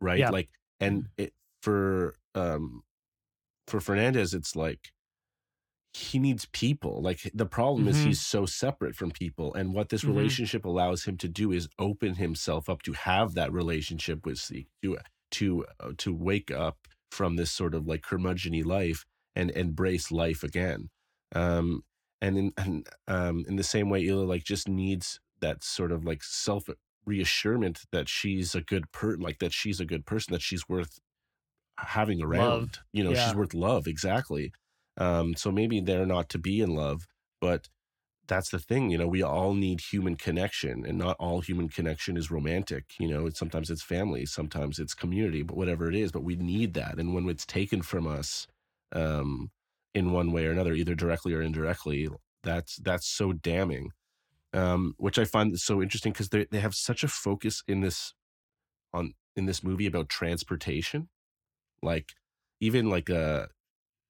right? 0.01 0.19
Yeah. 0.19 0.29
Like 0.31 0.49
and 0.79 1.07
it 1.17 1.33
for 1.61 2.15
um 2.35 2.83
for 3.67 3.79
Fernandes 3.79 4.33
it's 4.33 4.55
like 4.55 4.91
he 5.95 6.19
needs 6.19 6.45
people. 6.47 7.01
Like 7.01 7.21
the 7.33 7.45
problem 7.45 7.87
is 7.87 8.01
Mhm. 8.01 8.03
he's 8.03 8.21
so 8.21 8.45
separate 8.45 8.95
from 8.95 9.11
people. 9.11 9.53
And 9.53 9.73
what 9.73 9.89
this 9.89 10.03
Mhm. 10.03 10.07
relationship 10.07 10.65
allows 10.65 11.05
him 11.05 11.17
to 11.17 11.27
do 11.29 11.51
is 11.51 11.69
open 11.79 12.15
himself 12.15 12.69
up 12.69 12.81
to 12.83 12.93
have 12.93 13.33
that 13.35 13.53
relationship 13.53 14.25
with 14.25 14.37
Zeke, 14.39 14.67
to 14.83 14.97
to 15.31 15.65
uh, 15.79 15.93
to 15.99 16.13
wake 16.13 16.51
up 16.51 16.87
from 17.11 17.35
this 17.37 17.51
sort 17.51 17.73
of 17.75 17.87
like 17.87 18.01
curmudgeony 18.01 18.63
life 18.65 19.05
and 19.35 19.51
embrace 19.51 20.11
life 20.11 20.43
again. 20.43 20.89
Um, 21.33 21.83
and 22.21 22.37
in 22.37 22.53
and, 22.57 22.87
um, 23.07 23.45
in 23.47 23.55
the 23.55 23.63
same 23.63 23.89
way, 23.89 24.01
Ila 24.03 24.23
like 24.25 24.43
just 24.43 24.67
needs 24.67 25.19
that 25.41 25.63
sort 25.63 25.91
of 25.91 26.03
like 26.05 26.23
self 26.23 26.69
reassurance 27.05 27.85
that 27.91 28.09
she's 28.09 28.55
a 28.55 28.61
good 28.61 28.91
per 28.91 29.15
like 29.17 29.39
that 29.39 29.53
she's 29.53 29.79
a 29.79 29.85
good 29.85 30.05
person 30.05 30.33
that 30.33 30.41
she's 30.41 30.67
worth 30.67 30.99
having 31.79 32.21
around. 32.21 32.69
Loved. 32.69 32.79
You 32.93 33.03
know, 33.03 33.13
Yeah. 33.13 33.15
she's 33.15 33.35
worth 33.35 33.53
love 33.53 33.87
exactly. 33.87 34.51
Um, 34.97 35.35
so 35.35 35.51
maybe 35.51 35.79
they're 35.81 36.05
not 36.05 36.29
to 36.29 36.37
be 36.37 36.61
in 36.61 36.75
love, 36.75 37.07
but 37.41 37.67
that's 38.27 38.49
the 38.49 38.59
thing. 38.59 38.89
You 38.89 38.97
know, 38.97 39.07
we 39.07 39.21
all 39.23 39.53
need 39.53 39.81
human 39.81 40.15
connection, 40.15 40.85
and 40.85 40.97
not 40.97 41.17
all 41.19 41.41
human 41.41 41.69
connection 41.69 42.17
is 42.17 42.31
romantic. 42.31 42.85
You 42.99 43.07
know, 43.09 43.25
it's, 43.27 43.39
sometimes 43.39 43.69
it's 43.69 43.83
family, 43.83 44.25
sometimes 44.25 44.79
it's 44.79 44.93
community, 44.93 45.43
but 45.43 45.57
whatever 45.57 45.89
it 45.89 45.95
is, 45.95 46.11
but 46.11 46.23
we 46.23 46.35
need 46.35 46.73
that. 46.75 46.97
And 46.97 47.13
when 47.13 47.29
it's 47.29 47.45
taken 47.45 47.81
from 47.81 48.07
us, 48.07 48.47
um, 48.93 49.51
in 49.93 50.11
one 50.11 50.31
way 50.31 50.45
or 50.45 50.51
another, 50.51 50.73
either 50.73 50.95
directly 50.95 51.33
or 51.33 51.41
indirectly, 51.41 52.09
that's 52.43 52.77
that's 52.77 53.07
so 53.07 53.33
damning. 53.33 53.91
Um, 54.53 54.93
which 54.97 55.19
I 55.19 55.25
find 55.25 55.57
so 55.59 55.81
interesting 55.81 56.13
because 56.13 56.29
they 56.29 56.45
they 56.49 56.59
have 56.59 56.75
such 56.75 57.03
a 57.03 57.09
focus 57.09 57.63
in 57.67 57.81
this 57.81 58.13
on 58.93 59.13
in 59.35 59.45
this 59.45 59.63
movie 59.63 59.85
about 59.85 60.09
transportation, 60.09 61.09
like 61.81 62.13
even 62.61 62.89
like 62.89 63.09
a 63.09 63.49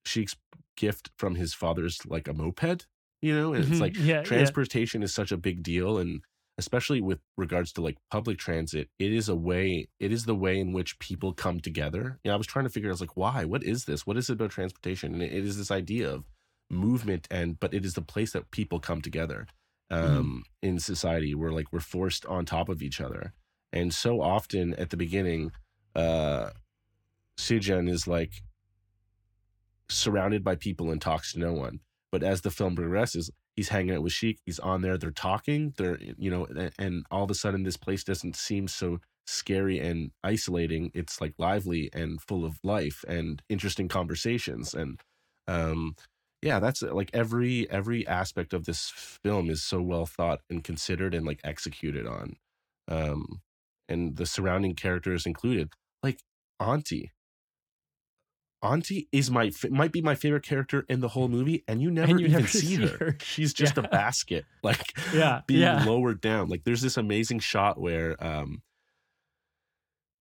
Shaikh's 0.06 0.36
gift 0.78 1.12
from 1.18 1.36
his 1.36 1.54
father's 1.54 2.06
like 2.06 2.28
a 2.28 2.34
moped, 2.34 2.86
you 3.22 3.34
know, 3.36 3.54
and 3.54 3.64
it's 3.66 3.78
Mhm. 3.78 3.82
like 3.82 3.96
yeah, 3.98 4.04
yeah. 4.18 4.22
transportation 4.24 5.04
is 5.04 5.14
such 5.14 5.32
a 5.32 5.38
big 5.38 5.64
deal 5.64 5.98
and 5.98 6.22
especially 6.58 7.02
with 7.02 7.20
regards 7.38 7.74
to 7.74 7.82
like 7.82 7.98
public 8.10 8.38
transit 8.38 8.88
it 8.98 9.12
is 9.12 9.28
a 9.28 9.36
way 9.36 9.90
it 10.00 10.10
is 10.14 10.24
the 10.24 10.36
way 10.36 10.58
in 10.58 10.72
which 10.72 10.98
people 11.00 11.34
come 11.34 11.60
together. 11.60 12.20
You 12.24 12.30
know 12.30 12.36
i 12.36 12.38
was 12.38 12.48
trying 12.48 12.64
to 12.66 12.70
figure 12.72 12.90
out 12.90 12.92
I 12.92 12.94
was 12.94 13.02
like 13.02 13.18
why? 13.18 13.44
What 13.46 13.64
is 13.64 13.86
this? 13.86 14.08
What 14.08 14.16
is 14.18 14.30
it 14.30 14.34
about 14.34 14.52
transportation? 14.52 15.14
And 15.14 15.22
it, 15.24 15.34
it 15.34 15.44
is 15.46 15.58
this 15.58 15.72
idea 15.72 16.10
of 16.10 16.24
movement 16.70 17.28
and 17.30 17.60
but 17.60 17.74
it 17.74 17.84
is 17.86 17.94
the 17.94 18.02
place 18.02 18.32
that 18.34 18.52
people 18.52 18.80
come 18.80 19.02
together 19.02 19.48
um 19.92 20.44
in 20.64 20.80
society 20.80 21.36
where 21.36 21.52
like 21.52 21.72
we're 21.72 21.80
forced 21.80 22.26
on 22.26 22.46
top 22.46 22.70
of 22.70 22.82
each 22.82 23.00
other. 23.02 23.34
And 23.74 23.94
so 23.94 24.22
often 24.22 24.74
at 24.76 24.90
the 24.92 24.98
beginning 24.98 25.52
uh 25.96 26.52
Saajan 27.38 27.90
is 27.90 28.08
like 28.08 28.42
surrounded 29.90 30.44
by 30.44 30.56
people 30.56 30.92
and 30.92 31.02
talks 31.02 31.34
to 31.34 31.40
no 31.40 31.54
one 31.54 31.80
but 32.12 32.24
as 32.24 32.42
the 32.42 32.52
film 32.52 32.76
progresses 32.76 33.32
he's 33.56 33.70
hanging 33.70 33.96
out 33.96 34.04
with 34.04 34.14
Shaikh. 34.14 34.40
He's 34.46 34.60
on 34.60 34.82
there. 34.82 34.98
They're 34.98 35.12
talking. 35.12 35.74
They're 35.78 35.98
you 36.18 36.30
know, 36.30 36.48
and, 36.78 37.06
all 37.12 37.24
of 37.24 37.32
a 37.32 37.36
sudden 37.36 37.64
this 37.64 37.78
place 37.78 38.04
doesn't 38.04 38.36
seem 38.36 38.68
so 38.68 39.00
scary 39.28 39.80
and 39.80 40.12
isolating. 40.24 40.92
It's 40.94 41.20
like 41.22 41.34
lively 41.38 41.90
and 41.94 42.22
full 42.22 42.46
of 42.46 42.60
life 42.64 43.04
and 43.08 43.42
interesting 43.50 43.88
conversations. 43.88 44.74
And 44.74 45.00
um, 45.48 45.96
yeah, 46.42 46.60
that's 46.60 46.84
uh, 46.84 46.94
like 46.94 47.10
every 47.14 47.70
every 47.70 48.06
aspect 48.08 48.54
of 48.54 48.66
this 48.66 48.92
film 48.96 49.50
is 49.50 49.64
so 49.64 49.82
well 49.82 50.06
thought 50.06 50.42
and 50.50 50.64
considered 50.64 51.16
and 51.16 51.26
like 51.26 51.40
executed 51.44 52.06
on. 52.06 52.36
Um, 52.88 53.42
and 53.88 54.16
the 54.18 54.26
surrounding 54.26 54.76
characters 54.76 55.26
included, 55.26 55.70
like 56.04 56.20
Auntie. 56.60 57.12
Auntie 58.66 59.08
is 59.12 59.30
my 59.32 59.52
might 59.70 59.92
be 59.92 60.02
my 60.02 60.16
favorite 60.16 60.44
character 60.44 60.86
in 60.90 61.00
the 61.02 61.10
whole 61.10 61.28
movie, 61.30 61.64
and 61.68 61.82
you 61.82 61.92
never 61.92 62.12
And 62.12 62.20
you 62.20 62.28
even 62.28 62.42
never 62.42 62.48
see, 62.48 62.76
see 62.76 62.88
her. 62.88 62.98
her. 63.00 63.18
She's 63.22 63.54
just 63.54 63.78
Yeah. 63.78 63.80
a 63.80 63.84
basket, 63.84 64.48
like 64.64 64.98
Yeah, 65.12 65.42
being 65.48 65.62
yeah. 65.62 65.86
lowered 65.86 66.22
down. 66.22 66.50
Like 66.50 66.64
there's 66.64 66.82
this 66.82 66.98
amazing 66.98 67.40
shot 67.40 67.80
where, 67.80 68.22
um, 68.24 68.64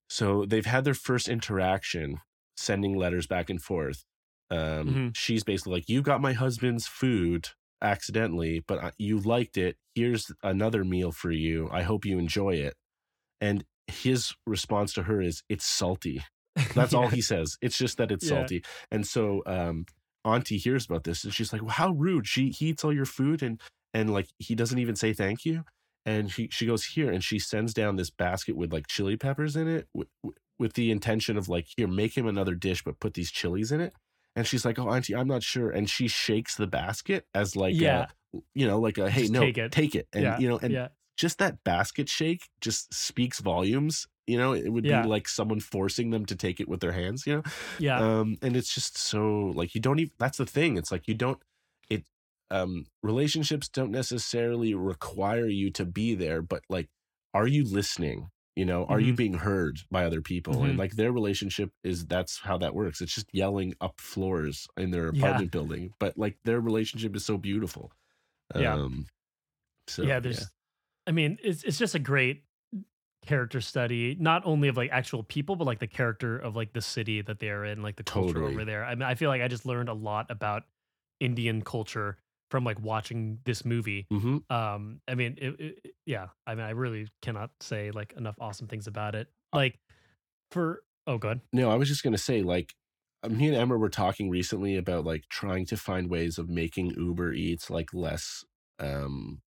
so 0.09 0.45
they've 0.45 0.67
had 0.67 0.85
their 0.85 0.95
first 0.95 1.29
interaction, 1.29 2.21
sending 2.57 2.97
letters 2.97 3.27
back 3.27 3.51
and 3.51 3.61
forth. 3.63 4.05
Um, 4.51 4.87
Mhm. 4.89 5.17
She's 5.17 5.43
basically 5.45 5.73
like, 5.73 5.89
"You 5.89 6.03
got 6.03 6.21
my 6.21 6.33
husband's 6.35 6.87
food 6.87 7.49
accidentally, 7.83 8.61
but 8.61 8.95
you 8.99 9.19
liked 9.19 9.57
it. 9.57 9.79
Here's 9.95 10.31
another 10.43 10.85
meal 10.85 11.13
for 11.13 11.31
you. 11.31 11.69
I 11.71 11.83
hope 11.83 12.05
you 12.05 12.19
enjoy 12.19 12.55
it." 12.55 12.75
And 13.41 13.65
his 13.89 14.35
response 14.47 14.93
to 14.95 15.05
her 15.05 15.21
is, 15.23 15.43
"It's 15.49 15.67
salty." 15.67 16.23
That's 16.75 16.95
all 16.95 17.09
he 17.09 17.21
says. 17.21 17.57
It's 17.61 17.77
just 17.77 17.99
that 17.99 18.11
it's 18.11 18.25
Yeah. 18.25 18.37
salty. 18.39 18.65
And 18.91 19.07
so 19.07 19.43
um 19.47 19.87
Auntie 20.25 20.57
hears 20.57 20.87
about 20.87 21.05
this 21.05 21.25
and 21.25 21.35
she's 21.35 21.53
like, 21.53 21.63
well, 21.63 21.71
how 21.73 21.91
rude. 21.91 22.27
She 22.27 22.51
he 22.51 22.69
eats 22.69 22.85
all 22.85 22.93
your 22.93 23.05
food 23.05 23.43
and 23.43 23.61
and 23.93 24.13
like 24.13 24.29
he 24.39 24.55
doesn't 24.55 24.79
even 24.79 24.97
say 24.97 25.13
thank 25.13 25.45
you. 25.45 25.65
And 26.07 26.31
she 26.31 26.49
she 26.51 26.67
goes 26.67 26.85
here 26.85 27.11
and 27.11 27.23
she 27.25 27.39
sends 27.39 27.75
down 27.75 27.97
this 27.97 28.11
basket 28.11 28.57
with 28.57 28.73
like 28.73 28.87
chili 28.87 29.17
peppers 29.17 29.57
in 29.57 29.69
it 29.69 29.89
with, 29.95 30.09
with 30.59 30.75
the 30.75 30.91
intention 30.91 31.37
of 31.37 31.49
like, 31.49 31.67
here, 31.77 31.89
make 31.89 32.17
him 32.17 32.27
another 32.27 32.55
dish, 32.55 32.85
but 32.85 33.01
put 33.01 33.15
these 33.15 33.31
chilies 33.31 33.73
in 33.73 33.81
it. 33.81 33.93
And 34.37 34.47
she's 34.47 34.65
like, 34.65 34.79
oh, 34.79 34.89
Auntie, 34.91 35.15
I'm 35.15 35.29
not 35.29 35.43
sure. 35.43 35.71
And 35.71 35.89
she 35.89 36.09
shakes 36.09 36.57
the 36.57 36.67
basket 36.67 37.27
as 37.35 37.55
like, 37.57 37.75
Yeah. 37.81 38.07
a, 38.35 38.39
you 38.55 38.67
know, 38.67 38.79
like 38.81 38.99
a, 38.99 39.09
hey, 39.11 39.23
Just 39.23 39.33
no, 39.33 39.41
take 39.41 39.59
it. 39.59 39.73
take 39.73 39.95
it. 39.95 40.09
And, 40.13 40.23
yeah, 40.23 40.39
you 40.39 40.49
know, 40.49 40.59
and 40.61 40.73
yeah, 40.73 40.89
just 41.17 41.39
that 41.39 41.63
basket 41.65 42.09
shake 42.09 42.49
just 42.61 42.93
speaks 42.93 43.41
volumes. 43.41 44.07
You 44.27 44.39
know, 44.39 44.53
it 44.55 44.69
would 44.73 44.85
Yeah. 44.85 45.03
be 45.03 45.09
like 45.09 45.29
someone 45.29 45.61
forcing 45.61 46.11
them 46.11 46.25
to 46.27 46.35
take 46.37 46.59
it 46.61 46.69
with 46.69 46.81
their 46.81 46.93
hands, 46.93 47.27
you 47.27 47.37
know? 47.37 47.43
yeah, 47.79 47.99
um 47.99 48.37
and 48.43 48.57
it's 48.57 48.75
just 48.75 48.97
so 48.99 49.53
like 49.55 49.75
you 49.75 49.81
don't 49.81 49.99
even 50.01 50.13
that's 50.19 50.39
the 50.39 50.47
thing 50.47 50.77
it's 50.77 50.91
like 50.93 51.07
you 51.09 51.15
don't 51.15 51.39
it 51.91 52.05
um 52.51 52.87
relationships 53.03 53.69
don't 53.69 53.91
necessarily 53.91 54.75
require 54.75 55.47
you 55.47 55.71
to 55.71 55.85
be 55.85 56.15
there 56.15 56.43
but 56.43 56.63
like 56.69 56.89
are 57.35 57.47
you 57.47 57.65
listening 57.65 58.29
you 58.57 58.65
know 58.65 58.85
are 58.87 59.01
you 59.01 59.13
Mhm. 59.13 59.17
being 59.17 59.35
heard 59.35 59.79
by 59.91 60.05
other 60.05 60.21
people 60.23 60.55
Mhm. 60.61 60.71
and 60.71 60.79
like 60.79 60.93
their 60.97 61.13
relationship 61.13 61.71
is 61.83 62.07
that's 62.07 62.41
how 62.41 62.57
that 62.59 62.75
works 62.75 63.01
it's 63.01 63.15
just 63.15 63.29
yelling 63.33 63.75
up 63.81 64.01
floors 64.01 64.67
in 64.77 64.91
their 64.91 65.09
Yeah. 65.13 65.21
apartment 65.21 65.51
building 65.53 65.93
but 65.99 66.17
like 66.19 66.39
their 66.45 66.61
relationship 66.61 67.15
is 67.17 67.25
so 67.25 67.37
beautiful 67.39 67.93
Yeah. 68.55 68.75
um 68.75 69.07
so 69.87 70.05
yeah. 70.05 70.21
There's, 70.21 70.49
I 71.07 71.13
mean, 71.13 71.39
it's 71.43 71.63
it's 71.65 71.79
just 71.79 71.95
a 71.95 71.99
great 71.99 72.45
character 73.27 73.61
study, 73.61 74.17
not 74.21 74.43
only 74.45 74.69
of 74.69 74.77
like 74.77 74.91
actual 74.91 75.23
people, 75.23 75.57
but 75.57 75.67
like 75.67 75.79
the 75.79 75.87
character 75.87 76.39
of 76.39 76.57
like 76.57 76.73
the 76.73 76.83
city 76.83 77.23
that 77.23 77.39
they're 77.41 77.65
in, 77.65 77.83
like 77.83 77.97
the 77.97 78.05
culture 78.05 78.39
Totally. 78.39 78.53
over 78.53 78.65
there. 78.65 78.85
I 78.85 78.95
mean, 78.95 79.03
I 79.03 79.15
feel 79.15 79.31
like 79.31 79.43
I 79.43 79.49
just 79.49 79.67
learned 79.67 79.89
a 79.89 79.95
lot 79.95 80.31
about 80.31 80.65
Indian 81.21 81.63
culture 81.63 82.19
from 82.51 82.65
like 82.65 82.79
watching 82.81 83.41
this 83.45 83.65
movie. 83.65 84.07
hmm 84.11 84.39
um 84.51 85.01
i 85.09 85.15
mean 85.15 85.39
it, 85.41 85.59
it, 85.59 85.95
yeah 86.05 86.29
i 86.47 86.55
mean 86.55 86.67
i 86.67 86.71
really 86.71 87.09
cannot 87.23 87.51
say 87.61 87.91
like 87.91 88.13
enough 88.13 88.37
awesome 88.39 88.69
things 88.69 88.87
about 88.87 89.15
it 89.15 89.29
like 89.55 89.81
for 90.51 90.83
oh 91.07 91.19
good 91.19 91.41
No, 91.53 91.71
I 91.71 91.77
was 91.77 91.89
just 91.89 92.03
gonna 92.03 92.19
say, 92.19 92.43
like, 92.43 92.75
uh, 93.23 93.29
me 93.29 93.49
and 93.49 93.57
Emma 93.57 93.77
were 93.77 93.89
talking 93.89 94.31
recently 94.31 94.77
about 94.77 95.05
like 95.05 95.25
trying 95.29 95.67
to 95.67 95.77
find 95.77 96.11
ways 96.11 96.39
of 96.39 96.49
making 96.49 96.91
Uber 96.91 97.33
Eats 97.33 97.71
like 97.71 97.95
less, 97.95 98.45
um, 98.79 99.43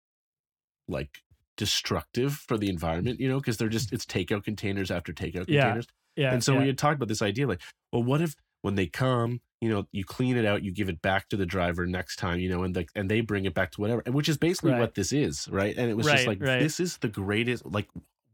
like 0.88 1.23
destructive 1.58 2.34
for 2.34 2.58
the 2.58 2.70
environment, 2.70 3.20
you 3.20 3.28
know, 3.30 3.40
because 3.40 3.58
they're 3.58 3.70
just 3.70 3.94
it's 3.94 4.06
takeout 4.06 4.44
containers 4.44 4.92
after 4.92 5.14
takeout 5.14 5.48
Yeah, 5.48 5.64
containers. 5.64 5.88
yeah 6.16 6.34
and 6.34 6.44
so 6.44 6.54
yeah, 6.54 6.60
we 6.62 6.68
had 6.68 6.78
talked 6.78 6.96
about 6.98 7.08
this 7.08 7.22
idea, 7.22 7.48
like, 7.48 7.62
well, 7.92 8.04
what 8.04 8.22
if 8.22 8.36
when 8.62 8.76
they 8.76 8.88
come, 8.88 9.42
you 9.62 9.70
know, 9.70 9.86
you 9.92 10.04
clean 10.06 10.38
it 10.38 10.46
out, 10.46 10.64
you 10.64 10.72
give 10.72 10.90
it 10.90 11.02
back 11.02 11.30
to 11.30 11.38
the 11.38 11.46
driver 11.46 11.86
next 11.86 12.16
time, 12.18 12.40
you 12.40 12.50
know, 12.50 12.64
and 12.64 12.76
like 12.76 12.90
and 12.96 13.10
they 13.10 13.22
bring 13.22 13.46
it 13.46 13.54
back 13.54 13.72
to 13.72 13.82
whatever, 13.82 14.02
and 14.06 14.16
which 14.16 14.30
is 14.30 14.38
basically 14.38 14.72
Right. 14.72 14.80
what 14.80 14.96
this 14.96 15.12
is, 15.12 15.48
right? 15.50 15.76
And 15.78 15.90
it 15.90 15.96
was 15.98 16.08
just 16.08 16.28
like 16.28 16.40
right. 16.42 16.60
this 16.60 16.80
is 16.80 16.98
the 16.98 17.08
greatest, 17.10 17.66
like 17.66 17.88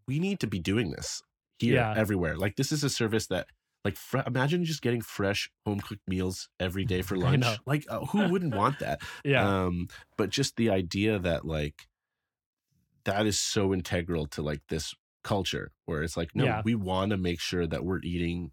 we 0.07 0.19
need 0.19 0.39
to 0.41 0.47
be 0.47 0.59
doing 0.59 0.91
this 0.91 1.21
here 1.59 1.75
Yeah. 1.75 1.93
everywhere. 1.95 2.37
Like 2.37 2.55
this 2.55 2.71
is 2.71 2.83
a 2.83 2.89
service 2.89 3.27
that 3.27 3.47
like 3.85 3.95
fre- 3.95 4.19
imagine 4.27 4.65
just 4.65 4.81
getting 4.81 5.01
fresh 5.01 5.49
home 5.65 5.79
cooked 5.79 6.07
meals 6.07 6.49
every 6.59 6.85
day 6.85 7.01
for 7.01 7.15
lunch. 7.27 7.45
Like 7.65 7.85
uh, 7.89 8.05
who 8.05 8.29
wouldn't 8.29 8.53
want 8.53 8.79
that? 8.79 9.01
yeah 9.25 9.45
Um 9.65 9.87
but 10.17 10.29
just 10.29 10.55
the 10.57 10.69
idea 10.69 11.17
that 11.19 11.45
like 11.45 11.87
that 13.09 13.25
is 13.27 13.39
so 13.39 13.73
integral 13.73 14.27
to 14.27 14.41
like 14.41 14.61
this 14.69 14.93
culture 15.23 15.71
where 15.85 16.03
it's 16.03 16.17
like 16.17 16.35
no, 16.35 16.45
Yeah. 16.45 16.61
we 16.65 16.75
want 16.75 17.11
to 17.11 17.17
make 17.17 17.39
sure 17.41 17.67
that 17.67 17.83
we're 17.85 18.01
eating 18.03 18.51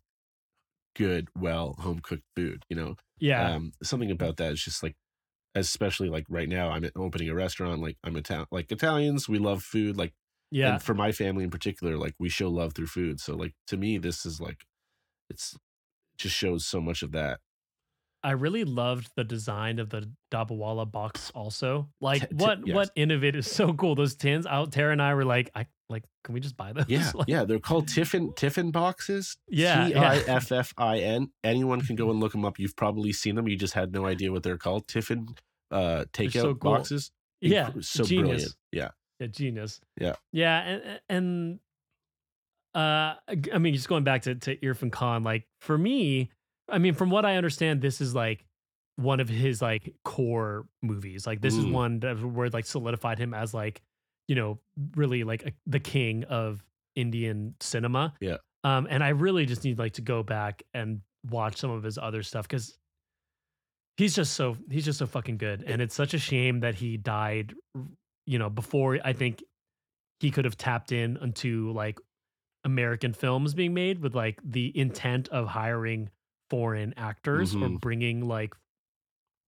good, 0.97 1.29
well, 1.39 1.75
home 1.79 2.01
cooked 2.01 2.25
food, 2.35 2.65
you 2.69 2.77
know. 2.77 2.97
yeah 3.19 3.55
Um 3.57 3.73
something 3.83 4.11
about 4.11 4.37
that 4.39 4.53
is 4.53 4.63
just 4.63 4.83
like 4.83 4.97
especially 5.55 6.09
like 6.11 6.27
right 6.29 6.49
now 6.49 6.71
I'm 6.71 6.89
opening 6.97 7.29
a 7.31 7.35
restaurant 7.35 7.81
like 7.83 7.99
I'm 8.05 8.17
Italian 8.17 8.47
like 8.53 8.73
Italians 8.73 9.29
we 9.29 9.39
love 9.39 9.63
food 9.63 9.97
like 9.97 10.15
yeah 10.51 10.73
and 10.73 10.83
for 10.83 10.95
my 10.95 11.13
family 11.13 11.45
in 11.45 11.51
particular 11.51 11.97
like 11.99 12.15
we 12.19 12.29
show 12.29 12.49
love 12.51 12.75
through 12.75 12.89
food 12.89 13.21
so 13.21 13.35
like 13.37 13.55
to 13.69 13.77
me 13.79 13.99
this 13.99 14.27
is 14.27 14.41
like 14.41 14.65
it's 15.31 15.57
just 16.19 16.37
shows 16.37 16.67
so 16.67 16.81
much 16.81 17.03
of 17.03 17.13
that 17.13 17.41
i 18.27 18.33
really 18.33 18.65
loved 18.65 19.09
the 19.17 19.23
design 19.23 19.79
of 19.79 19.89
the 19.89 20.11
dabbawala 20.33 20.91
box 20.91 21.31
also. 21.35 21.89
Like 22.01 22.23
T- 22.23 22.27
t- 22.37 22.45
what 22.45 22.67
yes. 22.67 22.75
what 22.75 22.91
innovative 22.97 23.39
is 23.39 23.51
so 23.61 23.73
cool. 23.73 23.95
Those 23.95 24.17
tins 24.17 24.47
out 24.47 24.73
tara 24.73 24.91
and 24.93 25.01
i 25.01 25.15
were 25.15 25.25
like 25.25 25.49
i 25.55 25.67
like 25.89 26.03
can 26.25 26.35
we 26.35 26.41
just 26.41 26.57
buy 26.57 26.73
those? 26.73 26.87
Yeah 26.89 27.13
Like, 27.15 27.29
yeah 27.29 27.45
they're 27.45 27.61
called 27.61 27.87
tiffin 27.87 28.33
tiffin 28.35 28.73
boxes. 28.73 29.37
Yeah, 29.49 29.87
yeah. 29.87 30.15
t-i-f-f-i-n 30.19 31.31
anyone 31.45 31.81
can 31.81 31.95
go 31.95 32.11
and 32.11 32.19
look 32.19 32.33
them 32.33 32.45
up. 32.45 32.59
You've 32.59 32.75
probably 32.75 33.13
seen 33.13 33.37
them 33.37 33.47
you 33.47 33.57
just 33.57 33.75
had 33.75 33.93
no 33.93 34.05
idea 34.07 34.33
what 34.33 34.43
they're 34.43 34.59
called. 34.59 34.89
Tiffin 34.89 35.29
uh 35.71 36.05
takeout 36.13 36.33
so 36.33 36.55
cool. 36.55 36.73
boxes? 36.73 37.13
Yeah 37.41 37.71
Incre- 37.71 37.85
so 37.85 38.03
genius. 38.05 38.27
brilliant. 38.29 38.55
Yeah. 38.73 38.89
Yeah, 39.21 39.27
genius. 39.29 39.81
Yeah. 40.01 40.15
Yeah, 40.33 40.61
and 40.61 41.01
and 41.09 41.61
uh 42.75 43.15
I 43.55 43.59
mean 43.59 43.73
just 43.75 43.89
going 43.89 44.03
back 44.05 44.23
to 44.23 44.35
to 44.35 44.57
Irfan 44.57 44.91
Khan 44.91 45.23
like 45.23 45.47
for 45.61 45.79
me, 45.79 46.31
I 46.69 46.79
mean 46.79 46.95
from 46.95 47.11
what 47.11 47.25
I 47.25 47.37
understand 47.37 47.81
this 47.81 48.01
is 48.01 48.15
like 48.15 48.45
one 48.97 49.21
of 49.21 49.29
his 49.29 49.61
like 49.63 49.95
core 50.05 50.67
movies. 50.83 51.27
Like 51.27 51.41
this 51.41 51.55
is 51.55 51.65
Mm. 51.65 51.73
one 51.73 52.01
that 52.01 52.19
where 52.23 52.49
like 52.51 52.65
solidified 52.67 53.19
him 53.19 53.35
as 53.35 53.53
like, 53.53 53.83
you 54.29 54.35
know, 54.35 54.59
really 54.97 55.23
like 55.25 55.47
a, 55.47 55.53
the 55.67 55.81
king 55.81 56.25
of 56.25 56.65
Indian 56.95 57.55
cinema. 57.61 58.15
Yeah. 58.21 58.37
Um 58.65 58.87
and 58.91 59.05
I 59.05 59.11
really 59.11 59.47
just 59.47 59.65
need 59.65 59.79
like 59.79 59.93
to 59.95 60.03
go 60.03 60.23
back 60.23 60.63
and 60.75 61.01
watch 61.31 61.59
some 61.59 61.71
of 61.71 61.83
his 61.83 61.99
other 61.99 62.23
stuff 62.23 62.49
cuz 62.49 62.79
he's 63.97 64.15
just 64.15 64.35
so 64.35 64.57
he's 64.71 64.85
just 64.85 64.99
so 64.99 65.07
fucking 65.07 65.39
good 65.39 65.63
and 65.67 65.81
it's 65.83 65.95
such 65.95 66.15
a 66.15 66.19
shame 66.19 66.61
that 66.61 66.75
he 66.77 66.97
died 66.97 67.55
you 68.27 68.39
know 68.39 68.49
before 68.51 68.99
i 69.05 69.13
think 69.13 69.43
he 70.21 70.31
could 70.31 70.45
have 70.45 70.57
tapped 70.57 70.93
in 70.93 71.17
into 71.17 71.73
like 71.73 71.99
american 72.65 73.13
films 73.13 73.55
being 73.55 73.73
made 73.75 74.01
with 74.01 74.15
like 74.15 74.39
the 74.45 74.71
intent 74.79 75.29
of 75.31 75.49
hiring 75.49 76.11
foreign 76.51 76.95
actors 76.97 77.55
or 77.55 77.69
Mhm. 77.69 77.81
bringing 77.81 78.27
like 78.29 78.55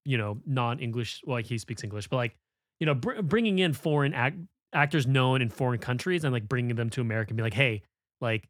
you 0.05 0.17
know 0.19 0.41
non-english 0.47 1.23
well, 1.25 1.37
like 1.37 1.47
he 1.47 1.59
speaks 1.59 1.85
english 1.85 2.09
but 2.09 2.17
like 2.17 2.37
you 2.81 2.87
know 2.87 2.95
br- 2.95 3.21
bringing 3.23 3.59
in 3.59 3.73
foreign 3.73 4.15
act- 4.15 4.39
actors 4.73 5.07
known 5.07 5.43
in 5.43 5.49
foreign 5.49 5.79
countries 5.79 6.25
and 6.25 6.33
like 6.33 6.49
bringing 6.49 6.75
them 6.77 6.89
to 6.91 7.01
america 7.01 7.31
and 7.31 7.37
be 7.37 7.43
like 7.43 7.55
hey 7.55 7.83
like 8.21 8.49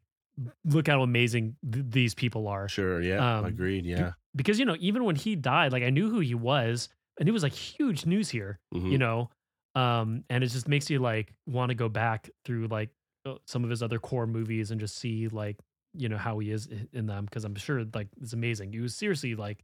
look 0.65 0.87
how 0.87 1.01
amazing 1.01 1.55
th- 1.69 1.85
these 1.89 2.13
people 2.15 2.47
are 2.47 2.67
sure 2.69 3.01
yeah 3.01 3.37
Um, 3.39 3.45
agreed 3.45 3.85
yeah 3.85 4.13
because 4.35 4.57
you 4.59 4.65
know 4.65 4.77
even 4.79 5.03
when 5.03 5.15
he 5.15 5.35
died 5.35 5.71
like 5.73 5.83
i 5.83 5.89
knew 5.89 6.09
who 6.09 6.19
he 6.19 6.33
was 6.35 6.87
and 7.19 7.27
it 7.27 7.31
was 7.33 7.43
like 7.43 7.53
huge 7.53 8.05
news 8.05 8.29
here 8.29 8.59
Mhm. 8.73 8.91
you 8.91 8.97
know 8.97 9.29
um 9.75 10.23
and 10.29 10.43
it 10.43 10.47
just 10.47 10.67
makes 10.67 10.89
you 10.89 10.99
like 10.99 11.33
want 11.45 11.69
to 11.69 11.75
go 11.75 11.89
back 11.89 12.29
through 12.45 12.67
like 12.67 12.89
uh, 13.25 13.35
some 13.45 13.63
of 13.65 13.69
his 13.69 13.83
other 13.83 13.99
core 13.99 14.25
movies 14.27 14.71
and 14.71 14.79
just 14.79 14.97
see 14.97 15.27
like 15.27 15.57
you 15.93 16.07
know 16.09 16.17
how 16.17 16.39
he 16.39 16.51
is 16.51 16.67
in 16.93 17.05
them 17.07 17.25
because 17.25 17.43
i'm 17.45 17.55
sure 17.55 17.83
like 17.93 18.07
it's 18.21 18.33
amazing 18.33 18.71
he 18.71 18.79
was 18.79 18.95
seriously 18.95 19.35
like 19.35 19.63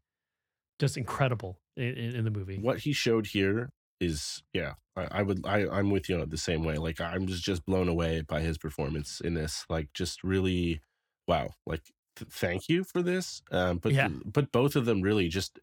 just 0.79 0.97
incredible 0.97 1.59
in, 1.77 1.93
in, 1.95 2.15
in 2.17 2.23
the 2.25 2.31
movie 2.31 2.57
what 2.59 2.79
he 2.79 2.93
showed 2.93 3.27
here 3.27 3.71
is 4.01 4.43
yeah 4.53 4.73
I, 4.95 5.07
I 5.19 5.21
would 5.23 5.45
I, 5.45 5.67
i'm 5.69 5.89
with 5.89 6.09
you 6.09 6.25
the 6.25 6.37
same 6.37 6.63
way 6.63 6.77
like 6.77 6.99
i'm 6.99 7.27
just 7.27 7.43
just 7.43 7.65
blown 7.65 7.87
away 7.87 8.21
by 8.21 8.41
his 8.41 8.57
performance 8.57 9.21
in 9.21 9.33
this 9.35 9.65
like 9.69 9.89
just 9.93 10.23
really 10.23 10.81
wow 11.27 11.49
like 11.65 11.83
th- 12.15 12.29
thank 12.31 12.67
you 12.69 12.83
for 12.83 13.01
this 13.01 13.41
um 13.51 13.77
but 13.77 13.93
Yeah. 13.93 14.09
but 14.25 14.51
both 14.51 14.75
of 14.75 14.85
them 14.85 15.01
really 15.01 15.29
just 15.29 15.59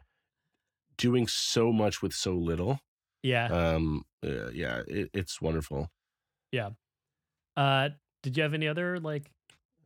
doing 0.97 1.27
so 1.27 1.73
much 1.73 2.03
with 2.03 2.13
so 2.13 2.35
little 2.35 2.79
yeah 3.23 3.47
um 3.47 4.05
uh, 4.25 4.51
yeah 4.51 4.83
it, 4.87 5.11
it's 5.13 5.41
wonderful 5.41 5.91
Yeah. 6.53 6.71
uh 7.57 7.91
did 8.23 8.37
you 8.37 8.43
have 8.43 8.55
any 8.55 8.69
other 8.69 9.01
like 9.01 9.31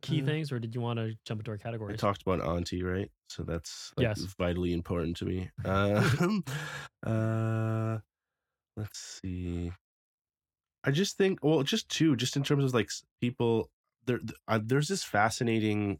key 0.07 0.21
Uh, 0.21 0.23
things 0.23 0.51
or 0.51 0.59
did 0.59 0.75
you 0.75 0.81
want 0.81 0.97
to 0.99 1.15
jump 1.25 1.41
into 1.41 1.51
our 1.51 1.57
I 1.89 1.93
categories? 1.93 1.93
talked 1.93 2.21
about 2.21 2.41
auntie 2.41 2.83
right? 2.83 3.11
So 3.29 3.43
that's 3.43 3.93
like 3.97 4.09
Yes. 4.09 4.27
vitally 4.37 4.73
important 4.73 5.17
to 5.17 5.25
me. 5.25 5.49
Um 5.65 6.43
uh 7.05 7.99
let's 8.77 8.99
see. 8.99 9.71
I 10.83 10.91
just 10.91 11.17
think 11.17 11.43
well 11.43 11.63
just 11.63 11.89
two 11.89 12.15
just 12.15 12.35
in 12.35 12.43
terms 12.43 12.63
of 12.63 12.73
like 12.73 12.89
people 13.21 13.69
there 14.05 14.19
uh, 14.47 14.59
there's 14.63 14.87
this 14.87 15.03
fascinating 15.03 15.99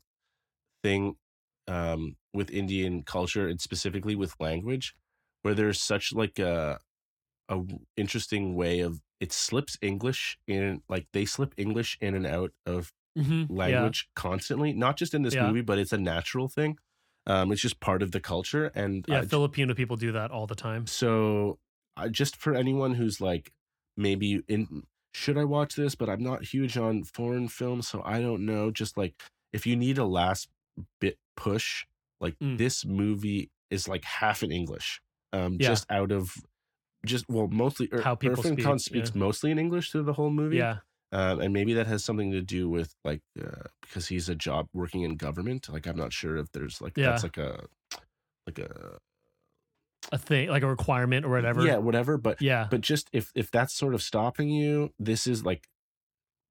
thing 0.84 1.18
um, 1.68 2.18
with 2.34 2.52
Indian 2.52 3.04
culture 3.04 3.48
and 3.48 3.62
specifically 3.62 4.16
with 4.16 4.36
language, 4.40 4.96
where 5.44 5.56
there's 5.56 5.82
such 5.82 6.14
like 6.14 6.40
a 6.40 6.80
interesting 7.96 8.56
way 8.56 8.80
of 8.80 9.02
it 9.20 9.32
slips 9.32 9.78
English 9.82 10.38
in 10.48 10.82
like 10.90 11.08
they 11.14 11.26
slip 11.26 11.54
English 11.58 11.98
in 12.02 12.16
and 12.16 12.26
out 12.26 12.52
of 12.66 12.92
Mhm. 13.18 13.48
Yeah. 13.50 13.56
language 13.56 14.10
constantly, 14.16 14.74
not 14.74 14.98
just 14.98 15.14
in 15.14 15.24
this 15.24 15.34
Yeah. 15.36 15.48
movie, 15.48 15.62
but 15.62 15.78
it's 15.80 15.94
a 15.94 15.98
natural 15.98 16.48
thing. 16.48 16.78
Um, 17.26 17.52
it's 17.52 17.62
just 17.62 17.80
part 17.80 18.02
of 18.02 18.12
the 18.12 18.20
culture, 18.22 18.68
and 18.76 19.04
Yeah, 19.08 19.20
I 19.22 19.26
Filipino 19.26 19.74
people 19.74 19.98
do 19.98 20.12
that 20.14 20.32
all 20.32 20.48
the 20.48 20.56
time. 20.56 20.88
so 20.88 21.60
I 21.98 22.08
just 22.10 22.36
for 22.38 22.54
anyone 22.54 22.94
who's 22.96 23.20
like 23.20 23.52
maybe 23.98 24.42
in 24.48 24.84
should 25.14 25.38
I 25.38 25.44
watch 25.46 25.76
this, 25.76 25.96
but 25.96 26.10
I'm 26.10 26.22
not 26.22 26.44
huge 26.44 26.78
on 26.78 27.04
foreign 27.04 27.48
films, 27.48 27.88
so 27.88 28.04
I 28.06 28.22
don't 28.22 28.46
know. 28.46 28.70
Just 28.72 28.98
like 28.98 29.16
if 29.52 29.66
you 29.66 29.76
need 29.76 29.98
a 29.98 30.06
last 30.06 30.50
bit 31.02 31.18
push, 31.36 31.86
like 32.22 32.38
Mm. 32.40 32.58
this 32.60 32.86
movie 32.86 33.50
is 33.72 33.88
like 33.88 34.04
half 34.06 34.44
in 34.44 34.52
English, 34.52 35.02
um, 35.34 35.54
Yeah. 35.60 35.70
just 35.70 35.86
out 35.92 36.12
of 36.12 36.36
just 37.06 37.28
well 37.30 37.48
mostly 37.48 37.88
Ir- 37.92 38.02
How 38.02 38.16
people 38.16 38.44
Irfan 38.44 38.54
speak, 38.54 38.66
Khan 38.66 38.80
speaks 38.80 39.12
yeah. 39.14 39.20
mostly 39.20 39.50
in 39.52 39.58
English 39.60 39.92
through 39.92 40.04
the 40.04 40.14
whole 40.14 40.30
movie, 40.30 40.58
Yeah. 40.58 40.80
Um, 41.12 41.40
and 41.40 41.54
maybe 41.54 41.74
that 41.74 41.88
has 41.88 42.04
something 42.04 42.32
to 42.32 42.42
do 42.42 42.70
with 42.70 42.94
like 43.06 43.22
uh, 43.42 43.64
because 43.82 44.08
he's 44.08 44.28
a 44.30 44.36
job 44.36 44.68
working 44.74 45.02
in 45.04 45.16
government. 45.16 45.70
Like 45.70 45.88
I'm 45.88 45.98
not 45.98 46.12
sure 46.14 46.38
if 46.38 46.52
there's 46.52 46.82
like 46.82 46.98
Yeah. 46.98 47.12
that's 47.12 47.24
like 47.24 47.38
a 47.38 47.64
like 48.46 48.60
a 48.60 48.98
A 50.12 50.18
thing 50.18 50.50
like 50.50 50.64
a 50.64 50.68
requirement 50.68 51.26
or 51.26 51.30
whatever. 51.30 51.66
yeah 51.66 51.78
whatever, 51.78 52.18
but 52.18 52.42
Yeah. 52.42 52.68
but 52.70 52.82
just 52.82 53.10
if 53.14 53.32
if 53.36 53.52
that's 53.52 53.74
sort 53.76 53.94
of 53.94 54.02
stopping 54.02 54.50
you 54.50 54.94
this 55.00 55.28
is 55.28 55.44
like 55.46 55.68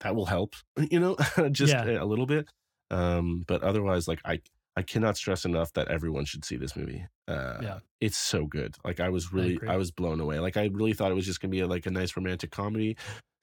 that 0.01 0.15
will 0.15 0.27
help 0.27 0.55
you 0.91 1.01
know 1.01 1.17
just 1.51 1.73
Yeah. 1.73 2.03
a 2.03 2.05
little 2.05 2.27
bit 2.27 2.49
um 2.91 3.45
but 3.49 3.63
otherwise 3.63 4.07
like 4.07 4.21
i 4.25 4.41
i 4.77 4.83
cannot 4.83 5.17
stress 5.17 5.45
enough 5.45 5.73
that 5.73 5.89
everyone 5.89 6.25
should 6.25 6.45
see 6.45 6.57
this 6.57 6.77
movie 6.77 7.05
uh 7.27 7.59
Yeah. 7.63 7.79
it's 8.01 8.17
so 8.19 8.47
good 8.47 8.77
like 8.85 9.01
i 9.01 9.09
was 9.09 9.33
really 9.33 9.55
agree. 9.57 9.69
I, 9.69 9.77
was 9.77 9.91
blown 9.91 10.21
away 10.21 10.39
like 10.39 10.57
i 10.57 10.67
really 10.73 10.93
thought 10.93 11.11
it 11.11 11.15
was 11.15 11.27
just 11.27 11.41
gonna 11.41 11.51
be 11.51 11.61
a, 11.61 11.67
like 11.67 11.87
a 11.87 11.91
nice 11.91 12.15
romantic 12.17 12.51
comedy 12.53 12.97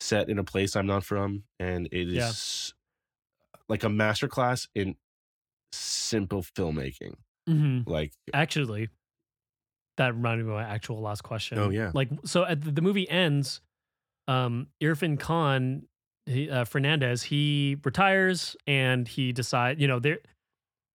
set 0.03 0.29
in 0.29 0.37
a 0.37 0.43
place 0.43 0.75
i'm 0.75 0.85
not 0.85 1.03
from 1.03 1.43
and 1.59 1.87
it 1.91 2.09
is 2.09 2.15
Yeah. 2.15 3.61
like 3.69 3.83
a 3.83 3.87
masterclass 3.87 4.67
in 4.75 4.95
simple 5.71 6.43
filmmaking 6.43 7.15
hmm 7.47 7.79
like 7.85 8.11
Actually, 8.33 8.89
that 9.97 10.13
reminded 10.15 10.45
me 10.45 10.51
of 10.51 10.57
my 10.57 10.63
actual 10.63 11.01
last 11.01 11.21
question. 11.23 11.59
Oh, 11.59 11.69
yeah. 11.69 11.91
Like 11.93 12.09
so, 12.25 12.45
at 12.45 12.61
the, 12.61 12.71
the 12.71 12.81
movie 12.81 13.07
ends. 13.09 13.59
Um, 14.27 14.67
Irfan 14.81 15.19
Khan, 15.19 15.83
he, 16.25 16.49
uh, 16.49 16.63
Fernandes, 16.65 17.21
he 17.23 17.75
retires 17.83 18.55
and 18.65 19.07
he 19.07 19.33
decide. 19.33 19.79
You 19.81 19.87
know, 19.89 19.99
they 19.99 20.17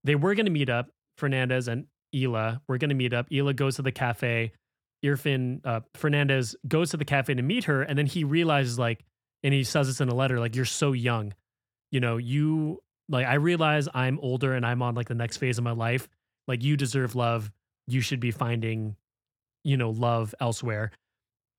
they 0.05 0.15
were 0.15 0.35
going 0.35 0.47
to 0.47 0.53
meet 0.53 0.71
up. 0.71 0.89
Fernandes 1.21 1.69
and 1.69 1.87
Ila 2.15 2.63
were 2.67 2.79
going 2.79 2.89
to 2.89 2.95
meet 2.97 3.13
up. 3.13 3.31
Ila 3.31 3.53
goes 3.55 3.77
to 3.77 3.83
the 3.83 3.93
cafe. 3.93 4.53
Irfan 5.05 5.61
uh, 5.65 5.81
Fernandes 5.97 6.55
goes 6.67 6.91
to 6.91 6.97
the 6.97 7.05
cafe 7.05 7.35
to 7.35 7.43
meet 7.43 7.65
her, 7.65 7.83
and 7.83 7.99
then 7.99 8.07
he 8.07 8.25
realizes 8.25 8.79
like, 8.79 9.05
and 9.43 9.55
he 9.55 9.65
says 9.65 9.87
this 9.87 10.01
in 10.01 10.09
a 10.09 10.15
letter, 10.15 10.41
like, 10.41 10.57
"You're 10.57 10.65
so 10.65 10.93
young, 10.93 11.35
you 11.93 12.01
know, 12.01 12.17
you 12.17 12.83
like. 13.09 13.27
I 13.27 13.35
realize 13.35 13.89
I'm 13.95 14.19
older 14.21 14.55
and 14.55 14.67
I'm 14.67 14.83
on 14.83 14.95
like 14.95 15.09
the 15.09 15.15
next 15.15 15.37
phase 15.37 15.59
of 15.59 15.65
my 15.65 15.73
life. 15.73 16.09
Like, 16.47 16.63
you 16.63 16.77
deserve 16.77 17.15
love. 17.15 17.51
You 17.87 18.01
should 18.01 18.21
be 18.21 18.31
finding, 18.31 18.97
you 19.65 19.77
know, 19.77 19.91
love 19.91 20.35
elsewhere." 20.41 20.91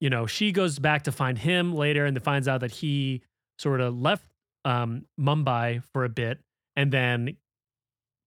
You 0.01 0.09
know, 0.09 0.27
she 0.27 0.53
goes 0.53 0.79
back 0.79 1.03
to 1.03 1.11
find 1.11 1.37
him 1.37 1.73
later, 1.73 2.05
and 2.05 2.21
finds 2.23 2.47
out 2.47 2.61
that 2.61 2.71
he 2.71 3.21
sort 3.57 3.81
of 3.81 3.97
left 3.99 4.25
um, 4.65 5.05
Mumbai 5.19 5.83
for 5.93 6.05
a 6.05 6.09
bit, 6.09 6.39
and 6.75 6.91
then 6.91 7.37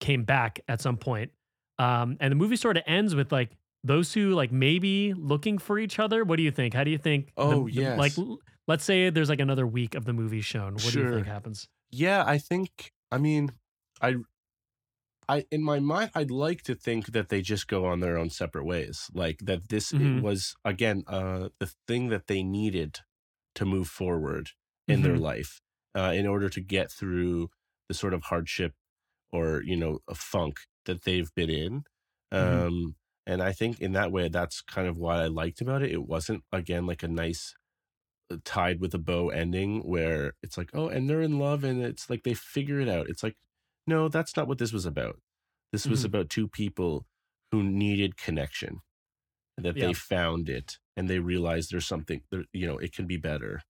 came 0.01 0.25
back 0.25 0.61
at 0.69 0.81
some 0.81 0.97
point. 0.97 1.31
Um, 1.79 2.17
and 2.21 2.31
the 2.31 2.37
movie 2.37 2.57
sort 2.57 2.77
of 2.77 2.83
ends 2.87 3.15
with 3.15 3.33
like 3.33 3.51
those 3.85 4.13
two 4.13 4.31
like 4.35 4.53
maybe 4.53 5.13
looking 5.15 5.59
for 5.59 5.79
each 5.79 5.99
other. 5.99 6.25
What 6.25 6.37
do 6.37 6.43
you 6.43 6.51
think? 6.53 6.75
How 6.75 6.85
do 6.85 6.91
you 6.91 6.99
think? 6.99 7.33
Oh, 7.37 7.67
the- 7.67 7.73
yes. 7.73 7.99
like 7.99 8.13
let's 8.69 8.85
say 8.85 9.11
there's 9.11 9.29
like 9.29 9.41
another 9.41 9.67
week 9.67 9.95
of 9.95 10.05
the 10.05 10.13
movie 10.13 10.41
shown. 10.41 10.75
What 10.75 10.93
do 10.93 11.01
you 11.01 11.15
think 11.15 11.27
happens? 11.27 11.69
Yeah, 11.91 12.25
I 12.27 12.39
think 12.39 12.93
I 13.11 13.19
mean 13.19 13.53
I 14.01 14.17
I 15.29 15.45
in 15.51 15.63
my 15.63 15.79
mind 15.79 16.11
I'd 16.15 16.31
like 16.31 16.63
to 16.63 16.75
think 16.75 17.13
that 17.13 17.29
they 17.29 17.43
just 17.43 17.69
go 17.69 17.85
on 17.87 18.01
their 18.01 18.19
own 18.19 18.31
separate 18.31 18.65
ways. 18.65 19.09
Like 19.15 19.39
that 19.43 19.69
this 19.69 19.93
it 19.93 19.99
Mhm. 20.01 20.23
was 20.23 20.55
again 20.65 21.05
uh 21.07 21.51
the 21.59 21.73
thing 21.87 22.09
that 22.09 22.27
they 22.27 22.43
needed 22.43 23.01
to 23.55 23.65
move 23.65 23.89
forward 23.89 24.51
in 24.89 25.03
their 25.03 25.15
Mhm. 25.17 25.21
life 25.21 25.61
uh 25.97 26.13
in 26.15 26.27
order 26.27 26.49
to 26.49 26.61
get 26.61 26.91
through 26.91 27.51
the 27.89 27.95
sort 27.95 28.15
of 28.15 28.25
hardship 28.25 28.75
or 29.33 29.63
you 29.65 29.77
know 29.77 30.01
a 30.09 30.15
funk 30.15 30.61
that 30.87 31.03
they've 31.05 31.33
been 31.35 31.51
in. 31.51 31.85
Mhm. 32.33 32.67
Um 32.67 32.97
and 33.27 33.43
I 33.43 33.53
think 33.53 33.81
in 33.81 33.93
that 33.93 34.13
way 34.13 34.29
that's 34.29 34.61
kind 34.63 34.89
of 34.89 34.97
what 34.99 35.17
I 35.19 35.27
liked 35.27 35.61
about 35.61 35.83
it. 35.83 35.93
It 35.93 36.07
wasn't 36.07 36.45
again 36.53 36.87
like 36.87 37.03
a 37.03 37.09
nice 37.09 37.55
uh, 38.31 38.37
tied 38.45 38.81
with 38.81 38.95
a 38.95 38.99
bow 38.99 39.31
ending 39.31 39.81
where 39.83 40.35
it's 40.43 40.57
like 40.59 40.71
oh 40.75 40.89
and 40.89 41.09
they're 41.09 41.21
in 41.23 41.39
love 41.39 41.65
and 41.65 41.83
it's 41.83 42.09
like 42.11 42.23
they 42.25 42.35
figure 42.35 42.81
it 42.81 42.89
out 42.89 43.09
it's 43.09 43.23
like 43.23 43.37
no 43.87 44.09
that's 44.09 44.37
not 44.37 44.49
what 44.49 44.59
this 44.59 44.73
was 44.73 44.87
about 44.87 45.21
this 45.73 45.87
was 45.87 46.03
Mhm. 46.03 46.07
about 46.07 46.31
two 46.31 46.49
people 46.49 47.07
who 47.51 47.63
needed 47.63 48.17
connection 48.17 48.81
and 49.57 49.67
that 49.67 49.77
Yeah. 49.77 49.89
they 49.89 49.93
found 49.95 50.49
it 50.49 50.79
and 50.97 51.09
they 51.11 51.19
realized 51.19 51.71
there's 51.73 51.87
something 51.87 52.23
there 52.31 52.45
you 52.53 52.67
know 52.67 52.79
it 52.79 52.93
can 52.95 53.07
be 53.07 53.17
better 53.19 53.63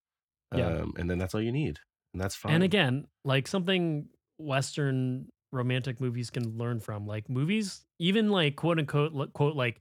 Yeah. 0.55 0.66
um 0.82 0.92
and 0.98 1.09
then 1.11 1.18
that's 1.18 1.34
all 1.34 1.42
you 1.42 1.53
need 1.53 1.78
and 2.12 2.20
that's 2.20 2.36
fine 2.36 2.53
And 2.55 2.62
again, 2.62 3.07
like 3.24 3.48
something 3.48 4.09
Western 4.38 5.28
romantic 5.53 6.00
movies 6.00 6.30
can 6.30 6.57
learn 6.59 6.80
from, 6.80 7.07
like 7.07 7.28
movies, 7.28 7.84
even 7.98 8.30
like 8.30 8.57
quote 8.57 8.78
unquote 8.78 9.32
quote 9.34 9.57
like 9.57 9.80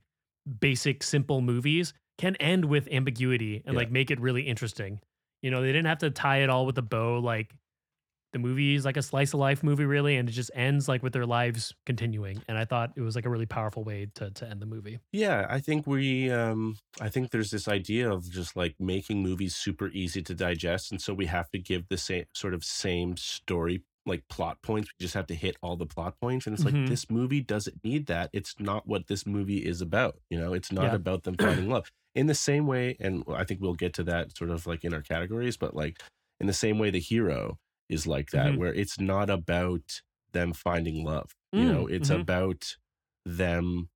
basic 0.59 1.03
simple 1.03 1.41
movies 1.41 1.93
can 2.17 2.35
end 2.37 2.65
with 2.65 2.87
ambiguity 2.91 3.63
and 3.65 3.75
Yeah. 3.75 3.77
like 3.77 3.91
make 3.91 4.11
it 4.11 4.19
really 4.19 4.43
interesting. 4.43 4.99
You 5.41 5.51
know, 5.51 5.61
they 5.61 5.67
didn't 5.69 5.87
have 5.87 5.99
to 5.99 6.11
tie 6.11 6.39
it 6.43 6.49
all 6.49 6.65
with 6.65 6.77
a 6.77 6.81
bow. 6.83 7.19
Like 7.19 7.55
the 8.33 8.39
movie 8.39 8.75
is 8.75 8.85
like 8.85 8.97
a 8.97 9.01
slice 9.03 9.33
of 9.33 9.39
life 9.41 9.63
movie, 9.63 9.85
really, 9.85 10.17
and 10.17 10.29
it 10.29 10.33
just 10.33 10.51
ends 10.55 10.87
like 10.87 11.03
with 11.03 11.13
their 11.13 11.25
lives 11.25 11.73
continuing. 11.85 12.43
And 12.47 12.57
I 12.57 12.65
thought 12.65 12.93
it 12.95 13.01
was 13.01 13.15
like 13.15 13.25
a 13.25 13.29
really 13.29 13.47
powerful 13.47 13.83
way 13.83 14.07
to 14.15 14.31
to 14.31 14.47
end 14.49 14.61
the 14.61 14.67
movie. 14.67 14.99
Yeah, 15.13 15.45
I 15.49 15.59
think 15.59 15.85
we 15.87 16.31
um 16.31 16.77
I 17.01 17.09
think 17.09 17.31
there's 17.31 17.51
this 17.51 17.67
idea 17.67 18.09
of 18.09 18.29
just 18.31 18.55
like 18.55 18.75
making 18.79 19.21
movies 19.21 19.55
super 19.55 19.89
easy 19.89 20.21
to 20.23 20.33
digest 20.33 20.91
and 20.91 21.01
so 21.01 21.13
we 21.13 21.25
have 21.25 21.49
to 21.51 21.59
give 21.59 21.87
the 21.89 21.97
same 21.97 22.25
sort 22.33 22.53
of 22.53 22.63
same 22.63 23.17
story 23.17 23.83
like 24.05 24.27
plot 24.29 24.61
points. 24.63 24.89
We 24.99 25.03
just 25.03 25.13
have 25.13 25.27
to 25.27 25.35
hit 25.35 25.57
all 25.61 25.75
the 25.77 25.85
plot 25.85 26.15
points 26.19 26.47
and 26.47 26.53
it's 26.55 26.65
Mhm. 26.65 26.65
like 26.65 26.77
this 26.87 27.09
movie 27.09 27.41
doesn't 27.41 27.83
need 27.83 28.07
that. 28.07 28.29
It's 28.33 28.59
not 28.59 28.87
what 28.87 29.07
this 29.07 29.25
movie 29.27 29.65
is 29.65 29.81
about, 29.81 30.19
you 30.29 30.39
know? 30.39 30.53
It's 30.53 30.71
not 30.71 30.93
Yeah. 30.93 30.95
about 30.95 31.23
them 31.23 31.37
finding 31.37 31.69
love. 31.69 31.91
In 32.15 32.27
the 32.27 32.35
same 32.35 32.67
way 32.67 32.97
and 32.99 33.23
I 33.29 33.43
think 33.43 33.61
we'll 33.61 33.75
get 33.75 33.93
to 33.95 34.03
that 34.05 34.35
sort 34.35 34.49
of 34.49 34.65
like 34.67 34.83
in 34.83 34.93
our 34.93 35.01
categories, 35.03 35.57
but 35.57 35.75
like 35.75 36.01
in 36.39 36.47
the 36.47 36.53
same 36.53 36.79
way 36.79 36.89
the 36.89 36.99
hero 36.99 37.57
is 37.89 38.07
like 38.07 38.31
that 38.31 38.55
Mhm. 38.55 38.57
where 38.57 38.73
it's 38.73 38.99
not 38.99 39.29
about 39.29 40.01
them 40.33 40.53
finding 40.53 41.03
love. 41.05 41.31
You 41.55 41.65
Mm, 41.65 41.71
know, 41.71 41.87
it's 41.87 42.09
mhm. 42.09 42.23
about 42.23 42.75
them 43.25 43.89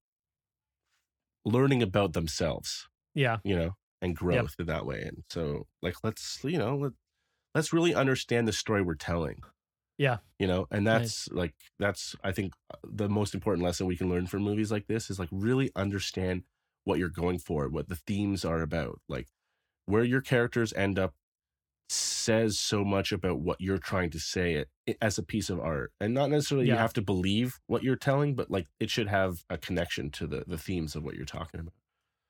learning 1.46 1.84
about 1.84 2.14
themselves, 2.14 2.88
Yeah. 3.16 3.40
you 3.44 3.56
know, 3.56 3.74
and 4.02 4.16
growth 4.16 4.56
in 4.60 4.68
that 4.68 4.86
way. 4.86 5.02
And 5.04 5.24
so, 5.30 5.68
like, 5.82 5.96
let's, 6.04 6.44
you 6.44 6.58
know, 6.58 6.78
let, 6.78 6.94
let's 7.56 7.74
really 7.74 7.96
understand 7.96 8.48
the 8.48 8.54
story 8.54 8.82
we're 8.82 8.96
telling. 8.96 9.44
Yeah. 9.98 10.18
You 10.40 10.48
know, 10.48 10.68
and 10.72 10.84
Nice. 10.84 11.26
that's 11.26 11.30
like, 11.32 11.54
that's, 11.80 12.16
I 12.24 12.32
think, 12.32 12.54
uh, 12.74 12.78
the 12.84 13.10
most 13.10 13.34
important 13.34 13.64
lesson 13.66 13.88
we 13.88 13.96
can 13.98 14.10
learn 14.10 14.28
from 14.28 14.44
movies 14.44 14.72
like 14.72 14.88
this 14.88 15.10
is 15.10 15.20
like 15.20 15.30
really 15.32 15.72
understand 15.76 16.44
what 16.84 17.00
you're 17.00 17.10
going 17.10 17.40
for, 17.40 17.70
what 17.70 17.88
the 17.90 17.96
themes 17.96 18.44
are 18.46 18.62
about. 18.62 19.00
Like, 19.08 19.28
where 19.86 20.04
your 20.04 20.22
characters 20.22 20.74
end 20.74 21.00
up 21.00 21.14
says 21.90 22.58
so 22.58 22.84
much 22.84 23.12
about 23.12 23.40
what 23.40 23.62
you're 23.62 23.78
trying 23.78 24.10
to 24.10 24.20
say 24.20 24.56
it, 24.56 24.70
it 24.88 24.98
as 25.02 25.20
a 25.20 25.24
piece 25.24 25.52
of 25.52 25.60
art 25.60 25.94
and 26.02 26.16
not 26.16 26.32
necessarily 26.32 26.68
you 26.68 26.74
have 26.76 26.94
to 26.94 27.02
believe 27.02 27.60
what 27.68 27.84
you're 27.84 27.96
telling 27.96 28.34
but 28.34 28.50
like 28.50 28.66
it 28.80 28.90
should 28.90 29.08
have 29.08 29.44
a 29.52 29.58
connection 29.58 30.10
to 30.10 30.26
the 30.26 30.44
the 30.48 30.58
themes 30.58 30.96
of 30.96 31.04
what 31.04 31.14
you're 31.16 31.26
talking 31.26 31.60
about 31.60 31.74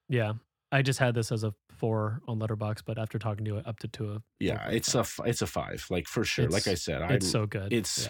Yeah. 0.10 0.34
I 0.76 0.82
just 0.82 1.00
had 1.00 1.14
this 1.16 1.32
as 1.32 1.44
a 1.44 1.54
four 1.70 2.22
on 2.28 2.40
Letterboxd, 2.40 2.84
but 2.86 2.98
after 2.98 3.18
talking 3.20 3.46
to 3.46 3.58
it, 3.58 3.66
it 3.68 3.94
to 3.94 4.14
a. 4.14 4.22
yeah 4.40 4.70
it's 4.70 4.96
a 4.96 5.06
it's 5.26 5.42
a 5.42 5.48
five 5.48 5.86
like 5.90 6.08
for 6.08 6.24
sure 6.24 6.48
like 6.50 6.68
i 6.68 6.72
It's- 6.72 6.84
said 6.84 7.02
i'm 7.02 7.12
It's 7.12 7.30
so 7.30 7.46
good. 7.46 7.74
it's 7.74 8.08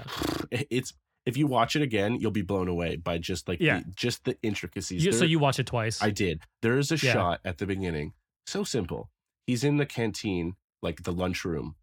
yeah. 0.51 0.61
it's 0.69 0.93
if 1.25 1.35
you 1.37 1.47
watch 1.47 1.75
it 1.75 1.81
again 1.81 2.19
you'll 2.19 2.31
be 2.31 2.43
blown 2.43 2.67
away 2.67 2.95
by 2.97 3.17
just 3.17 3.47
like 3.47 3.59
Yeah. 3.59 3.79
the, 3.79 3.85
just 3.95 4.23
the 4.25 4.37
intricacies 4.43 5.03
You, 5.03 5.11
so 5.11 5.25
you 5.25 5.39
watch 5.39 5.57
it 5.59 5.65
twice. 5.65 6.01
I 6.01 6.11
did. 6.11 6.41
There 6.61 6.77
is 6.77 6.91
a 6.91 6.97
Yeah. 6.97 7.13
shot 7.13 7.39
at 7.43 7.57
the 7.57 7.65
beginning. 7.65 8.13
So 8.45 8.63
simple. 8.63 9.09
He's 9.47 9.63
in 9.63 9.77
the 9.77 9.85
canteen, 9.87 10.53
like 10.83 11.01
the 11.03 11.11
lunchroom, 11.11 11.75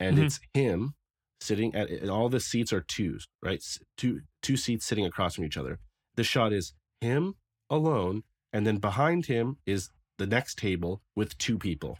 and 0.00 0.18
Mhm. 0.18 0.24
it's 0.24 0.40
him 0.54 0.94
sitting 1.40 1.72
at 1.76 1.88
and 1.90 2.10
all 2.10 2.28
the 2.28 2.40
seats 2.40 2.72
are 2.72 2.80
twos, 2.80 3.26
right? 3.48 3.62
Two 3.96 4.22
two 4.42 4.56
seats 4.56 4.84
sitting 4.84 5.06
across 5.06 5.36
from 5.36 5.44
each 5.44 5.56
other. 5.56 5.78
The 6.16 6.24
shot 6.24 6.52
is 6.52 6.74
him 7.00 7.34
alone, 7.70 8.24
and 8.52 8.66
then 8.66 8.78
behind 8.78 9.26
him 9.26 9.58
is 9.64 9.90
the 10.18 10.26
next 10.26 10.58
table 10.58 11.02
with 11.16 11.36
two 11.38 11.58
people. 11.58 11.98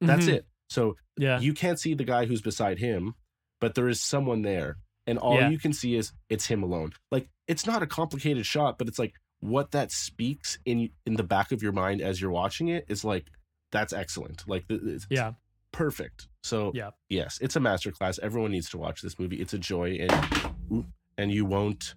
That's 0.00 0.26
Mhm. 0.26 0.34
it. 0.34 0.46
So 0.68 0.96
Yeah. 1.16 1.40
you 1.40 1.54
can't 1.54 1.78
see 1.78 1.94
the 1.94 2.04
guy 2.04 2.26
who's 2.26 2.42
beside 2.42 2.78
him, 2.78 3.14
but 3.60 3.74
there 3.74 3.88
is 3.88 4.00
someone 4.02 4.42
there. 4.42 4.76
and 5.04 5.18
all 5.18 5.34
Yeah. 5.34 5.48
you 5.48 5.58
can 5.58 5.72
see 5.72 5.96
is 5.96 6.12
it's 6.28 6.46
him 6.46 6.62
alone. 6.62 6.92
Like 7.10 7.28
it's 7.48 7.66
not 7.66 7.82
a 7.82 7.88
complicated 7.88 8.46
shot, 8.46 8.78
but 8.78 8.86
it's 8.86 9.00
like 9.00 9.14
what 9.40 9.72
that 9.72 9.90
speaks 9.90 10.58
in 10.64 10.90
in 11.04 11.14
the 11.16 11.24
back 11.24 11.50
of 11.50 11.60
your 11.60 11.72
mind 11.72 12.00
as 12.00 12.20
you're 12.20 12.30
watching 12.30 12.68
it 12.68 12.84
is 12.88 13.02
like 13.04 13.26
that's 13.72 13.92
excellent. 13.92 14.46
Like 14.46 14.64
it's 14.68 15.08
Yeah. 15.10 15.32
perfect. 15.72 16.28
So 16.44 16.70
Yeah. 16.72 16.90
yes, 17.08 17.38
it's 17.40 17.56
a 17.56 17.58
masterclass. 17.58 18.20
Everyone 18.20 18.52
needs 18.52 18.70
to 18.70 18.78
watch 18.78 19.02
this 19.02 19.18
movie. 19.18 19.40
It's 19.40 19.52
a 19.52 19.58
joy, 19.58 19.96
and 19.96 20.84
and 21.18 21.32
you 21.32 21.44
won't 21.46 21.96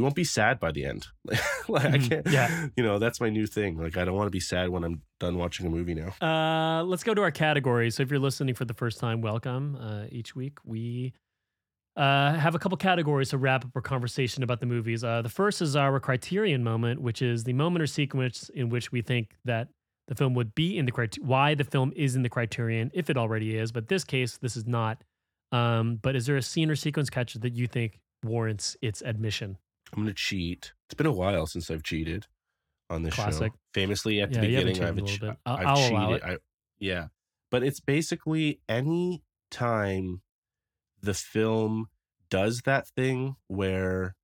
you 0.00 0.04
won't 0.04 0.14
be 0.14 0.24
sad 0.24 0.58
by 0.58 0.72
the 0.72 0.86
end. 0.86 1.06
like 1.68 1.84
I 1.84 1.98
Mhm. 1.98 2.08
can't. 2.08 2.26
Yeah. 2.30 2.68
You 2.74 2.82
know 2.82 2.98
that's 2.98 3.20
my 3.20 3.28
new 3.28 3.46
thing. 3.46 3.76
Like 3.76 3.98
I 3.98 4.06
don't 4.06 4.14
want 4.14 4.28
to 4.28 4.30
be 4.30 4.40
sad 4.40 4.70
when 4.70 4.82
I'm 4.82 5.02
done 5.18 5.36
watching 5.36 5.66
a 5.66 5.70
movie 5.70 5.94
now. 5.94 6.14
Uh, 6.26 6.82
let's 6.84 7.04
go 7.04 7.12
to 7.12 7.20
our 7.20 7.30
categories. 7.30 7.96
So 7.96 8.02
if 8.02 8.10
you're 8.10 8.18
listening 8.18 8.54
for 8.54 8.64
the 8.64 8.72
first 8.72 8.98
time, 8.98 9.20
welcome. 9.20 9.76
Uh, 9.76 10.04
each 10.10 10.34
week 10.34 10.56
we 10.64 11.12
uh, 11.96 12.32
have 12.34 12.54
a 12.54 12.58
couple 12.58 12.78
categories 12.78 13.28
to 13.30 13.36
wrap 13.38 13.62
up 13.64 13.72
our 13.74 13.82
conversation 13.82 14.42
about 14.42 14.60
the 14.60 14.66
movies. 14.66 15.04
Uh, 15.04 15.20
the 15.20 15.28
first 15.28 15.60
is 15.60 15.76
our 15.76 16.00
criterion 16.00 16.64
moment, 16.64 17.02
which 17.02 17.20
is 17.20 17.44
the 17.44 17.52
moment 17.52 17.82
or 17.82 17.86
sequence 17.86 18.48
in 18.54 18.70
which 18.70 18.90
we 18.92 19.02
think 19.02 19.34
that 19.44 19.68
the 20.08 20.14
film 20.14 20.32
would 20.34 20.54
be 20.54 20.78
in 20.78 20.86
the 20.86 20.92
criterion, 20.92 21.28
why 21.28 21.54
the 21.54 21.64
film 21.64 21.92
is 21.94 22.16
in 22.16 22.22
the 22.22 22.28
criterion, 22.30 22.90
if 22.94 23.10
it 23.10 23.16
already 23.18 23.56
is. 23.58 23.70
But 23.70 23.88
this 23.88 24.04
case, 24.04 24.38
this 24.38 24.56
is 24.56 24.66
not. 24.66 25.04
Um, 25.52 25.96
but 26.00 26.14
is 26.16 26.26
there 26.26 26.36
a 26.36 26.42
scene 26.42 26.70
or 26.70 26.76
sequence 26.76 27.10
catcher 27.10 27.38
that 27.40 27.52
you 27.54 27.66
think 27.66 27.98
warrants 28.24 28.76
its 28.80 29.02
admission? 29.02 29.58
I'm 29.92 30.02
gonna 30.02 30.14
cheat. 30.14 30.72
It's 30.86 30.94
been 30.94 31.06
a 31.06 31.12
while 31.12 31.46
since 31.46 31.70
I've 31.70 31.82
cheated 31.82 32.26
on 32.88 33.02
this 33.02 33.14
Classic. 33.14 33.52
show. 33.52 33.58
Famously, 33.74 34.20
at 34.20 34.30
the 34.30 34.36
Yeah, 34.36 34.40
beginning, 34.62 34.82
I've, 34.82 34.96
cheated 35.06 35.22
a 35.22 35.26
bit. 35.32 35.38
I'll- 35.46 35.56
I've 35.56 35.66
I'll 35.66 35.88
cheated. 35.88 36.22
I, 36.22 36.36
yeah, 36.78 37.06
but 37.50 37.62
it's 37.62 37.80
basically 37.80 38.60
any 38.68 39.22
time 39.50 40.22
the 41.00 41.14
film 41.14 41.88
does 42.30 42.62
that 42.62 42.86
thing 42.88 43.36
where 43.48 44.14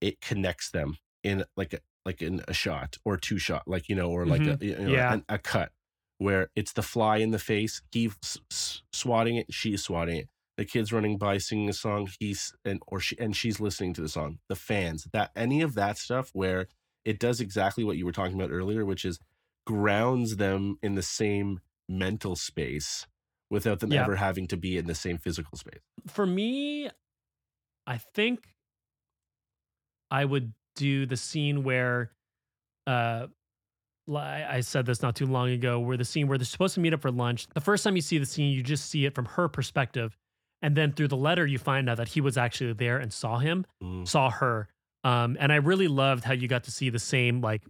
it 0.00 0.20
connects 0.20 0.70
them 0.70 0.96
in 1.22 1.44
like 1.56 1.72
a 1.72 1.78
like 2.04 2.20
in 2.20 2.42
a 2.46 2.52
shot 2.52 2.98
or 3.04 3.16
two 3.16 3.38
shot, 3.38 3.62
like 3.66 3.88
you 3.88 3.94
know, 3.96 4.10
or 4.10 4.26
like 4.26 4.42
a 4.42 4.44
mm-hmm. 4.58 4.62
you 4.64 4.78
know, 4.78 4.90
Yeah. 4.92 5.20
a 5.28 5.38
cut 5.38 5.72
where 6.18 6.50
it's 6.54 6.72
the 6.74 6.82
fly 6.82 7.16
in 7.18 7.30
the 7.30 7.38
face. 7.38 7.80
He 7.90 8.06
s- 8.22 8.38
s- 8.50 8.82
swatting 8.92 9.36
it, 9.36 9.52
she's 9.52 9.82
swatting 9.82 10.18
it. 10.18 10.28
The 10.56 10.64
kid's 10.64 10.92
running 10.92 11.18
by 11.18 11.38
singing 11.38 11.68
a 11.68 11.72
song. 11.72 12.08
He's 12.20 12.54
and 12.64 12.80
or 12.86 13.00
she 13.00 13.18
and 13.18 13.34
she's 13.34 13.58
listening 13.60 13.92
to 13.94 14.00
the 14.00 14.08
song. 14.08 14.38
The 14.48 14.54
fans 14.56 15.08
that 15.12 15.30
any 15.34 15.62
of 15.62 15.74
that 15.74 15.98
stuff 15.98 16.30
where 16.32 16.68
it 17.04 17.18
does 17.18 17.40
exactly 17.40 17.84
what 17.84 17.96
you 17.96 18.04
were 18.06 18.12
talking 18.12 18.34
about 18.40 18.50
earlier, 18.52 18.84
which 18.84 19.04
is 19.04 19.18
grounds 19.66 20.36
them 20.36 20.78
in 20.82 20.94
the 20.94 21.02
same 21.02 21.60
mental 21.88 22.36
space 22.36 23.06
without 23.50 23.80
them 23.80 23.92
Yeah. 23.92 24.02
ever 24.02 24.16
having 24.16 24.46
to 24.48 24.56
be 24.56 24.76
in 24.78 24.86
the 24.86 24.94
same 24.94 25.18
physical 25.18 25.58
space. 25.58 25.80
for 26.06 26.26
me, 26.26 26.88
I 27.86 27.98
think 27.98 28.54
I 30.10 30.24
would 30.24 30.52
do 30.76 31.06
the 31.06 31.16
scene 31.16 31.62
where, 31.64 32.12
uh, 32.86 33.26
I 34.14 34.60
said 34.60 34.84
this 34.86 35.00
not 35.02 35.16
too 35.16 35.26
long 35.26 35.48
ago, 35.50 35.80
where 35.80 35.96
the 35.96 36.04
scene 36.04 36.28
where 36.28 36.36
they're 36.36 36.44
supposed 36.44 36.74
to 36.74 36.80
meet 36.80 36.92
up 36.92 37.00
for 37.00 37.10
lunch. 37.10 37.46
The 37.54 37.60
first 37.60 37.84
time 37.84 37.96
you 37.96 38.02
see 38.02 38.18
the 38.18 38.26
scene, 38.26 38.52
you 38.52 38.62
just 38.62 38.90
see 38.90 39.06
it 39.06 39.14
from 39.14 39.24
her 39.24 39.48
perspective, 39.48 40.16
and 40.64 40.74
then 40.76 40.92
through 40.92 41.08
the 41.08 41.16
letter, 41.16 41.46
you 41.46 41.58
find 41.58 41.88
out 41.88 41.98
that 41.98 42.08
he 42.08 42.20
was 42.20 42.36
actually 42.36 42.72
there 42.72 42.98
and 42.98 43.12
saw 43.12 43.38
him, 43.38 43.64
Mm. 43.82 44.08
saw 44.08 44.30
her. 44.30 44.66
Um, 45.04 45.36
and 45.38 45.52
I 45.52 45.56
really 45.56 45.86
loved 45.88 46.24
how 46.24 46.32
you 46.32 46.48
got 46.48 46.64
to 46.64 46.70
see 46.72 46.88
the 46.90 46.98
same 46.98 47.40
like 47.40 47.62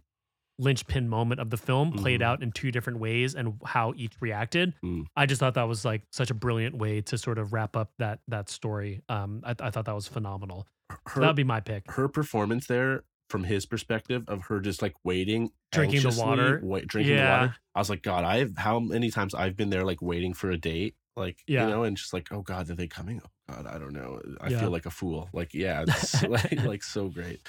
linchpin 0.57 1.09
moment 1.09 1.41
of 1.41 1.49
the 1.49 1.57
film 1.57 1.91
played 1.91 2.21
Mhm. 2.21 2.23
out 2.23 2.41
in 2.41 2.51
two 2.53 2.71
different 2.71 2.99
ways 2.99 3.35
and 3.35 3.59
how 3.65 3.93
each 3.97 4.13
reacted. 4.21 4.73
Mm. 4.83 5.05
I 5.15 5.25
just 5.25 5.39
thought 5.41 5.55
that 5.55 5.67
was 5.67 5.83
like 5.83 6.03
such 6.11 6.31
a 6.31 6.33
brilliant 6.33 6.77
way 6.77 7.01
to 7.01 7.17
sort 7.17 7.37
of 7.37 7.51
wrap 7.51 7.75
up 7.75 7.91
that 7.99 8.21
that 8.29 8.49
story. 8.49 9.01
Um, 9.09 9.41
I, 9.43 9.53
I 9.59 9.69
thought 9.69 9.83
that 9.85 9.95
was 9.95 10.07
phenomenal. 10.07 10.65
So 11.13 11.19
that'd 11.19 11.35
be 11.35 11.43
my 11.43 11.59
pick. 11.59 11.91
her 11.91 12.07
performance 12.07 12.67
there 12.67 13.03
from 13.29 13.43
his 13.43 13.65
perspective 13.65 14.23
of 14.29 14.43
her 14.43 14.59
just 14.61 14.81
like 14.81 14.93
waiting 15.03 15.49
Drinking 15.71 16.03
the 16.03 16.15
water. 16.23 16.61
wait, 16.63 16.87
drinking 16.87 17.17
the 17.17 17.23
water 17.23 17.55
i 17.73 17.79
was 17.79 17.89
like 17.89 18.03
god 18.03 18.23
i've 18.23 18.55
how 18.55 18.79
many 18.79 19.09
times 19.09 19.33
i've 19.33 19.57
been 19.57 19.71
there 19.71 19.83
like 19.83 19.99
waiting 19.99 20.31
for 20.31 20.51
a 20.51 20.57
date 20.57 20.93
like 21.15 21.43
Yeah. 21.47 21.63
you 21.65 21.69
know 21.73 21.83
and 21.83 21.95
just 21.97 22.13
like 22.13 22.31
oh 22.31 22.41
god 22.41 22.69
are 22.69 22.75
they 22.75 22.87
coming 22.87 23.21
oh 23.25 23.29
god 23.53 23.67
i 23.67 23.77
don't 23.77 23.93
know 23.93 24.21
i 24.41 24.49
Yeah. 24.49 24.59
feel 24.59 24.69
like 24.69 24.85
a 24.85 24.91
fool 24.91 25.29
like 25.33 25.53
yeah 25.53 25.83
it's 25.87 26.21
like, 26.23 26.63
like 26.63 26.83
so 26.83 27.07
great 27.09 27.41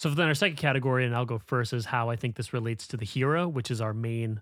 So 0.00 0.10
then 0.10 0.28
our 0.28 0.34
second 0.34 0.56
category, 0.58 1.04
and 1.04 1.12
I'll 1.14 1.24
go 1.24 1.40
first, 1.46 1.72
is 1.72 1.84
how 1.86 2.08
I 2.08 2.14
think 2.14 2.36
this 2.36 2.52
relates 2.52 2.86
to 2.88 2.96
the 2.96 3.04
hero, 3.04 3.48
which 3.48 3.68
is 3.68 3.80
our 3.80 3.92
main 3.92 4.40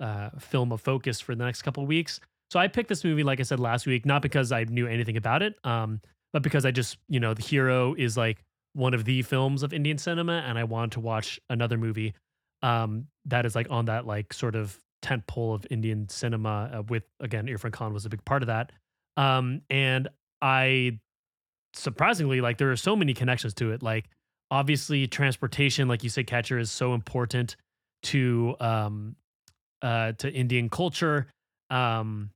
uh, 0.00 0.30
film 0.38 0.70
of 0.70 0.80
focus 0.80 1.20
for 1.20 1.34
the 1.34 1.44
next 1.44 1.62
couple 1.62 1.82
of 1.82 1.88
weeks. 1.88 2.20
So 2.52 2.60
I 2.60 2.68
picked 2.68 2.88
this 2.88 3.02
movie, 3.02 3.24
like 3.24 3.40
I 3.40 3.42
said 3.42 3.58
last 3.58 3.86
week, 3.86 4.06
not 4.06 4.22
because 4.22 4.52
I 4.52 4.62
knew 4.64 4.86
anything 4.86 5.16
about 5.16 5.42
it, 5.42 5.56
um, 5.64 6.00
but 6.32 6.42
because 6.42 6.64
I 6.64 6.70
just, 6.70 6.96
you 7.08 7.18
know, 7.18 7.34
the 7.34 7.42
hero 7.42 7.94
is 7.94 8.16
like 8.16 8.44
one 8.74 8.94
of 8.94 9.04
the 9.04 9.22
films 9.22 9.64
of 9.64 9.72
Indian 9.72 9.98
cinema, 9.98 10.44
and 10.46 10.56
I 10.56 10.62
wanted 10.62 10.92
to 10.92 11.00
watch 11.00 11.40
another 11.50 11.76
movie 11.76 12.14
um, 12.62 13.08
that 13.24 13.46
is 13.46 13.56
like 13.56 13.66
on 13.70 13.86
that 13.86 14.06
like 14.06 14.32
sort 14.32 14.54
of 14.54 14.78
tent 15.02 15.26
pole 15.26 15.54
of 15.54 15.66
Indian 15.70 16.08
cinema. 16.08 16.70
Uh, 16.72 16.82
with 16.88 17.04
again, 17.20 17.46
Irfan 17.46 17.72
Khan 17.72 17.92
was 17.92 18.06
a 18.06 18.08
big 18.08 18.24
part 18.24 18.42
of 18.42 18.48
that, 18.48 18.72
um, 19.16 19.62
and 19.70 20.08
I 20.42 20.98
surprisingly 21.74 22.40
like 22.40 22.58
there 22.58 22.70
are 22.70 22.76
so 22.76 22.96
many 22.96 23.14
connections 23.14 23.54
to 23.54 23.72
it, 23.72 23.82
like 23.82 24.06
obviously 24.50 25.06
transportation 25.06 25.88
like 25.88 26.02
you 26.02 26.08
said 26.08 26.26
catcher 26.26 26.58
is 26.58 26.70
so 26.70 26.94
important 26.94 27.56
to 28.02 28.56
um 28.60 29.14
uh 29.82 30.12
to 30.12 30.32
indian 30.32 30.68
culture. 30.68 31.26
Um 31.70 32.30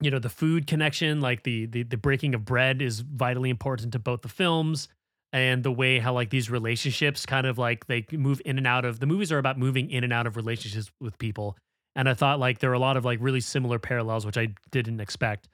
you 0.00 0.10
know 0.10 0.18
the 0.18 0.28
food 0.28 0.66
connection 0.66 1.20
like 1.20 1.42
the 1.42 1.66
the, 1.66 1.82
the 1.82 1.96
breaking 1.96 2.34
of 2.34 2.44
bread 2.44 2.82
is 2.82 3.00
vitally 3.00 3.50
important 3.50 3.92
to 3.92 3.98
both 3.98 4.22
the 4.22 4.28
films 4.28 4.88
and 5.32 5.62
the 5.62 5.72
way 5.72 5.98
how 5.98 6.12
like 6.12 6.30
these 6.30 6.50
relationships 6.50 7.26
kind 7.26 7.46
of 7.46 7.58
like 7.58 7.86
they 7.86 8.04
move 8.12 8.40
in 8.44 8.58
and 8.58 8.66
out 8.66 8.84
of 8.84 9.00
the 9.00 9.06
movies 9.06 9.30
are 9.32 9.38
about 9.38 9.58
moving 9.58 9.90
in 9.90 10.04
and 10.04 10.12
out 10.12 10.26
of 10.26 10.36
relationships 10.36 10.90
with 11.00 11.18
people 11.18 11.56
and 11.98 12.08
i 12.08 12.14
thought 12.14 12.40
like 12.40 12.58
there 12.60 12.70
were 12.70 12.74
a 12.74 12.78
lot 12.78 12.96
of 12.96 13.04
like 13.04 13.18
really 13.20 13.40
similar 13.40 13.78
parallels 13.78 14.24
which 14.24 14.38
i 14.38 14.48
didn't 14.70 15.00
expect 15.00 15.48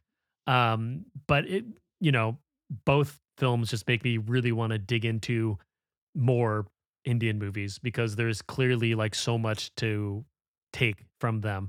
um 0.46 1.04
but 1.26 1.44
it 1.48 1.64
you 2.00 2.12
know 2.12 2.38
both 2.84 3.18
films 3.38 3.70
just 3.70 3.88
make 3.88 4.04
me 4.04 4.16
really 4.18 4.52
want 4.52 4.70
to 4.72 4.78
dig 4.78 5.04
into 5.04 5.58
more 6.14 6.66
Indian 7.04 7.38
movies 7.38 7.78
because 7.78 8.16
there's 8.16 8.40
clearly 8.40 8.94
like 8.94 9.14
so 9.14 9.36
much 9.36 9.74
to 9.74 10.24
take 10.72 11.04
from 11.20 11.40
them. 11.40 11.68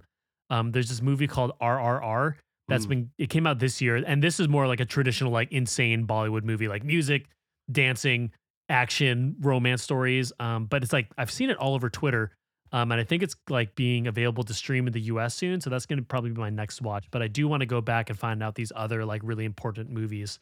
Um, 0.50 0.72
there's 0.72 0.90
this 0.90 1.02
movie 1.02 1.28
called 1.28 1.52
RRR 1.60 2.36
that's 2.68 2.86
Mm. 2.86 2.90
been 2.90 3.12
it 3.18 3.30
came 3.30 3.46
out 3.46 3.60
this 3.60 3.82
year, 3.82 3.98
and 3.98 4.24
this 4.24 4.40
is 4.40 4.48
more 4.48 4.68
like 4.68 4.80
a 4.80 4.86
traditional 4.86 5.32
like 5.32 5.52
insane 5.52 6.08
Bollywood 6.08 6.44
movie, 6.44 6.68
like 6.68 6.84
music, 6.84 7.26
dancing, 7.72 8.32
action, 8.70 9.36
romance 9.42 9.82
stories. 9.84 10.32
Um, 10.40 10.66
but 10.66 10.84
it's 10.84 10.94
like 10.94 11.08
I've 11.18 11.32
seen 11.32 11.50
it 11.50 11.58
all 11.58 11.74
over 11.76 11.90
Twitter. 11.90 12.32
Um, 12.76 12.92
and 12.92 13.00
I 13.00 13.06
think 13.06 13.24
it's 13.24 13.38
like 13.50 13.74
being 13.76 14.06
available 14.08 14.44
to 14.44 14.54
stream 14.54 14.86
in 14.86 14.92
the 14.92 15.00
US 15.04 15.34
soon. 15.34 15.62
So 15.62 15.70
that's 15.70 15.86
going 15.86 15.98
to 16.00 16.04
probably 16.04 16.32
be 16.32 16.42
my 16.42 16.50
next 16.50 16.82
watch. 16.82 17.06
But 17.10 17.22
I 17.22 17.28
do 17.30 17.48
want 17.48 17.62
to 17.62 17.66
go 17.66 17.80
back 17.80 18.10
and 18.10 18.20
find 18.20 18.44
out 18.44 18.56
these 18.56 18.74
other 18.76 19.06
like 19.06 19.22
really 19.24 19.46
important 19.46 19.90
movies 19.90 20.40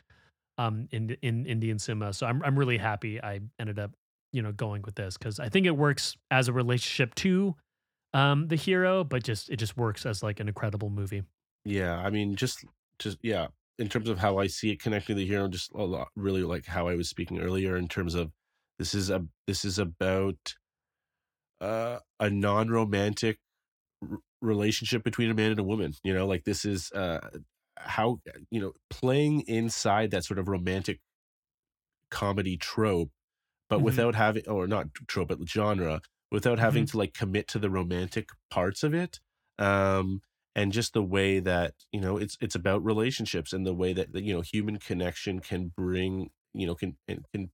um, 0.58 0.88
in 0.92 1.16
in 1.22 1.46
Indian 1.46 1.78
cinema. 1.78 2.12
So 2.12 2.26
I'm 2.26 2.42
I'm 2.44 2.58
really 2.58 2.80
happy 2.80 3.22
I 3.22 3.42
ended 3.60 3.78
up 3.78 3.92
you 4.32 4.42
know 4.42 4.52
going 4.52 4.82
with 4.82 4.96
this 4.96 5.16
because 5.16 5.40
I 5.40 5.48
think 5.48 5.68
it 5.68 5.78
works 5.78 6.18
as 6.32 6.48
a 6.48 6.54
relationship 6.54 7.14
to 7.16 7.56
um, 8.16 8.48
the 8.48 8.56
hero, 8.56 9.04
but 9.04 9.22
just 9.24 9.52
it 9.52 9.58
just 9.58 9.78
works 9.78 10.04
as 10.06 10.24
like 10.24 10.40
an 10.40 10.48
incredible 10.48 10.90
movie. 10.90 11.22
yeah 11.66 11.98
i 12.00 12.10
mean 12.10 12.36
just 12.36 12.66
just 13.00 13.18
yeah 13.22 13.48
in 13.80 13.88
terms 13.88 14.10
of 14.10 14.18
how 14.20 14.38
i 14.38 14.48
see 14.48 14.72
it 14.72 14.82
connecting 14.82 15.16
the 15.16 15.26
hero 15.26 15.48
just 15.48 15.72
a 15.74 15.84
lot 15.84 16.10
really 16.16 16.44
like 16.44 16.66
how 16.66 16.88
i 16.88 16.96
was 16.96 17.10
speaking 17.10 17.40
earlier 17.40 17.78
in 17.78 17.88
terms 17.88 18.16
of 18.16 18.32
this 18.80 18.94
is 18.94 19.10
a 19.10 19.26
this 19.48 19.64
is 19.64 19.80
about 19.80 20.56
uh, 21.64 22.00
a 22.20 22.30
non-romantic 22.30 23.40
r- 24.04 24.20
relationship 24.42 25.04
between 25.04 25.32
a 25.32 25.34
man 25.36 25.52
and 25.52 25.60
a 25.60 25.64
woman 25.64 25.94
you 26.04 26.14
know 26.14 26.28
like 26.28 26.44
this 26.46 26.66
is 26.66 26.92
uh 26.94 27.30
how 27.78 28.20
you 28.52 28.62
know 28.62 28.74
playing 28.90 29.42
inside 29.42 30.12
that 30.12 30.26
sort 30.26 30.40
of 30.40 30.48
romantic 30.48 31.02
comedy 32.10 32.58
trope 32.58 33.12
but 33.70 33.82
Mhm. 33.82 33.84
without 33.84 34.16
having 34.16 34.48
or 34.48 34.68
not 34.68 34.94
trope 35.08 35.30
but 35.30 35.40
genre 35.50 36.02
without 36.32 36.60
having 36.60 36.86
Mm-hmm. 36.86 36.88
to 36.88 36.98
like 36.98 37.14
commit 37.14 37.48
to 37.48 37.60
the 37.60 37.70
romantic 37.70 38.30
parts 38.52 38.84
of 38.84 38.94
it 38.94 39.20
um 39.60 40.22
and 40.56 40.74
just 40.74 40.94
the 40.94 41.04
way 41.04 41.40
that 41.40 41.74
you 41.92 42.02
know 42.02 42.18
it's 42.18 42.38
it's 42.42 42.56
about 42.56 42.84
relationships 42.84 43.54
and 43.54 43.66
the 43.66 43.74
way 43.74 43.94
that 43.94 44.14
you 44.16 44.34
know 44.34 44.42
human 44.42 44.78
connection 44.80 45.40
can 45.40 45.70
bring 45.76 46.32
you 46.54 46.68
know 46.68 46.76
can 46.76 46.98
can 47.34 47.52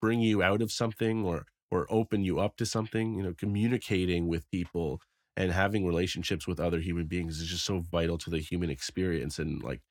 bring 0.00 0.20
you 0.20 0.42
out 0.42 0.62
of 0.62 0.72
something 0.72 1.24
or 1.24 1.46
or 1.72 1.88
open 1.90 2.24
you 2.24 2.40
up 2.40 2.56
to 2.58 2.66
something 2.66 3.16
you 3.16 3.24
know 3.24 3.34
communicating 3.34 4.28
with 4.28 4.50
people 4.52 5.00
and 5.36 5.52
having 5.52 5.86
relationships 5.86 6.46
with 6.48 6.60
other 6.60 6.80
human 6.80 7.08
beings 7.08 7.40
is 7.40 7.48
just 7.48 7.66
so 7.66 7.80
vital 7.80 8.18
to 8.18 8.30
the 8.30 8.40
human 8.40 8.70
experience 8.70 9.40
and 9.40 9.64
like 9.64 9.82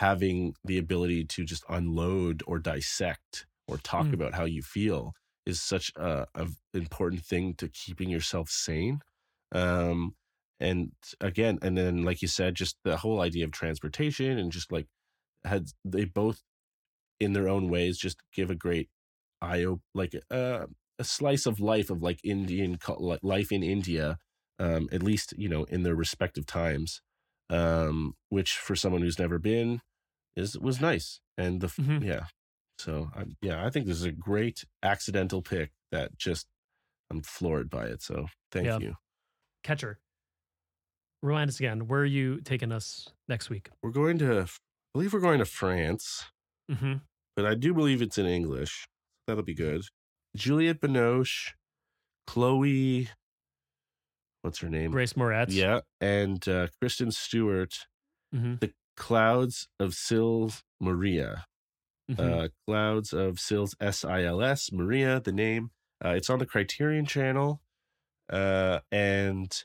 having 0.00 0.54
the 0.64 0.78
ability 0.78 1.24
to 1.24 1.44
just 1.44 1.64
unload 1.68 2.42
or 2.46 2.58
dissect 2.58 3.46
or 3.68 3.78
talk 3.78 4.12
Mm. 4.12 4.14
about 4.14 4.34
how 4.34 4.44
you 4.44 4.62
feel 4.62 5.12
is 5.46 5.62
such 5.62 5.92
a, 5.96 6.26
a 6.34 6.48
important 6.74 7.24
thing 7.24 7.54
to 7.54 7.68
keeping 7.68 8.10
yourself 8.10 8.48
sane 8.48 9.00
um 9.52 10.14
and 10.60 10.92
again 11.20 11.58
and 11.62 11.76
then 11.76 12.04
like 12.04 12.22
you 12.22 12.28
said 12.28 12.54
just 12.54 12.76
the 12.84 12.98
whole 12.98 13.20
idea 13.20 13.44
of 13.44 13.52
transportation 13.52 14.38
and 14.38 14.52
just 14.52 14.72
like 14.72 14.86
had 15.44 15.66
they 15.84 16.04
both 16.04 16.42
in 17.20 17.32
their 17.32 17.48
own 17.48 17.68
ways 17.68 17.98
just 17.98 18.18
give 18.32 18.50
a 18.50 18.54
great 18.54 18.90
eye 19.40 19.64
op- 19.64 19.82
like 19.94 20.14
uh, 20.30 20.66
a 21.02 21.04
slice 21.04 21.44
of 21.46 21.60
life 21.60 21.88
of 21.90 22.02
like 22.02 22.20
Indian 22.24 22.78
life 23.22 23.50
in 23.52 23.62
India, 23.62 24.18
um, 24.58 24.88
at 24.92 25.02
least 25.02 25.34
you 25.36 25.48
know 25.48 25.64
in 25.64 25.82
their 25.82 25.94
respective 25.96 26.46
times, 26.46 27.00
um, 27.50 28.14
which 28.28 28.52
for 28.66 28.74
someone 28.76 29.02
who's 29.02 29.18
never 29.18 29.38
been 29.38 29.80
is 30.36 30.58
was 30.58 30.80
nice 30.80 31.20
and 31.36 31.60
the 31.60 31.66
Mhm. 31.68 32.04
yeah. 32.04 32.26
So 32.78 33.10
I, 33.14 33.24
yeah, 33.42 33.64
I 33.66 33.70
think 33.70 33.86
this 33.86 33.98
is 33.98 34.04
a 34.04 34.12
great 34.12 34.64
accidental 34.82 35.42
pick 35.42 35.70
that 35.90 36.16
just 36.18 36.46
I'm 37.10 37.22
floored 37.22 37.68
by 37.68 37.84
it. 37.86 38.00
So 38.02 38.26
thank 38.50 38.66
Yeah. 38.66 38.78
you. 38.78 38.94
Catcher. 39.62 39.98
Remind 41.22 41.48
us 41.50 41.60
again. 41.60 41.86
Where 41.86 42.00
are 42.00 42.14
you 42.20 42.40
taking 42.40 42.72
us 42.72 43.08
next 43.28 43.50
week? 43.50 43.68
We're 43.82 43.90
going 44.02 44.18
to, 44.18 44.42
I 44.42 44.46
believe 44.94 45.12
we're 45.12 45.20
going 45.20 45.38
to 45.38 45.44
France, 45.44 46.24
Mm-hmm. 46.70 46.94
but 47.36 47.44
I 47.46 47.54
do 47.54 47.74
believe 47.74 48.00
it's 48.02 48.18
in 48.18 48.26
English. 48.26 48.86
That'll 49.26 49.44
be 49.44 49.54
good. 49.54 49.82
Juliette 50.36 50.80
Binoche, 50.80 51.52
Chloe, 52.26 53.08
what's 54.42 54.58
her 54.60 54.68
name? 54.68 54.90
Grace 54.90 55.12
Moretz. 55.12 55.52
Yeah, 55.52 55.80
and 56.00 56.46
uh, 56.48 56.68
Kristen 56.80 57.10
Stewart. 57.10 57.86
Mhm. 58.34 58.60
The 58.60 58.72
Clouds 58.96 59.68
of 59.78 59.94
Sils 59.94 60.62
Maria. 60.80 61.46
Mhm. 62.10 62.18
Uh, 62.18 62.48
Clouds 62.66 63.12
of 63.12 63.38
Sils 63.38 63.74
S 63.80 64.04
I 64.04 64.22
L 64.24 64.42
S 64.42 64.72
Maria. 64.72 65.20
The 65.20 65.32
name. 65.32 65.70
Uh, 66.04 66.10
it's 66.10 66.30
on 66.30 66.38
the 66.38 66.46
Criterion 66.46 67.06
Channel, 67.06 67.60
uh, 68.30 68.80
and 68.90 69.64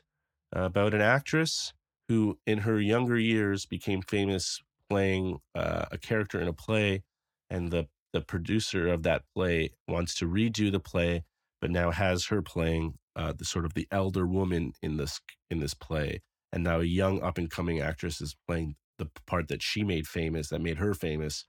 about 0.52 0.94
an 0.94 1.00
actress 1.00 1.72
who, 2.08 2.38
in 2.46 2.58
her 2.58 2.80
younger 2.80 3.18
years, 3.18 3.66
became 3.66 4.02
famous 4.02 4.62
playing 4.88 5.38
uh, 5.54 5.86
a 5.90 5.98
character 5.98 6.40
in 6.40 6.46
a 6.48 6.52
play, 6.52 7.02
and 7.50 7.70
the 7.70 7.88
the 8.12 8.20
producer 8.20 8.88
of 8.88 9.02
that 9.02 9.22
play 9.34 9.70
wants 9.86 10.14
to 10.16 10.26
redo 10.26 10.72
the 10.72 10.80
play, 10.80 11.24
but 11.60 11.70
now 11.70 11.90
has 11.90 12.26
her 12.26 12.42
playing 12.42 12.94
uh, 13.16 13.32
the 13.32 13.44
sort 13.44 13.64
of 13.64 13.74
the 13.74 13.88
elder 13.90 14.26
woman 14.26 14.72
in 14.82 14.96
this 14.96 15.20
in 15.50 15.58
this 15.58 15.74
play, 15.74 16.20
and 16.52 16.64
now 16.64 16.80
a 16.80 16.84
young 16.84 17.20
up 17.22 17.38
and 17.38 17.50
coming 17.50 17.80
actress 17.80 18.20
is 18.20 18.36
playing 18.46 18.76
the 18.98 19.08
part 19.26 19.48
that 19.48 19.62
she 19.62 19.84
made 19.84 20.06
famous, 20.06 20.48
that 20.48 20.60
made 20.60 20.78
her 20.78 20.94
famous, 20.94 21.44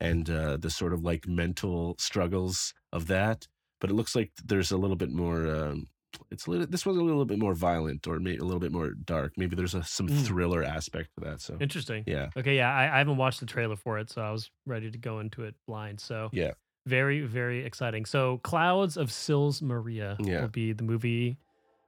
and 0.00 0.30
uh, 0.30 0.56
the 0.56 0.70
sort 0.70 0.92
of 0.92 1.02
like 1.02 1.26
mental 1.26 1.96
struggles 1.98 2.72
of 2.92 3.06
that. 3.08 3.46
But 3.80 3.90
it 3.90 3.94
looks 3.94 4.16
like 4.16 4.32
there's 4.44 4.72
a 4.72 4.76
little 4.76 4.96
bit 4.96 5.10
more. 5.10 5.46
Um, 5.46 5.86
it's 6.30 6.46
a 6.46 6.50
little, 6.50 6.66
this 6.66 6.84
was 6.86 6.96
a 6.96 7.02
little 7.02 7.24
bit 7.24 7.38
more 7.38 7.54
violent, 7.54 8.06
or 8.06 8.18
maybe 8.18 8.38
a 8.38 8.44
little 8.44 8.60
bit 8.60 8.72
more 8.72 8.90
dark. 9.04 9.32
Maybe 9.36 9.56
there's 9.56 9.74
a, 9.74 9.82
some 9.82 10.08
Mm. 10.08 10.26
thriller 10.26 10.62
aspect 10.62 11.10
to 11.18 11.20
that. 11.28 11.40
So 11.40 11.56
Interesting. 11.60 12.04
yeah, 12.06 12.30
Okay, 12.36 12.56
yeah, 12.56 12.72
I, 12.74 12.94
I 12.94 12.98
haven't 12.98 13.16
watched 13.16 13.40
the 13.40 13.46
trailer 13.46 13.76
for 13.76 13.98
it, 13.98 14.10
so 14.10 14.22
I 14.22 14.30
was 14.30 14.50
ready 14.66 14.90
to 14.90 14.98
go 14.98 15.20
into 15.20 15.44
it 15.44 15.54
blind. 15.66 16.00
So 16.00 16.28
yeah, 16.32 16.52
very, 16.86 17.20
very 17.22 17.64
exciting. 17.64 18.04
So 18.06 18.38
Clouds 18.38 18.96
of 18.96 19.12
Sils 19.12 19.60
Maria 19.62 20.16
Yeah. 20.20 20.42
will 20.42 20.48
be 20.48 20.72
the 20.72 20.84
movie 20.84 21.38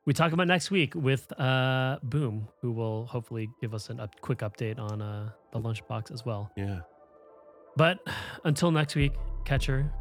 we 0.06 0.14
talk 0.14 0.32
about 0.32 0.46
next 0.46 0.70
week 0.70 0.94
with 0.94 1.30
uh 1.38 1.98
Boom, 2.02 2.48
who 2.62 2.72
will 2.72 3.06
hopefully 3.06 3.48
give 3.60 3.74
us 3.74 3.90
a 3.90 3.94
up, 4.02 4.20
quick 4.22 4.38
update 4.38 4.78
on 4.78 5.00
uh 5.02 5.30
the 5.52 5.60
lunchbox 5.60 6.10
as 6.12 6.24
well. 6.24 6.50
yeah. 6.56 6.80
But 7.76 7.98
until 8.44 8.70
next 8.70 8.94
week, 8.96 9.12
catcher, 9.44 9.92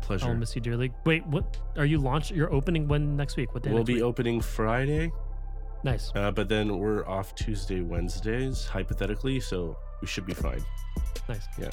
Pleasure. 0.00 0.26
I'll 0.26 0.34
miss 0.34 0.54
you 0.54 0.60
dearly. 0.60 0.92
Wait, 1.04 1.26
what 1.26 1.56
are 1.76 1.84
you 1.84 1.98
launch? 1.98 2.30
You're 2.30 2.52
opening 2.52 2.88
when 2.88 3.16
next 3.16 3.36
week? 3.36 3.54
What 3.54 3.62
day? 3.62 3.72
We'll 3.72 3.84
be 3.84 3.94
week? 3.94 4.02
opening 4.02 4.40
Friday, 4.40 5.12
nice. 5.84 6.10
uh, 6.14 6.30
but 6.30 6.48
then 6.48 6.78
we're 6.78 7.06
off 7.06 7.34
Tuesday, 7.34 7.80
Wednesdays, 7.80 8.66
hypothetically. 8.66 9.40
So 9.40 9.76
we 10.00 10.06
should 10.06 10.26
be 10.26 10.34
fine. 10.34 10.64
Nice. 11.28 11.46
Yeah. 11.58 11.70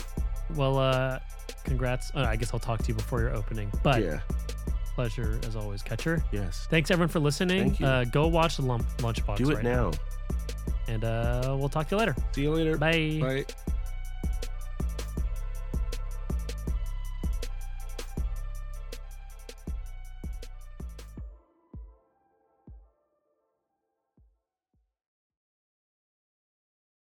Well, 0.56 0.78
uh, 0.78 1.20
congrats. 1.64 2.12
Uh, 2.16 2.26
I 2.28 2.36
guess 2.36 2.54
I'll 2.54 2.60
talk 2.60 2.82
to 2.84 2.88
you 2.88 2.94
before 2.94 3.22
your 3.22 3.34
opening. 3.34 3.72
But 3.84 4.04
yeah. 4.04 4.20
pleasure 4.96 5.40
as 5.48 5.56
always, 5.56 5.82
catcher. 5.82 6.24
Yes. 6.32 6.68
Thanks 6.70 6.92
everyone 6.92 7.10
for 7.10 7.20
listening. 7.20 7.62
Thank 7.62 7.80
you. 7.80 7.86
Uh, 7.86 8.04
go 8.06 8.28
watch 8.28 8.58
the 8.58 8.64
lump 8.64 8.86
lunchbox. 8.98 9.38
Do 9.38 9.50
it 9.52 9.56
right 9.56 9.64
now. 9.64 9.92
And 10.88 11.04
uh, 11.04 11.56
we'll 11.58 11.70
talk 11.70 11.90
to 11.90 11.96
you 11.96 12.00
later. 12.00 12.16
See 12.34 12.44
you 12.44 12.52
later. 12.52 12.78
Bye. 12.78 13.20
Bye. 13.22 13.74